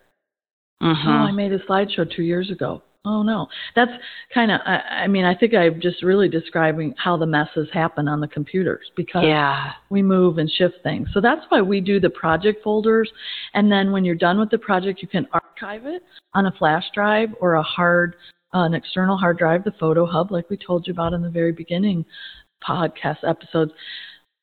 Mm-hmm. 0.82 1.08
Oh, 1.08 1.12
I 1.12 1.32
made 1.32 1.52
a 1.52 1.60
slideshow 1.60 2.14
two 2.14 2.24
years 2.24 2.52
ago. 2.52 2.84
Oh 3.06 3.24
no, 3.24 3.48
that's 3.76 3.92
kind 4.34 4.52
of. 4.52 4.60
I, 4.66 5.04
I 5.04 5.08
mean, 5.08 5.24
I 5.24 5.34
think 5.34 5.54
I'm 5.54 5.80
just 5.80 6.04
really 6.04 6.28
describing 6.28 6.94
how 6.98 7.16
the 7.16 7.26
messes 7.26 7.70
happen 7.72 8.10
on 8.10 8.20
the 8.20 8.28
computers 8.28 8.92
because 8.98 9.24
Yeah. 9.24 9.72
we 9.90 10.02
move 10.02 10.38
and 10.38 10.52
shift 10.52 10.76
things. 10.84 11.08
So 11.14 11.22
that's 11.22 11.46
why 11.48 11.62
we 11.62 11.80
do 11.80 12.02
the 12.02 12.10
project 12.10 12.62
folders, 12.62 13.10
and 13.54 13.72
then 13.72 13.94
when 13.94 14.04
you're 14.04 14.16
done 14.16 14.38
with 14.38 14.50
the 14.50 14.58
project, 14.58 15.02
you 15.02 15.08
can 15.08 15.28
archive 15.32 15.86
it 15.86 16.04
on 16.34 16.48
a 16.48 16.52
flash 16.52 16.84
drive 16.94 17.30
or 17.40 17.56
a 17.56 17.64
hard, 17.64 18.16
uh, 18.54 18.64
an 18.64 18.74
external 18.74 19.18
hard 19.18 19.38
drive, 19.38 19.64
the 19.64 19.72
Photo 19.80 20.06
Hub, 20.06 20.30
like 20.32 20.50
we 20.50 20.58
told 20.58 20.86
you 20.86 20.92
about 20.92 21.14
in 21.14 21.22
the 21.22 21.30
very 21.30 21.54
beginning 21.54 22.04
podcast 22.68 23.20
episodes. 23.26 23.72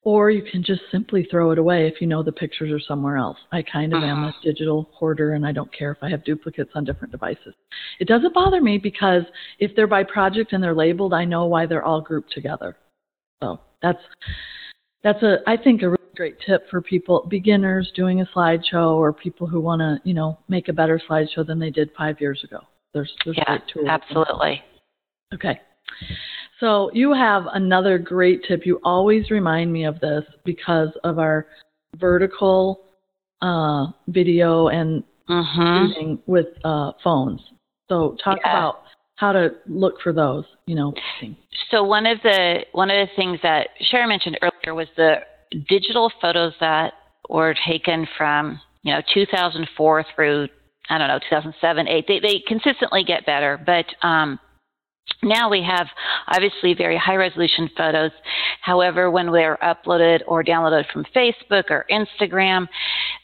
Or 0.07 0.31
you 0.31 0.41
can 0.49 0.63
just 0.63 0.83
simply 0.93 1.27
throw 1.29 1.51
it 1.51 1.59
away 1.59 1.89
if 1.89 2.01
you 2.01 2.07
know 2.07 2.23
the 2.23 2.31
pictures 2.31 2.71
are 2.71 2.79
somewhere 2.79 3.17
else. 3.17 3.39
I 3.51 3.61
kind 3.61 3.93
of 3.93 4.05
am 4.05 4.23
a 4.23 4.29
uh-huh. 4.29 4.39
digital 4.41 4.89
hoarder 4.93 5.33
and 5.33 5.45
I 5.45 5.51
don't 5.51 5.73
care 5.77 5.91
if 5.91 5.99
I 6.01 6.09
have 6.11 6.23
duplicates 6.23 6.71
on 6.77 6.85
different 6.85 7.11
devices. 7.11 7.55
It 7.99 8.07
doesn't 8.07 8.33
bother 8.33 8.61
me 8.61 8.79
because 8.79 9.25
if 9.59 9.75
they're 9.75 9.89
by 9.89 10.05
project 10.05 10.53
and 10.53 10.63
they're 10.63 10.77
labeled, 10.77 11.13
I 11.13 11.25
know 11.25 11.47
why 11.47 11.67
they're 11.67 11.83
all 11.83 12.01
grouped 12.01 12.33
together. 12.33 12.77
So 13.43 13.59
that's 13.83 13.99
that's 15.03 15.21
a 15.25 15.39
I 15.45 15.57
think 15.57 15.83
a 15.83 15.89
really 15.89 15.99
great 16.15 16.37
tip 16.47 16.71
for 16.71 16.81
people 16.81 17.27
beginners 17.29 17.91
doing 17.97 18.21
a 18.21 18.27
slideshow 18.27 18.95
or 18.95 19.13
people 19.13 19.49
who 19.49 19.61
want 19.61 19.81
to 19.81 19.99
you 20.09 20.15
know 20.15 20.39
make 20.47 20.69
a 20.69 20.73
better 20.73 21.01
slideshow 21.11 21.45
than 21.45 21.59
they 21.59 21.71
did 21.71 21.91
five 21.99 22.21
years 22.21 22.45
ago. 22.45 22.61
There's 22.95 23.13
there's 23.25 23.39
Yeah, 23.39 23.59
great 23.59 23.69
tools. 23.75 23.87
absolutely. 23.89 24.63
Okay. 25.35 25.61
So 26.61 26.91
you 26.95 27.13
have 27.13 27.47
another 27.53 27.99
great 27.99 28.45
tip. 28.45 28.65
You 28.65 28.81
always 28.83 29.31
remind 29.31 29.73
me 29.73 29.85
of 29.85 30.01
this 30.01 30.25
because 30.45 30.91
of 31.05 31.19
our 31.19 31.47
vertical 31.97 32.83
uh, 33.43 33.89
video 34.09 34.69
and 34.69 35.05
Mhm. 35.29 35.89
shooting 35.89 36.23
with 36.27 36.47
uh, 36.65 36.93
phones. 37.05 37.41
So 37.89 38.17
talk 38.23 38.39
Yeah. 38.43 38.51
about 38.51 38.83
how 39.17 39.33
to 39.33 39.55
look 39.67 40.01
for 40.01 40.13
those. 40.13 40.45
You 40.67 40.77
know. 40.77 40.95
things. 41.21 41.37
So 41.71 41.85
one 41.85 42.07
of 42.07 42.21
the 42.23 42.65
one 42.73 42.91
of 42.91 43.09
the 43.09 43.15
things 43.15 43.41
that 43.43 43.69
Shara 43.81 44.09
mentioned 44.09 44.39
earlier 44.43 44.75
was 44.75 44.89
the 44.97 45.23
digital 45.69 46.11
photos 46.21 46.55
that 46.61 46.95
were 47.29 47.55
taken 47.55 48.07
from 48.17 48.61
you 48.83 48.93
know 48.93 49.01
2004 49.13 50.05
through 50.15 50.49
I 50.89 50.99
don't 50.99 51.09
know 51.09 51.19
2007, 51.19 51.89
8. 51.89 52.07
They 52.07 52.21
they 52.21 52.39
consistently 52.47 53.05
get 53.05 53.27
better, 53.27 53.59
but 53.65 53.87
um, 54.03 54.39
now 55.23 55.51
we 55.51 55.63
have 55.63 55.87
obviously 56.29 56.75
very 56.75 56.97
high 56.97 57.17
resolution 57.17 57.71
photos. 57.77 58.11
However, 58.63 59.11
when 59.11 59.33
they're 59.33 59.59
uploaded 59.63 60.21
or 60.27 60.45
downloaded 60.45 60.91
from 60.93 61.05
Facebook 61.15 61.65
or 61.71 61.87
Instagram, 61.91 62.67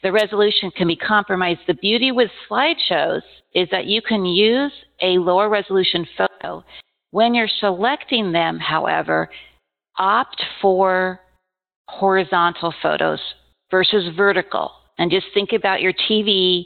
the 0.01 0.11
resolution 0.11 0.71
can 0.71 0.87
be 0.87 0.95
compromised. 0.95 1.61
The 1.67 1.75
beauty 1.75 2.11
with 2.11 2.29
slideshows 2.49 3.21
is 3.53 3.67
that 3.71 3.85
you 3.85 4.01
can 4.01 4.25
use 4.25 4.71
a 5.01 5.17
lower 5.17 5.49
resolution 5.49 6.05
photo. 6.17 6.63
When 7.11 7.33
you're 7.33 7.47
selecting 7.59 8.31
them, 8.31 8.59
however, 8.59 9.29
opt 9.97 10.41
for 10.61 11.19
horizontal 11.87 12.73
photos 12.81 13.19
versus 13.69 14.15
vertical. 14.15 14.71
And 15.03 15.11
just 15.11 15.25
think 15.33 15.51
about 15.51 15.81
your 15.81 15.91
TV 15.91 16.63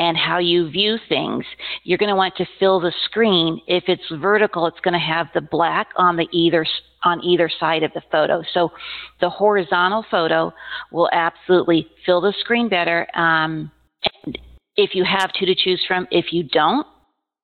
and 0.00 0.16
how 0.16 0.38
you 0.38 0.68
view 0.68 0.96
things. 1.08 1.44
You're 1.84 1.98
going 1.98 2.08
to 2.08 2.16
want 2.16 2.34
to 2.38 2.46
fill 2.58 2.80
the 2.80 2.92
screen. 3.04 3.60
If 3.68 3.84
it's 3.86 4.02
vertical, 4.10 4.66
it's 4.66 4.80
going 4.80 4.94
to 4.94 4.98
have 4.98 5.28
the 5.34 5.40
black 5.40 5.90
on 5.94 6.16
the 6.16 6.26
either 6.32 6.66
on 7.04 7.22
either 7.22 7.48
side 7.60 7.84
of 7.84 7.92
the 7.92 8.02
photo. 8.10 8.42
So 8.52 8.72
the 9.20 9.30
horizontal 9.30 10.04
photo 10.10 10.52
will 10.90 11.08
absolutely 11.12 11.86
fill 12.04 12.20
the 12.20 12.34
screen 12.40 12.68
better. 12.68 13.06
Um, 13.16 13.70
if 14.74 14.96
you 14.96 15.04
have 15.04 15.30
two 15.38 15.46
to 15.46 15.54
choose 15.54 15.84
from, 15.86 16.08
if 16.10 16.32
you 16.32 16.42
don't, 16.42 16.88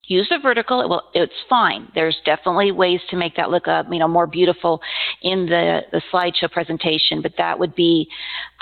use 0.09 0.27
the 0.29 0.41
vertical. 0.43 0.81
It 0.81 0.89
will, 0.89 1.03
it's 1.15 1.33
fine. 1.49 1.87
There's 1.95 2.17
definitely 2.25 2.73
ways 2.73 2.99
to 3.11 3.17
make 3.17 3.37
that 3.37 3.53
look 3.53 3.69
up, 3.69 3.87
you 3.93 4.01
know, 4.01 4.09
more 4.09 4.27
beautiful 4.27 4.81
in 5.23 5.47
the, 5.47 5.83
the 5.93 6.03
slideshow 6.13 6.51
presentation. 6.51 7.23
But 7.23 7.35
that 7.39 7.61
would 7.61 7.77
be, 7.77 8.09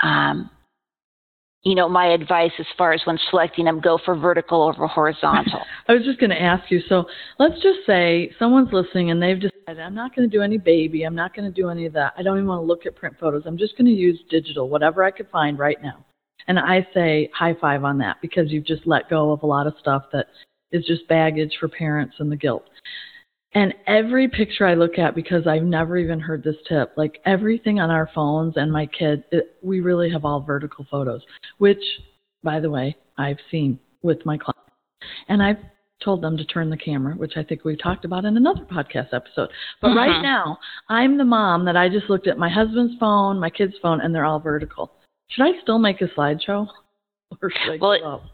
um, 0.03 0.51
you 1.63 1.75
know, 1.75 1.89
my 1.89 2.07
advice 2.07 2.53
as 2.59 2.67
far 2.79 2.93
as 2.93 3.03
when 3.05 3.19
selecting 3.29 3.67
them, 3.67 3.81
go 3.81 3.99
for 4.05 4.17
vertical 4.17 4.63
over 4.63 4.87
horizontal. 4.87 5.61
I 5.89 5.95
was 5.95 6.05
just 6.05 6.19
going 6.19 6.31
to 6.31 6.41
ask 6.41 6.71
you. 6.71 6.81
So 6.89 7.05
let's 7.39 7.61
just 7.63 7.81
say 7.87 8.33
someone's 8.39 8.73
listening 8.73 9.11
and 9.11 9.23
they've 9.23 9.39
decided, 9.39 9.79
I'm 9.81 9.95
not 9.95 10.17
going 10.17 10.29
to 10.29 10.35
do 10.35 10.43
any 10.43 10.57
baby. 10.57 11.03
I'm 11.03 11.15
not 11.15 11.35
going 11.35 11.53
to 11.53 11.55
do 11.55 11.69
any 11.69 11.85
of 11.85 11.93
that. 11.93 12.15
I 12.17 12.23
don't 12.23 12.39
even 12.39 12.49
want 12.49 12.63
to 12.63 12.67
look 12.67 12.87
at 12.87 12.97
print 12.97 13.17
photos. 13.21 13.43
I'm 13.45 13.59
just 13.59 13.77
going 13.77 13.87
to 13.87 13.93
use 13.93 14.19
digital, 14.31 14.71
whatever 14.71 15.05
I 15.05 15.11
could 15.11 15.29
find 15.29 15.59
right 15.59 15.81
now. 15.83 16.05
And 16.49 16.59
I 16.59 16.87
say 16.95 17.29
high 17.35 17.55
five 17.61 17.85
on 17.85 17.99
that 17.99 18.17
because 18.23 18.51
you've 18.51 18.65
just 18.67 18.87
let 18.87 19.11
go 19.11 19.31
of 19.31 19.43
a 19.43 19.47
lot 19.47 19.67
of 19.67 19.75
stuff 19.79 20.05
that 20.13 20.29
is 20.73 20.85
just 20.87 21.07
baggage 21.09 21.53
for 21.61 21.69
parents 21.69 22.17
and 22.21 22.33
the 22.33 22.37
guilt. 22.37 22.65
And 23.55 23.75
every 23.87 24.29
picture 24.29 24.65
I 24.65 24.75
look 24.75 24.99
at, 24.99 25.15
because 25.15 25.47
I've 25.47 25.65
never 25.65 25.97
even 25.97 26.21
heard 26.21 26.45
this 26.45 26.57
tip, 26.69 26.93
like 26.97 27.21
everything 27.27 27.81
on 27.81 27.91
our 27.91 28.09
phones 28.15 28.57
and 28.57 28.71
my 28.71 28.87
kid, 28.87 29.25
it, 29.33 29.57
we 29.63 29.81
really 29.81 30.09
have 30.11 30.25
all 30.25 30.41
vertical 30.41 30.87
photos, 30.89 31.23
which, 31.59 31.83
by 32.45 32.61
the 32.61 32.71
way, 32.71 32.97
I've 33.19 33.39
seen 33.51 33.79
with 34.03 34.25
my 34.25 34.39
clients. 34.39 34.61
And 35.29 35.43
I've 35.43 35.59
told 36.03 36.23
them 36.23 36.37
to 36.37 36.45
turn 36.45 36.71
the 36.71 36.77
camera, 36.77 37.15
which 37.15 37.37
I 37.37 37.43
think 37.43 37.65
we 37.65 37.77
talked 37.77 38.05
about 38.05 38.25
in 38.25 38.37
another 38.37 38.65
podcast 38.65 39.13
episode. 39.13 39.51
But 39.83 39.95
right 39.97 40.11
Mhm. 40.11 40.23
now, 40.23 40.59
I'm 40.89 41.19
the 41.19 41.25
mom 41.25 41.65
that 41.65 41.77
I 41.77 41.89
just 41.89 42.09
looked 42.09 42.27
at 42.27 42.39
my 42.39 42.49
husband's 42.49 42.97
phone, 42.99 43.39
my 43.39 43.51
kid's 43.51 43.77
phone, 43.79 44.01
and 44.01 44.15
they're 44.15 44.25
all 44.25 44.39
vertical. 44.39 44.93
Should 45.29 45.45
I 45.45 45.61
still 45.61 45.79
make 45.79 46.01
a 46.01 46.09
slideshow? 46.09 46.69
Or 47.43 47.51
should 47.51 47.73
I 47.75 47.77
Well, 47.81 48.05
up? 48.05 48.25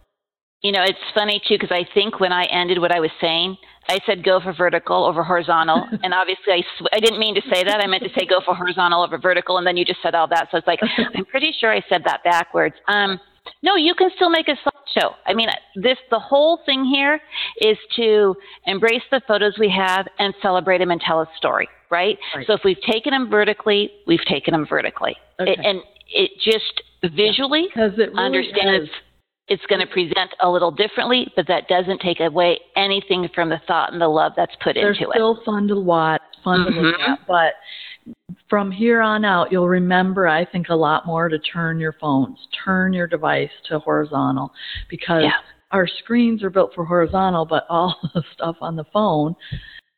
You 0.63 0.73
know, 0.73 0.83
it's 0.83 0.99
funny 1.15 1.39
too 1.47 1.59
because 1.59 1.71
I 1.71 1.85
think 1.93 2.19
when 2.19 2.33
I 2.33 2.45
ended 2.45 2.79
what 2.79 2.91
I 2.91 2.99
was 2.99 3.11
saying, 3.21 3.59
I 3.89 3.99
said 4.07 4.25
go 4.25 4.41
for 4.41 4.53
vertical 4.53 5.05
over 5.05 5.23
horizontal, 5.23 5.87
and 6.03 6.13
obviously 6.13 6.53
I 6.53 6.61
sw- 6.79 6.89
I 6.93 7.01
didn't 7.01 7.19
mean 7.19 7.35
to 7.35 7.43
say 7.53 7.65
that. 7.65 7.81
I 7.83 7.87
meant 7.87 8.03
to 8.05 8.11
say 8.11 8.27
go 8.27 8.41
for 8.45 8.55
horizontal 8.55 9.03
over 9.03 9.19
vertical, 9.19 9.59
and 9.59 9.67
then 9.67 9.77
you 9.77 9.85
just 9.85 10.03
said 10.03 10.15
all 10.15 10.27
that. 10.29 10.49
So 10.51 10.59
it's 10.59 10.67
like 10.67 10.81
I'm 11.15 11.25
pretty 11.27 11.53
sure 11.59 11.73
I 11.73 11.83
said 11.89 12.03
that 12.05 12.23
backwards. 12.25 12.75
Um, 12.89 13.21
no, 13.63 13.77
you 13.77 13.95
can 13.95 14.11
still 14.17 14.31
make 14.31 14.49
a 14.49 14.57
slideshow. 14.57 15.13
I 15.27 15.35
mean, 15.35 15.49
this 15.77 15.99
the 16.11 16.19
whole 16.19 16.61
thing 16.67 16.85
here 16.85 17.21
is 17.61 17.79
to 17.97 18.35
embrace 18.67 19.03
the 19.11 19.21
photos 19.27 19.55
we 19.59 19.69
have 19.71 20.07
and 20.19 20.35
celebrate 20.43 20.79
them 20.79 20.91
and 20.91 21.01
tell 21.01 21.21
a 21.21 21.29
story, 21.37 21.69
right? 21.91 22.19
Right. 22.35 22.47
So 22.47 22.55
if 22.55 22.61
we've 22.65 22.81
taken 22.91 23.13
them 23.13 23.31
vertically, 23.31 23.91
we've 24.07 24.25
taken 24.29 24.53
them 24.53 24.67
vertically, 24.69 25.17
Okay. 25.41 25.53
it, 25.53 25.59
and 25.65 25.81
it 26.13 26.31
just 26.43 26.83
visually 27.15 27.69
it 27.75 27.79
really 27.99 28.15
understand 28.17 28.83
is. 28.85 28.89
It's 29.49 29.65
going 29.67 29.81
to 29.81 29.87
present 29.87 30.31
a 30.41 30.49
little 30.51 30.71
differently, 30.71 31.31
but 31.37 31.47
that 31.47 31.69
doesn't 31.69 32.01
take 32.01 32.21
away 32.21 32.59
anything 32.75 33.29
from 33.35 33.49
the 33.49 33.61
thought 33.67 33.93
and 33.93 34.01
the 34.01 34.09
love 34.09 34.33
that's 34.37 34.55
put 34.63 34.75
They're 34.75 34.91
into 34.91 35.05
it. 35.05 35.07
It's 35.07 35.13
still 35.15 35.41
fun 35.45 35.69
to 35.69 35.77
watch, 35.81 36.23
fun 36.43 36.65
to 36.67 36.71
look 36.81 36.97
Mhm. 36.97 37.09
at, 37.09 37.27
but 37.27 37.55
from 38.49 38.71
here 38.71 39.01
on 39.01 39.25
out, 39.25 39.53
you'll 39.53 39.69
remember, 39.69 40.27
I 40.27 40.45
think, 40.45 40.69
a 40.69 40.75
lot 40.75 41.07
more 41.07 41.29
to 41.29 41.39
turn 41.39 41.79
your 41.79 41.93
phones, 41.93 42.39
turn 42.65 42.93
your 42.93 43.07
device 43.07 43.51
to 43.69 43.79
horizontal, 43.79 44.53
because 44.89 45.23
Yeah. 45.23 45.39
our 45.71 45.87
screens 45.87 46.43
are 46.43 46.51
built 46.51 46.75
for 46.75 46.85
horizontal, 46.85 47.45
but 47.45 47.67
all 47.69 47.97
the 48.15 48.23
stuff 48.33 48.57
on 48.61 48.75
the 48.75 48.85
phone, 48.85 49.37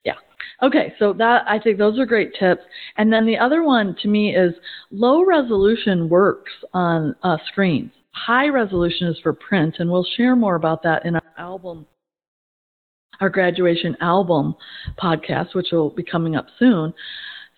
yeah. 0.05 0.15
Okay, 0.63 0.95
so 0.99 1.15
that 1.15 1.45
I 1.49 1.59
think 1.59 1.79
those 1.79 1.99
are 1.99 2.07
great 2.07 2.35
tips. 2.35 2.65
And 2.97 3.11
then 3.11 3.25
the 3.25 3.39
other 3.39 3.63
one 3.63 3.95
to 4.03 4.09
me 4.09 4.35
is 4.37 4.55
low 4.91 5.25
resolution 5.25 6.09
works 6.11 6.53
on 6.75 7.15
uh, 7.23 7.39
screens. 7.47 7.93
High 8.13 8.49
resolution 8.49 9.07
is 9.09 9.19
for 9.23 9.33
print, 9.33 9.77
and 9.79 9.91
we'll 9.91 10.07
share 10.17 10.37
more 10.37 10.57
about 10.57 10.83
that 10.83 11.05
in 11.05 11.15
our 11.17 11.23
album 11.37 11.87
our 13.21 13.29
graduation 13.29 13.97
album 14.01 14.55
podcast, 15.03 15.55
which 15.55 15.69
will 15.73 15.91
be 15.91 16.03
coming 16.03 16.37
up 16.37 16.47
soon. 16.59 16.95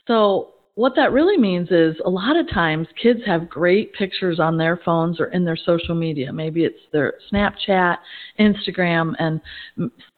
So, 0.06 0.54
what 0.76 0.94
that 0.96 1.12
really 1.12 1.36
means 1.36 1.68
is 1.70 1.96
a 2.06 2.08
lot 2.08 2.36
of 2.36 2.48
times 2.48 2.86
kids 3.02 3.20
have 3.26 3.50
great 3.50 3.92
pictures 3.92 4.40
on 4.40 4.56
their 4.56 4.80
phones 4.82 5.20
or 5.20 5.26
in 5.26 5.44
their 5.44 5.56
social 5.56 5.94
media. 5.94 6.32
Maybe 6.32 6.64
it's 6.64 6.78
their 6.90 7.14
Snapchat, 7.30 7.98
Instagram, 8.38 9.12
and 9.18 9.40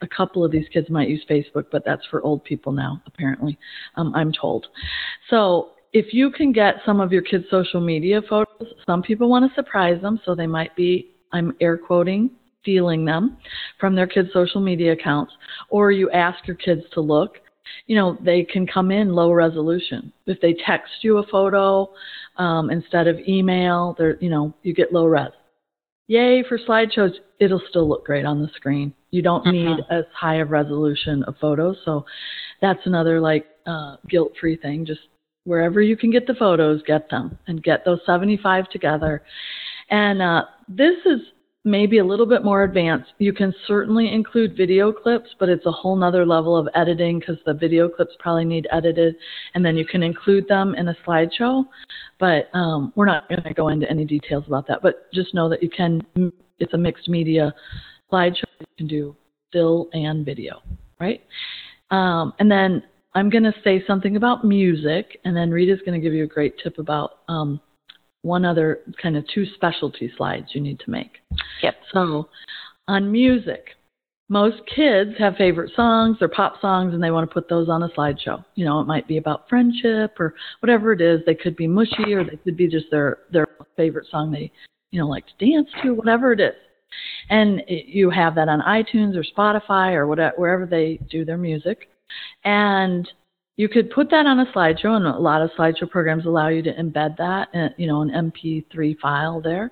a 0.01 0.07
couple 0.07 0.45
of 0.45 0.51
these 0.51 0.67
kids 0.71 0.89
might 0.89 1.09
use 1.09 1.25
Facebook, 1.29 1.65
but 1.71 1.83
that's 1.83 2.05
for 2.09 2.21
old 2.21 2.45
people 2.45 2.71
now, 2.71 3.01
apparently, 3.07 3.57
um, 3.95 4.15
I'm 4.15 4.31
told. 4.31 4.67
So, 5.29 5.71
if 5.93 6.13
you 6.13 6.31
can 6.31 6.51
get 6.51 6.75
some 6.85 6.99
of 6.99 7.11
your 7.11 7.21
kids' 7.21 7.45
social 7.49 7.79
media 7.79 8.21
photos, 8.27 8.73
some 8.85 9.01
people 9.01 9.29
want 9.29 9.47
to 9.47 9.55
surprise 9.55 10.01
them, 10.01 10.19
so 10.25 10.33
they 10.33 10.47
might 10.47 10.75
be, 10.75 11.11
I'm 11.31 11.55
air 11.61 11.77
quoting, 11.77 12.31
stealing 12.61 13.05
them 13.05 13.37
from 13.79 13.95
their 13.95 14.07
kids' 14.07 14.29
social 14.33 14.59
media 14.59 14.93
accounts, 14.93 15.33
or 15.69 15.91
you 15.91 16.09
ask 16.11 16.47
your 16.47 16.55
kids 16.55 16.81
to 16.93 17.01
look, 17.01 17.37
you 17.85 17.95
know, 17.95 18.17
they 18.21 18.43
can 18.43 18.65
come 18.65 18.91
in 18.91 19.13
low 19.13 19.31
resolution. 19.31 20.11
If 20.25 20.41
they 20.41 20.55
text 20.65 20.91
you 21.01 21.19
a 21.19 21.27
photo 21.27 21.89
um, 22.37 22.69
instead 22.71 23.07
of 23.07 23.19
email, 23.27 23.95
they're, 23.97 24.17
you 24.19 24.29
know, 24.29 24.53
you 24.63 24.73
get 24.73 24.91
low 24.91 25.05
res. 25.05 25.31
Yay 26.07 26.43
for 26.49 26.57
slideshows! 26.57 27.13
It'll 27.39 27.61
still 27.69 27.87
look 27.87 28.05
great 28.05 28.25
on 28.25 28.41
the 28.41 28.49
screen. 28.55 28.93
You 29.11 29.21
don't 29.21 29.45
need 29.45 29.77
Mhm. 29.77 29.85
as 29.89 30.05
high 30.13 30.35
of 30.35 30.51
resolution 30.51 31.23
of 31.23 31.37
photos, 31.37 31.77
so 31.85 32.05
that's 32.61 32.85
another 32.85 33.21
like 33.21 33.45
uh, 33.65 33.95
guilt-free 34.09 34.57
thing. 34.57 34.85
Just 34.85 35.01
wherever 35.45 35.81
you 35.81 35.97
can 35.97 36.11
get 36.11 36.27
the 36.27 36.35
photos, 36.35 36.81
get 36.85 37.09
them 37.09 37.37
and 37.47 37.63
get 37.63 37.83
those 37.85 37.99
75 38.05 38.69
together. 38.69 39.23
And 39.89 40.21
uh, 40.21 40.43
this 40.67 40.95
is 41.05 41.19
maybe 41.65 41.99
a 41.99 42.05
little 42.05 42.25
bit 42.25 42.43
more 42.43 42.63
advanced. 42.63 43.11
You 43.19 43.33
can 43.33 43.53
certainly 43.67 44.11
include 44.13 44.55
video 44.57 44.91
clips, 44.91 45.29
but 45.39 45.49
it's 45.49 45.65
a 45.65 45.71
whole 45.71 45.95
nother 45.95 46.25
level 46.25 46.57
of 46.57 46.67
editing 46.75 47.19
because 47.19 47.37
the 47.45 47.53
video 47.53 47.87
clips 47.87 48.13
probably 48.19 48.45
need 48.45 48.67
edited, 48.71 49.15
and 49.53 49.65
then 49.65 49.77
you 49.77 49.85
can 49.85 50.03
include 50.03 50.47
them 50.47 50.75
in 50.75 50.89
a 50.89 50.95
slideshow. 51.05 51.65
But 52.19 52.49
um, 52.53 52.91
we're 52.95 53.05
not 53.05 53.29
going 53.29 53.43
to 53.43 53.53
go 53.53 53.69
into 53.69 53.89
any 53.89 54.05
details 54.05 54.43
about 54.47 54.67
that. 54.67 54.81
But 54.81 55.11
just 55.13 55.33
know 55.33 55.49
that 55.49 55.63
you 55.63 55.69
can. 55.69 56.01
It's 56.59 56.73
a 56.73 56.77
mixed 56.77 57.07
media 57.07 57.53
slideshow. 58.11 58.43
You 58.59 58.67
can 58.77 58.87
do 58.87 59.15
still 59.49 59.89
and 59.93 60.25
video, 60.25 60.61
right? 60.99 61.21
Um, 61.91 62.33
and 62.39 62.51
then 62.51 62.83
I'm 63.15 63.29
going 63.29 63.43
to 63.43 63.53
say 63.63 63.83
something 63.85 64.15
about 64.15 64.43
music, 64.43 65.19
and 65.23 65.35
then 65.35 65.51
Rita's 65.51 65.79
going 65.85 65.99
to 65.99 66.03
give 66.03 66.13
you 66.13 66.23
a 66.23 66.27
great 66.27 66.55
tip 66.63 66.79
about 66.79 67.19
um, 67.27 67.61
one 68.23 68.43
other 68.45 68.79
kind 69.01 69.15
of 69.15 69.25
two 69.33 69.45
specialty 69.55 70.11
slides 70.17 70.47
you 70.53 70.61
need 70.61 70.79
to 70.79 70.89
make. 70.89 71.19
Yep. 71.61 71.75
So 71.93 72.29
on 72.87 73.11
music, 73.11 73.69
most 74.29 74.61
kids 74.73 75.11
have 75.19 75.35
favorite 75.35 75.71
songs 75.75 76.17
or 76.21 76.27
pop 76.27 76.59
songs 76.59 76.93
and 76.93 77.03
they 77.03 77.11
want 77.11 77.29
to 77.29 77.33
put 77.33 77.49
those 77.49 77.69
on 77.69 77.83
a 77.83 77.89
slideshow. 77.89 78.43
You 78.55 78.65
know, 78.65 78.79
it 78.79 78.87
might 78.87 79.07
be 79.07 79.17
about 79.17 79.47
friendship 79.49 80.19
or 80.19 80.33
whatever 80.61 80.93
it 80.93 81.01
is. 81.01 81.19
They 81.25 81.35
could 81.35 81.55
be 81.55 81.67
mushy 81.67 82.13
or 82.13 82.23
they 82.23 82.37
could 82.37 82.57
be 82.57 82.67
just 82.67 82.87
their 82.89 83.19
their 83.31 83.47
favorite 83.75 84.07
song 84.09 84.31
they, 84.31 84.51
you 84.91 84.99
know, 84.99 85.07
like 85.07 85.25
to 85.27 85.45
dance 85.45 85.69
to, 85.83 85.93
whatever 85.93 86.31
it 86.31 86.39
is. 86.39 86.55
And 87.29 87.59
it, 87.67 87.87
you 87.87 88.09
have 88.09 88.35
that 88.35 88.49
on 88.49 88.61
iTunes 88.61 89.15
or 89.15 89.23
Spotify 89.23 89.93
or 89.93 90.07
whatever 90.07 90.35
wherever 90.37 90.65
they 90.65 90.99
do 91.11 91.25
their 91.25 91.37
music. 91.37 91.89
And 92.43 93.07
you 93.55 93.69
could 93.69 93.91
put 93.91 94.09
that 94.09 94.25
on 94.25 94.39
a 94.39 94.45
slideshow, 94.47 94.95
and 94.95 95.05
a 95.05 95.17
lot 95.17 95.41
of 95.41 95.51
slideshow 95.57 95.89
programs 95.89 96.25
allow 96.25 96.47
you 96.47 96.63
to 96.63 96.73
embed 96.73 97.17
that, 97.17 97.49
uh, 97.53 97.69
you 97.77 97.85
know, 97.85 98.01
an 98.01 98.09
MP3 98.09 98.97
file 98.99 99.41
there. 99.41 99.71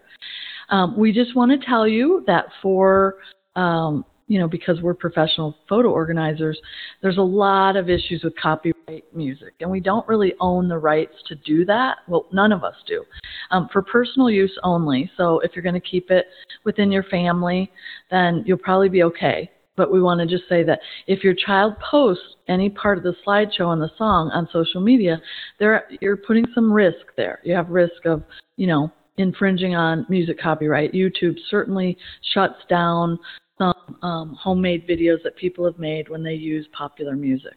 Um, 0.69 0.95
we 0.97 1.11
just 1.11 1.35
want 1.35 1.51
to 1.51 1.65
tell 1.65 1.87
you 1.87 2.23
that 2.27 2.45
for, 2.61 3.15
um, 3.55 4.05
you 4.27 4.39
know, 4.39 4.47
because 4.47 4.79
we're 4.81 4.93
professional 4.93 5.57
photo 5.67 5.89
organizers, 5.89 6.59
there's 7.01 7.17
a 7.17 7.21
lot 7.21 7.75
of 7.75 7.89
issues 7.89 8.23
with 8.23 8.33
copyright 8.37 9.03
music, 9.13 9.53
and 9.59 9.69
we 9.69 9.79
don't 9.79 10.07
really 10.07 10.33
own 10.39 10.67
the 10.67 10.77
rights 10.77 11.15
to 11.27 11.35
do 11.35 11.65
that. 11.65 11.97
Well, 12.07 12.27
none 12.31 12.51
of 12.51 12.63
us 12.63 12.75
do. 12.87 13.03
Um, 13.49 13.67
for 13.73 13.81
personal 13.81 14.29
use 14.29 14.55
only. 14.63 15.11
So 15.17 15.39
if 15.39 15.55
you're 15.55 15.63
going 15.63 15.73
to 15.73 15.81
keep 15.81 16.11
it 16.11 16.27
within 16.65 16.91
your 16.91 17.03
family, 17.03 17.71
then 18.11 18.43
you'll 18.45 18.59
probably 18.59 18.89
be 18.89 19.03
okay 19.03 19.49
but 19.76 19.91
we 19.91 20.01
want 20.01 20.19
to 20.19 20.26
just 20.26 20.47
say 20.49 20.63
that 20.63 20.80
if 21.07 21.24
your 21.24 21.34
child 21.34 21.76
posts 21.80 22.24
any 22.47 22.69
part 22.69 22.97
of 22.97 23.03
the 23.03 23.15
slideshow 23.26 23.74
and 23.74 23.82
the 23.82 23.91
song 23.97 24.30
on 24.32 24.47
social 24.51 24.82
media, 24.82 25.22
there 25.59 25.88
you're 26.01 26.17
putting 26.17 26.45
some 26.53 26.72
risk 26.72 27.05
there. 27.15 27.39
You 27.43 27.55
have 27.55 27.69
risk 27.69 28.05
of, 28.05 28.24
you 28.57 28.67
know, 28.67 28.91
infringing 29.17 29.76
on 29.76 30.05
music 30.09 30.39
copyright. 30.39 30.93
YouTube 30.93 31.38
certainly 31.49 31.97
shuts 32.34 32.59
down 32.69 33.17
some 33.57 33.97
um, 34.01 34.36
homemade 34.39 34.88
videos 34.88 35.24
that 35.24 35.36
people 35.36 35.65
have 35.65 35.78
made 35.78 36.09
when 36.09 36.24
they 36.24 36.34
use 36.34 36.67
popular 36.74 37.15
music. 37.15 37.55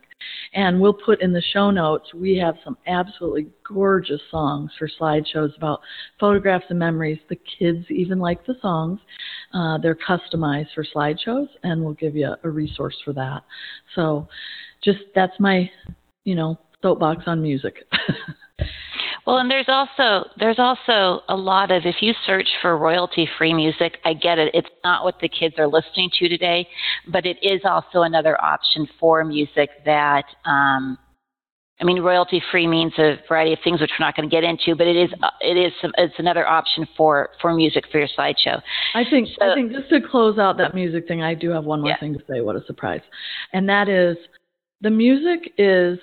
And 0.55 0.81
we'll 0.81 0.95
put 0.95 1.21
in 1.21 1.33
the 1.33 1.43
show 1.53 1.71
notes, 1.71 2.13
we 2.15 2.37
have 2.39 2.57
some 2.65 2.77
absolutely 2.87 3.49
gorgeous 3.67 4.21
songs 4.31 4.71
for 4.79 4.89
slideshows 5.01 5.57
about 5.57 5.81
photographs 6.21 6.67
and 6.71 6.79
memories. 6.79 7.19
The 7.29 7.39
kids 7.59 7.85
even 7.91 8.19
like 8.19 8.45
the 8.47 8.55
songs. 8.61 9.01
Uh, 9.53 9.79
they're 9.79 9.97
customized 9.97 10.69
for 10.75 10.85
slideshows, 10.95 11.49
and 11.63 11.83
we'll 11.83 11.95
give 11.95 12.15
you 12.17 12.35
a, 12.43 12.49
resource 12.49 12.97
for 13.05 13.13
that. 13.13 13.43
So 13.95 14.29
just 14.83 15.01
that's 15.15 15.39
my, 15.41 15.71
you 16.25 16.35
know, 16.35 16.59
soapbox 16.83 17.25
on 17.27 17.43
music. 17.43 17.85
Well, 19.27 19.39
and 19.39 19.51
there's 19.51 19.69
also 19.69 20.29
there's 20.39 20.59
also 20.59 21.23
a 21.29 21.37
lot 21.37 21.71
of 21.71 21.87
if 21.87 21.97
you 22.01 22.13
search 22.27 22.49
for 22.61 22.77
royalty 22.77 23.29
free 23.39 23.55
music, 23.55 23.99
I 24.05 24.13
get 24.15 24.39
it. 24.39 24.51
It's 24.55 24.69
not 24.83 25.03
what 25.05 25.19
the 25.21 25.29
kids 25.29 25.55
are 25.59 25.67
listening 25.67 26.11
to 26.19 26.29
today, 26.29 26.69
but 27.09 27.25
it 27.25 27.39
is 27.43 27.63
also 27.65 28.03
another 28.03 28.39
option 28.43 28.87
for 29.01 29.25
music 29.25 29.71
that 29.87 30.25
um, 30.45 30.99
I 31.81 31.85
mean, 31.85 32.01
royalty 32.01 32.41
free 32.53 32.69
means 32.69 32.93
a 32.99 33.17
variety 33.29 33.53
of 33.53 33.59
things, 33.65 33.81
which 33.81 33.91
we're 33.99 34.07
not 34.07 34.15
going 34.15 34.29
to 34.29 34.35
get 34.35 34.45
into, 34.45 34.77
but 34.77 34.87
it 34.87 34.97
is 34.97 35.11
it 35.41 35.57
is 35.57 35.73
it's 35.99 36.15
another 36.19 36.47
option 36.47 36.87
for 36.97 37.31
for 37.43 37.53
music 37.53 37.85
for 37.91 37.99
your 37.99 38.09
slideshow. 38.17 38.63
I 38.95 39.03
think 39.09 39.29
so, 39.39 39.51
I 39.51 39.55
think 39.55 39.73
just 39.73 39.89
to 39.91 40.01
close 40.01 40.39
out 40.39 40.57
that 40.59 40.75
music 40.75 41.09
thing, 41.09 41.23
I 41.23 41.35
do 41.35 41.51
have 41.51 41.65
one 41.65 41.81
more 41.81 41.91
yeah. 41.91 41.99
thing 41.99 42.15
to 42.15 42.21
say. 42.31 42.41
What 42.43 42.55
a 42.55 42.65
surprise! 42.67 43.01
And 43.53 43.69
that 43.69 43.89
is, 43.89 44.17
the 44.83 44.91
music 44.91 45.53
is 45.59 45.99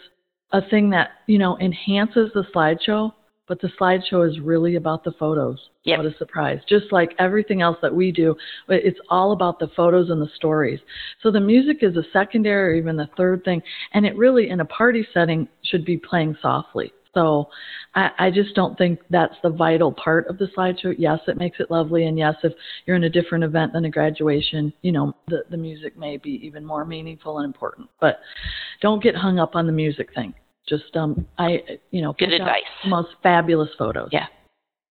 a 0.53 0.61
thing 0.69 0.89
that 0.89 1.11
you 1.27 1.37
know 1.37 1.57
enhances 1.59 2.31
the 2.33 2.43
slideshow 2.53 3.11
but 3.51 3.59
the 3.59 3.69
slideshow 3.77 4.25
is 4.25 4.39
really 4.39 4.75
about 4.75 5.03
the 5.03 5.11
photos. 5.19 5.59
Yep. 5.83 5.97
What 5.97 6.05
a 6.07 6.17
surprise. 6.17 6.61
Just 6.69 6.85
like 6.93 7.13
everything 7.19 7.61
else 7.61 7.75
that 7.81 7.93
we 7.93 8.09
do, 8.09 8.33
it's 8.69 8.99
all 9.09 9.33
about 9.33 9.59
the 9.59 9.67
photos 9.75 10.09
and 10.09 10.21
the 10.21 10.29
stories. 10.37 10.79
So 11.21 11.31
the 11.31 11.41
music 11.41 11.79
is 11.81 11.97
a 11.97 12.03
secondary 12.13 12.71
or 12.71 12.75
even 12.75 12.95
the 12.95 13.09
third 13.17 13.43
thing, 13.43 13.61
and 13.93 14.05
it 14.05 14.15
really, 14.15 14.49
in 14.51 14.61
a 14.61 14.65
party 14.65 15.05
setting, 15.13 15.49
should 15.63 15.83
be 15.83 15.97
playing 15.97 16.37
softly. 16.41 16.93
So 17.13 17.49
I, 17.93 18.11
I 18.19 18.31
just 18.31 18.55
don't 18.55 18.77
think 18.77 18.99
that's 19.09 19.35
the 19.43 19.49
vital 19.49 19.91
part 19.91 20.27
of 20.27 20.37
the 20.37 20.47
slideshow. 20.57 20.95
Yes, 20.97 21.19
it 21.27 21.35
makes 21.35 21.59
it 21.59 21.69
lovely, 21.69 22.05
and 22.05 22.17
yes, 22.17 22.35
if 22.43 22.53
you're 22.85 22.95
in 22.95 23.03
a 23.03 23.09
different 23.09 23.43
event 23.43 23.73
than 23.73 23.83
a 23.83 23.89
graduation, 23.89 24.71
you 24.81 24.93
know, 24.93 25.13
the, 25.27 25.43
the 25.49 25.57
music 25.57 25.97
may 25.97 26.15
be 26.15 26.39
even 26.45 26.65
more 26.65 26.85
meaningful 26.85 27.39
and 27.39 27.45
important. 27.45 27.89
But 27.99 28.19
don't 28.81 29.03
get 29.03 29.13
hung 29.13 29.39
up 29.39 29.57
on 29.57 29.67
the 29.67 29.73
music 29.73 30.13
thing. 30.15 30.33
Just 30.67 30.95
um, 30.95 31.25
I 31.37 31.79
you 31.91 32.01
know, 32.01 32.13
good 32.13 32.33
advice. 32.33 32.61
Most 32.85 33.09
fabulous 33.23 33.69
photos. 33.77 34.09
Yeah, 34.11 34.27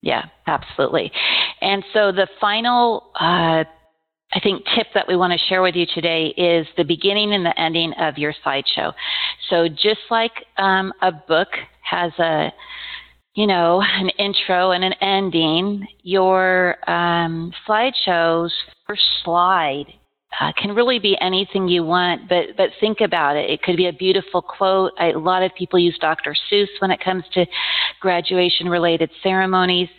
yeah, 0.01 0.25
absolutely. 0.47 1.11
And 1.61 1.83
so 1.93 2.11
the 2.11 2.27
final. 2.39 3.11
Uh, 3.19 3.63
I 4.31 4.39
think 4.41 4.63
tip 4.75 4.85
that 4.93 5.07
we 5.07 5.15
want 5.15 5.33
to 5.33 5.39
share 5.47 5.63
with 5.63 5.73
you 5.73 5.87
today 5.87 6.27
is 6.37 6.67
the 6.77 6.83
beginning 6.83 7.33
and 7.33 7.43
the 7.43 7.59
ending 7.59 7.93
of 7.93 8.19
your 8.19 8.31
slideshow. 8.45 8.93
So 9.49 9.67
just 9.67 10.01
like 10.11 10.45
um, 10.59 10.93
a 11.01 11.11
book 11.11 11.47
has 11.81 12.11
a 12.19 12.53
you 13.35 13.47
know, 13.47 13.81
an 13.81 14.09
intro 14.19 14.71
and 14.71 14.83
an 14.83 14.93
ending, 15.01 15.87
your 16.03 16.75
um, 16.89 17.53
slideshow's 17.67 18.53
first 18.85 19.03
slide 19.23 19.85
uh, 20.39 20.51
can 20.57 20.75
really 20.75 20.99
be 20.99 21.17
anything 21.19 21.67
you 21.67 21.83
want, 21.83 22.29
but 22.29 22.55
but 22.55 22.69
think 22.79 23.01
about 23.01 23.35
it. 23.35 23.49
It 23.49 23.61
could 23.63 23.77
be 23.77 23.87
a 23.87 23.93
beautiful 23.93 24.41
quote. 24.41 24.91
I, 24.99 25.09
a 25.09 25.17
lot 25.17 25.43
of 25.43 25.51
people 25.55 25.79
use 25.79 25.97
Dr. 25.99 26.35
Seuss 26.51 26.67
when 26.79 26.91
it 26.91 27.03
comes 27.03 27.23
to 27.33 27.45
graduation-related 27.99 29.09
ceremonies. 29.23 29.89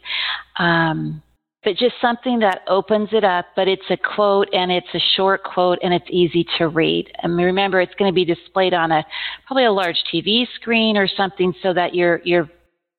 Um, 0.58 1.22
but 1.62 1.76
just 1.76 1.94
something 2.00 2.38
that 2.38 2.62
opens 2.68 3.10
it 3.12 3.22
up, 3.22 3.46
but 3.54 3.68
it's 3.68 3.82
a 3.90 3.96
quote 3.96 4.48
and 4.54 4.72
it's 4.72 4.86
a 4.94 5.00
short 5.16 5.42
quote 5.44 5.78
and 5.82 5.92
it's 5.92 6.06
easy 6.08 6.46
to 6.56 6.68
read. 6.68 7.10
And 7.22 7.36
remember, 7.36 7.82
it's 7.82 7.94
going 7.96 8.10
to 8.10 8.14
be 8.14 8.24
displayed 8.24 8.72
on 8.72 8.92
a 8.92 9.04
probably 9.46 9.66
a 9.66 9.72
large 9.72 9.98
TV 10.12 10.46
screen 10.54 10.96
or 10.96 11.06
something 11.06 11.52
so 11.62 11.74
that 11.74 11.94
your 11.94 12.20
your 12.24 12.48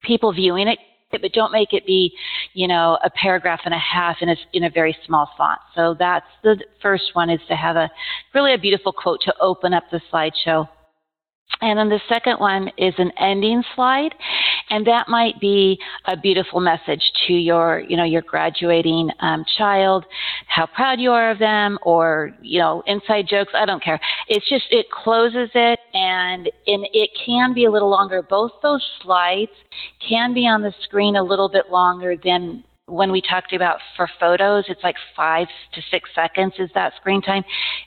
people 0.04 0.32
viewing 0.32 0.68
it 0.68 0.78
but 1.20 1.32
don't 1.32 1.52
make 1.52 1.72
it 1.72 1.84
be, 1.86 2.14
you 2.54 2.66
know, 2.66 2.98
a 3.04 3.10
paragraph 3.10 3.60
and 3.64 3.74
a 3.74 3.78
half 3.78 4.16
in 4.20 4.30
a, 4.30 4.36
in 4.54 4.64
a 4.64 4.70
very 4.70 4.96
small 5.04 5.28
font. 5.36 5.60
So 5.74 5.94
that's 5.98 6.26
the 6.42 6.56
first 6.80 7.10
one 7.12 7.28
is 7.28 7.40
to 7.48 7.56
have 7.56 7.76
a 7.76 7.90
really 8.34 8.54
a 8.54 8.58
beautiful 8.58 8.92
quote 8.92 9.20
to 9.22 9.34
open 9.40 9.74
up 9.74 9.84
the 9.90 10.00
slideshow. 10.12 10.68
And 11.60 11.78
then 11.78 11.90
the 11.90 12.00
second 12.08 12.38
one 12.38 12.70
is 12.78 12.94
an 12.96 13.12
ending 13.20 13.62
slide, 13.74 14.14
and 14.70 14.86
that 14.86 15.08
might 15.08 15.40
be 15.40 15.78
a 16.06 16.16
beautiful 16.16 16.60
message 16.60 17.02
to 17.26 17.32
your, 17.32 17.84
you 17.88 17.96
know, 17.96 18.04
your 18.04 18.22
graduating 18.22 19.10
um, 19.20 19.44
child, 19.58 20.04
how 20.48 20.66
proud 20.66 21.00
you 21.00 21.10
are 21.10 21.30
of 21.30 21.38
them, 21.38 21.78
or 21.82 22.32
you 22.40 22.58
know, 22.58 22.82
inside 22.86 23.26
jokes. 23.28 23.52
I 23.54 23.66
don't 23.66 23.82
care. 23.82 24.00
It's 24.28 24.48
just 24.48 24.64
it 24.70 24.86
closes 24.90 25.50
it, 25.54 25.78
and 25.94 26.50
and 26.66 26.86
it 26.92 27.10
can 27.24 27.54
be 27.54 27.64
a 27.64 27.70
little 27.70 27.90
longer. 27.90 28.22
Both 28.22 28.52
those 28.62 28.84
slides 29.02 29.52
can 30.06 30.34
be 30.34 30.46
on 30.46 30.62
the 30.62 30.72
screen 30.84 31.16
a 31.16 31.22
little 31.22 31.48
bit 31.48 31.70
longer 31.70 32.16
than 32.22 32.64
when 32.92 33.10
we 33.10 33.22
talked 33.22 33.54
about 33.54 33.78
for 33.96 34.08
photos, 34.20 34.64
it's 34.68 34.82
like 34.84 34.96
five 35.16 35.48
to 35.72 35.80
six 35.90 36.10
seconds 36.14 36.52
is 36.58 36.68
that 36.74 36.92
screen 36.96 37.22
time. 37.22 37.42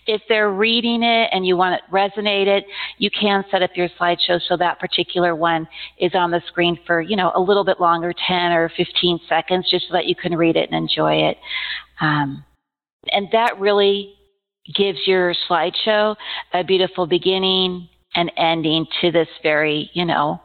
If 0.07 0.21
they're 0.27 0.49
reading 0.51 1.03
it 1.03 1.29
and 1.31 1.45
you 1.45 1.55
want 1.55 1.75
it 1.75 1.81
resonated, 1.91 2.63
you 2.97 3.11
can 3.11 3.45
set 3.51 3.61
up 3.61 3.71
your 3.75 3.87
slideshow 3.99 4.41
so 4.47 4.57
that 4.57 4.79
particular 4.79 5.35
one 5.35 5.67
is 5.99 6.13
on 6.15 6.31
the 6.31 6.41
screen 6.47 6.79
for, 6.87 7.01
you 7.01 7.15
know, 7.15 7.31
a 7.35 7.39
little 7.39 7.63
bit 7.63 7.79
longer, 7.79 8.13
10 8.27 8.51
or 8.51 8.71
15 8.75 9.19
seconds, 9.29 9.69
just 9.69 9.87
so 9.87 9.93
that 9.93 10.07
you 10.07 10.15
can 10.15 10.35
read 10.35 10.55
it 10.55 10.69
and 10.71 10.75
enjoy 10.75 11.13
it. 11.13 11.37
Um, 12.01 12.43
and 13.11 13.27
that 13.31 13.59
really 13.59 14.15
gives 14.75 14.97
your 15.05 15.35
slideshow 15.47 16.15
a 16.53 16.63
beautiful 16.63 17.05
beginning 17.05 17.87
and 18.15 18.31
ending 18.37 18.87
to 19.01 19.11
this 19.11 19.27
very, 19.43 19.91
you 19.93 20.05
know, 20.05 20.41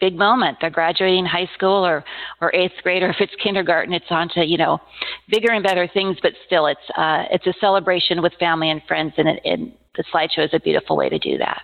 big 0.00 0.14
moment. 0.14 0.58
They're 0.60 0.70
graduating 0.70 1.24
high 1.24 1.48
school 1.54 1.84
or, 1.86 2.04
or 2.40 2.54
eighth 2.54 2.74
grade, 2.82 3.02
or 3.02 3.10
if 3.10 3.16
it's 3.20 3.34
kindergarten, 3.42 3.94
it's 3.94 4.06
on 4.10 4.28
to, 4.30 4.44
you 4.44 4.58
know, 4.58 4.78
bigger 5.30 5.52
and 5.52 5.62
better 5.62 5.88
things, 5.92 6.16
but 6.22 6.32
still 6.46 6.66
it's, 6.66 6.80
uh, 6.96 7.24
it's 7.30 7.46
a 7.46 7.54
celebration 7.60 8.22
with 8.22 8.32
family 8.38 8.70
and 8.70 8.82
friends 8.86 9.12
and, 9.16 9.28
it, 9.28 9.40
and 9.44 9.72
the 9.96 10.04
slideshow 10.12 10.44
is 10.44 10.50
a 10.52 10.60
beautiful 10.60 10.96
way 10.96 11.08
to 11.08 11.18
do 11.18 11.38
that. 11.38 11.62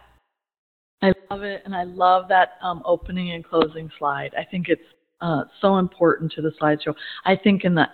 I 1.02 1.12
love 1.30 1.42
it, 1.42 1.62
and 1.64 1.74
I 1.74 1.82
love 1.82 2.28
that 2.28 2.52
um, 2.62 2.80
opening 2.84 3.32
and 3.32 3.44
closing 3.44 3.90
slide. 3.98 4.32
I 4.38 4.44
think 4.44 4.68
it's 4.68 4.80
uh, 5.20 5.44
so 5.60 5.78
important 5.78 6.32
to 6.32 6.42
the 6.42 6.52
slideshow. 6.60 6.94
I 7.24 7.36
think 7.36 7.64
in 7.64 7.74
the 7.74 7.86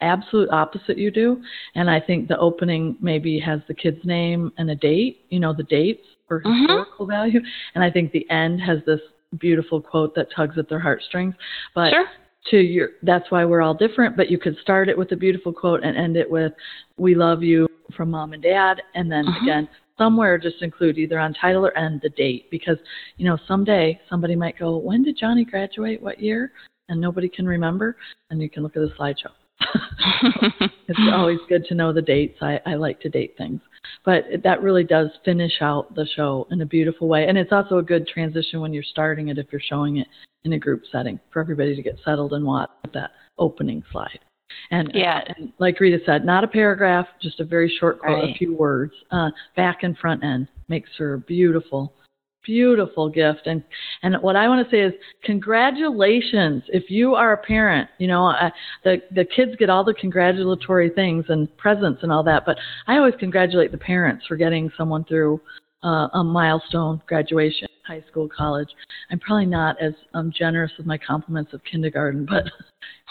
absolute 0.00 0.48
opposite 0.50 0.96
you 0.98 1.10
do, 1.10 1.42
and 1.74 1.90
I 1.90 2.00
think 2.00 2.28
the 2.28 2.38
opening 2.38 2.96
maybe 3.00 3.38
has 3.40 3.60
the 3.68 3.74
kid's 3.74 4.04
name 4.04 4.52
and 4.58 4.70
a 4.70 4.74
date, 4.74 5.26
you 5.28 5.38
know, 5.38 5.52
the 5.52 5.64
dates 5.64 6.06
for 6.26 6.42
Mhm. 6.42 6.60
historical 6.60 7.06
value, 7.06 7.40
and 7.74 7.84
I 7.84 7.90
think 7.90 8.12
the 8.12 8.28
end 8.30 8.60
has 8.62 8.82
this 8.84 9.00
beautiful 9.38 9.80
quote 9.80 10.14
that 10.14 10.28
tugs 10.34 10.58
at 10.58 10.68
their 10.68 10.78
heartstrings. 10.80 11.34
But 11.74 11.90
Sure. 11.90 12.06
to 12.50 12.58
your 12.58 12.90
that's 13.02 13.30
why 13.30 13.44
we're 13.44 13.60
all 13.60 13.74
different 13.74 14.16
but 14.16 14.30
you 14.30 14.38
could 14.38 14.56
start 14.58 14.88
it 14.88 14.96
with 14.96 15.10
a 15.10 15.16
beautiful 15.16 15.52
quote 15.52 15.82
and 15.82 15.96
end 15.96 16.16
it 16.16 16.30
with 16.30 16.52
we 16.96 17.14
love 17.14 17.42
you 17.42 17.68
from 17.96 18.10
mom 18.10 18.32
and 18.34 18.42
dad. 18.42 18.80
And 18.94 19.10
then 19.10 19.24
Mhm. 19.26 19.42
again 19.42 19.68
somewhere 19.98 20.38
just 20.38 20.62
include 20.62 20.98
either 20.98 21.18
on 21.18 21.34
title 21.34 21.66
or 21.66 21.76
end 21.76 22.00
the 22.02 22.10
date. 22.10 22.48
Because 22.50 22.78
you 23.16 23.24
know 23.26 23.36
someday 23.48 24.00
somebody 24.08 24.36
might 24.36 24.58
go 24.58 24.76
when 24.76 25.02
did 25.02 25.16
johnny 25.16 25.44
graduate? 25.44 26.00
What 26.02 26.20
year? 26.20 26.52
And 26.88 27.00
nobody 27.00 27.28
can 27.28 27.46
remember. 27.46 27.96
And 28.30 28.40
you 28.40 28.48
can 28.48 28.62
look 28.62 28.76
at 28.76 28.82
the 28.82 28.94
slideshow. 28.98 29.32
It's 30.88 31.12
always 31.12 31.40
good 31.48 31.64
to 31.66 31.74
know 31.74 31.92
the 31.92 32.00
dates. 32.00 32.38
I, 32.40 32.60
I 32.64 32.74
like 32.76 33.00
to 33.00 33.08
date 33.08 33.34
things 33.36 33.60
but 34.04 34.24
that 34.42 34.62
really 34.62 34.84
does 34.84 35.10
finish 35.24 35.52
out 35.60 35.94
the 35.94 36.06
show 36.16 36.46
in 36.50 36.60
a 36.60 36.66
beautiful 36.66 37.08
way 37.08 37.26
and 37.28 37.36
it's 37.36 37.52
also 37.52 37.78
a 37.78 37.82
good 37.82 38.06
transition 38.06 38.60
when 38.60 38.72
you're 38.72 38.82
starting 38.82 39.28
it 39.28 39.38
if 39.38 39.46
you're 39.50 39.60
showing 39.60 39.98
it 39.98 40.06
in 40.44 40.52
a 40.52 40.58
group 40.58 40.82
setting 40.90 41.18
for 41.32 41.40
everybody 41.40 41.74
to 41.74 41.82
get 41.82 41.98
settled 42.04 42.32
and 42.32 42.44
watch 42.44 42.70
that 42.94 43.10
opening 43.38 43.82
slide. 43.90 44.20
And, 44.70 44.90
Yeah. 44.94 45.22
and 45.36 45.52
like 45.58 45.80
Rita 45.80 45.98
said, 46.06 46.24
not 46.24 46.44
a 46.44 46.48
paragraph, 46.48 47.06
just 47.20 47.40
a 47.40 47.44
very 47.44 47.68
short 47.68 47.98
quote, 47.98 48.22
Right. 48.22 48.30
a 48.34 48.38
few 48.38 48.54
words, 48.54 48.94
uh, 49.10 49.30
back 49.56 49.82
and 49.82 49.98
front 49.98 50.24
end 50.24 50.48
makes 50.68 50.88
for 50.96 51.14
a 51.14 51.18
beautiful, 51.18 51.92
beautiful 52.46 53.08
gift. 53.10 53.46
And 53.46 53.62
and 54.02 54.16
what 54.22 54.36
I 54.36 54.48
want 54.48 54.66
to 54.66 54.70
say 54.70 54.80
is 54.80 54.92
congratulations 55.24 56.62
if 56.68 56.90
you 56.90 57.14
are 57.14 57.32
a 57.32 57.36
parent. 57.36 57.90
You 57.98 58.06
know, 58.06 58.28
uh, 58.28 58.50
the 58.84 59.02
the 59.14 59.24
kids 59.24 59.52
get 59.58 59.68
all 59.68 59.84
the 59.84 59.94
congratulatory 59.94 60.90
things 60.90 61.26
and 61.28 61.54
presents 61.58 62.02
and 62.02 62.12
all 62.12 62.22
that, 62.24 62.46
but 62.46 62.56
I 62.86 62.96
always 62.96 63.14
congratulate 63.18 63.72
the 63.72 63.78
parents 63.78 64.24
for 64.26 64.36
getting 64.36 64.70
someone 64.78 65.04
through 65.04 65.40
uh, 65.82 66.08
a 66.14 66.24
milestone 66.24 67.02
graduation, 67.06 67.68
high 67.86 68.02
school, 68.08 68.28
college. 68.28 68.68
I'm 69.10 69.18
probably 69.18 69.46
not 69.46 69.80
as 69.80 69.92
um, 70.14 70.32
generous 70.36 70.72
with 70.78 70.86
my 70.86 70.98
compliments 70.98 71.52
of 71.52 71.62
kindergarten, 71.64 72.26
but 72.26 72.44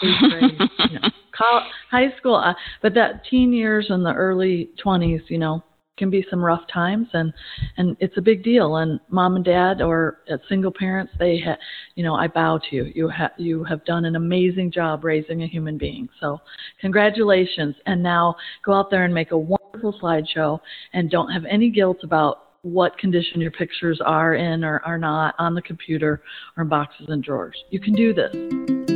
grade, 0.00 0.60
you 0.90 0.98
know, 1.00 1.08
col- 1.36 1.66
high 1.90 2.14
school. 2.18 2.36
Uh, 2.36 2.54
but 2.82 2.94
that 2.94 3.22
teen 3.30 3.52
years 3.52 3.86
and 3.88 4.04
the 4.04 4.12
early 4.12 4.70
20s, 4.84 5.22
you 5.28 5.38
know, 5.38 5.62
can 5.96 6.10
be 6.10 6.24
some 6.28 6.44
rough 6.44 6.66
times, 6.72 7.08
and 7.12 7.32
and 7.76 7.96
it's 8.00 8.16
a 8.16 8.22
big 8.22 8.42
deal. 8.42 8.76
And 8.76 9.00
mom 9.08 9.36
and 9.36 9.44
dad 9.44 9.80
or 9.80 10.18
uh, 10.30 10.36
single 10.48 10.72
parents, 10.72 11.12
they, 11.18 11.40
ha- 11.40 11.58
you 11.94 12.04
know, 12.04 12.14
I 12.14 12.28
bow 12.28 12.58
to 12.58 12.76
you. 12.76 12.92
You 12.94 13.08
have 13.08 13.32
you 13.36 13.64
have 13.64 13.84
done 13.84 14.04
an 14.04 14.16
amazing 14.16 14.72
job 14.72 15.04
raising 15.04 15.42
a 15.42 15.46
human 15.46 15.78
being. 15.78 16.08
So 16.20 16.40
congratulations. 16.80 17.74
And 17.86 18.02
now 18.02 18.36
go 18.64 18.72
out 18.72 18.90
there 18.90 19.04
and 19.04 19.14
make 19.14 19.32
a 19.32 19.38
wonderful 19.38 19.98
slideshow, 20.00 20.60
and 20.92 21.10
don't 21.10 21.30
have 21.30 21.44
any 21.44 21.70
guilt 21.70 21.98
about 22.02 22.42
what 22.62 22.98
condition 22.98 23.40
your 23.40 23.52
pictures 23.52 24.00
are 24.04 24.34
in 24.34 24.64
or 24.64 24.80
are 24.84 24.98
not 24.98 25.34
on 25.38 25.54
the 25.54 25.62
computer 25.62 26.22
or 26.56 26.64
in 26.64 26.68
boxes 26.68 27.06
and 27.08 27.22
drawers. 27.22 27.56
You 27.70 27.78
can 27.78 27.92
do 27.92 28.12
this. 28.12 28.95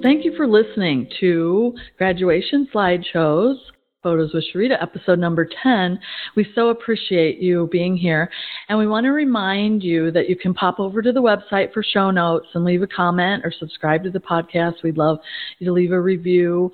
Thank 0.00 0.24
you 0.24 0.32
for 0.36 0.46
listening 0.46 1.10
to 1.18 1.74
Graduation 1.96 2.68
Slideshows, 2.72 3.56
Photos 4.00 4.32
with 4.32 4.44
Sharita, 4.54 4.80
episode 4.80 5.18
number 5.18 5.48
10. 5.60 5.98
We 6.36 6.46
so 6.54 6.68
appreciate 6.68 7.38
you 7.38 7.68
being 7.72 7.96
here. 7.96 8.30
And 8.68 8.78
we 8.78 8.86
want 8.86 9.06
to 9.06 9.10
remind 9.10 9.82
you 9.82 10.12
that 10.12 10.28
you 10.28 10.36
can 10.36 10.54
pop 10.54 10.78
over 10.78 11.02
to 11.02 11.10
the 11.10 11.20
website 11.20 11.72
for 11.72 11.82
show 11.82 12.12
notes 12.12 12.46
and 12.54 12.64
leave 12.64 12.82
a 12.82 12.86
comment 12.86 13.44
or 13.44 13.52
subscribe 13.58 14.04
to 14.04 14.10
the 14.10 14.20
podcast. 14.20 14.84
We'd 14.84 14.98
love 14.98 15.18
you 15.58 15.66
to 15.66 15.72
leave 15.72 15.90
a 15.90 16.00
review. 16.00 16.70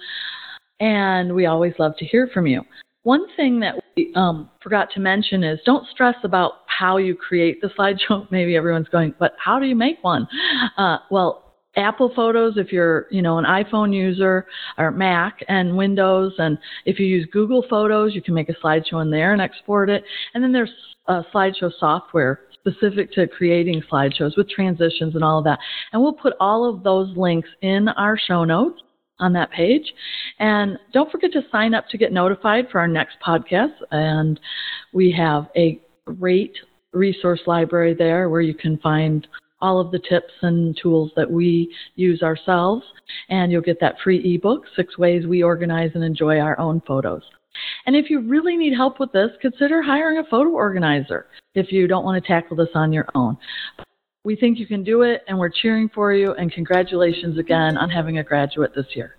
And 0.80 1.34
we 1.34 1.46
always 1.46 1.72
love 1.78 1.96
to 2.00 2.04
hear 2.04 2.28
from 2.34 2.46
you. 2.46 2.60
One 3.04 3.24
thing 3.36 3.58
that 3.60 3.76
we 3.96 4.12
um, 4.16 4.50
forgot 4.62 4.88
to 4.94 5.00
mention 5.00 5.42
is 5.44 5.60
don't 5.64 5.86
stress 5.88 6.16
about 6.24 6.52
how 6.66 6.98
you 6.98 7.14
create 7.14 7.62
the 7.62 7.68
slideshow. 7.68 8.26
Maybe 8.30 8.54
everyone's 8.54 8.88
going, 8.88 9.14
but 9.18 9.32
how 9.38 9.58
do 9.58 9.64
you 9.64 9.76
make 9.76 10.04
one? 10.04 10.28
Uh, 10.76 10.98
well, 11.10 11.43
Apple 11.76 12.12
Photos 12.14 12.56
if 12.56 12.72
you're, 12.72 13.06
you 13.10 13.22
know, 13.22 13.38
an 13.38 13.44
iPhone 13.44 13.94
user 13.94 14.46
or 14.78 14.90
Mac 14.90 15.40
and 15.48 15.76
Windows 15.76 16.34
and 16.38 16.58
if 16.84 16.98
you 16.98 17.06
use 17.06 17.26
Google 17.32 17.64
Photos, 17.68 18.14
you 18.14 18.22
can 18.22 18.34
make 18.34 18.48
a 18.48 18.54
slideshow 18.54 19.02
in 19.02 19.10
there 19.10 19.32
and 19.32 19.42
export 19.42 19.90
it. 19.90 20.04
And 20.34 20.42
then 20.42 20.52
there's 20.52 20.72
uh, 21.08 21.22
slideshow 21.32 21.70
software 21.78 22.40
specific 22.52 23.12
to 23.12 23.26
creating 23.26 23.82
slideshows 23.90 24.36
with 24.36 24.48
transitions 24.48 25.14
and 25.14 25.22
all 25.22 25.38
of 25.38 25.44
that. 25.44 25.58
And 25.92 26.02
we'll 26.02 26.12
put 26.12 26.34
all 26.40 26.68
of 26.68 26.82
those 26.82 27.14
links 27.16 27.48
in 27.62 27.88
our 27.88 28.18
show 28.18 28.44
notes 28.44 28.80
on 29.18 29.32
that 29.34 29.50
page. 29.50 29.92
And 30.38 30.78
don't 30.92 31.10
forget 31.10 31.32
to 31.32 31.42
sign 31.52 31.74
up 31.74 31.88
to 31.90 31.98
get 31.98 32.12
notified 32.12 32.68
for 32.70 32.80
our 32.80 32.88
next 32.88 33.16
podcast. 33.24 33.74
And 33.90 34.40
we 34.92 35.12
have 35.12 35.48
a 35.56 35.80
great 36.06 36.54
resource 36.92 37.40
library 37.46 37.94
there 37.94 38.28
where 38.28 38.40
you 38.40 38.54
can 38.54 38.78
find 38.78 39.26
all 39.64 39.80
of 39.80 39.90
the 39.90 39.98
tips 39.98 40.34
and 40.42 40.78
tools 40.80 41.10
that 41.16 41.30
we 41.30 41.74
use 41.96 42.22
ourselves. 42.22 42.84
And 43.30 43.50
you'll 43.50 43.62
get 43.62 43.80
that 43.80 43.96
free 44.04 44.34
ebook, 44.34 44.64
Six 44.76 44.98
Ways 44.98 45.26
We 45.26 45.42
Organize 45.42 45.92
and 45.94 46.04
Enjoy 46.04 46.38
Our 46.38 46.58
Own 46.60 46.82
Photos. 46.86 47.22
And 47.86 47.96
if 47.96 48.10
you 48.10 48.20
really 48.20 48.56
need 48.56 48.74
help 48.74 49.00
with 49.00 49.10
this, 49.12 49.30
consider 49.40 49.80
hiring 49.80 50.18
a 50.18 50.24
photo 50.24 50.50
organizer 50.50 51.28
if 51.54 51.72
you 51.72 51.86
don't 51.86 52.04
want 52.04 52.22
to 52.22 52.28
tackle 52.28 52.56
this 52.56 52.68
on 52.74 52.92
your 52.92 53.06
own. 53.14 53.38
We 54.24 54.36
think 54.36 54.58
you 54.58 54.66
can 54.66 54.84
do 54.84 55.02
it, 55.02 55.22
and 55.28 55.38
we're 55.38 55.50
cheering 55.50 55.88
for 55.94 56.12
you, 56.12 56.34
and 56.34 56.52
congratulations 56.52 57.38
again 57.38 57.78
on 57.78 57.88
having 57.88 58.18
a 58.18 58.24
graduate 58.24 58.72
this 58.74 58.86
year. 58.94 59.16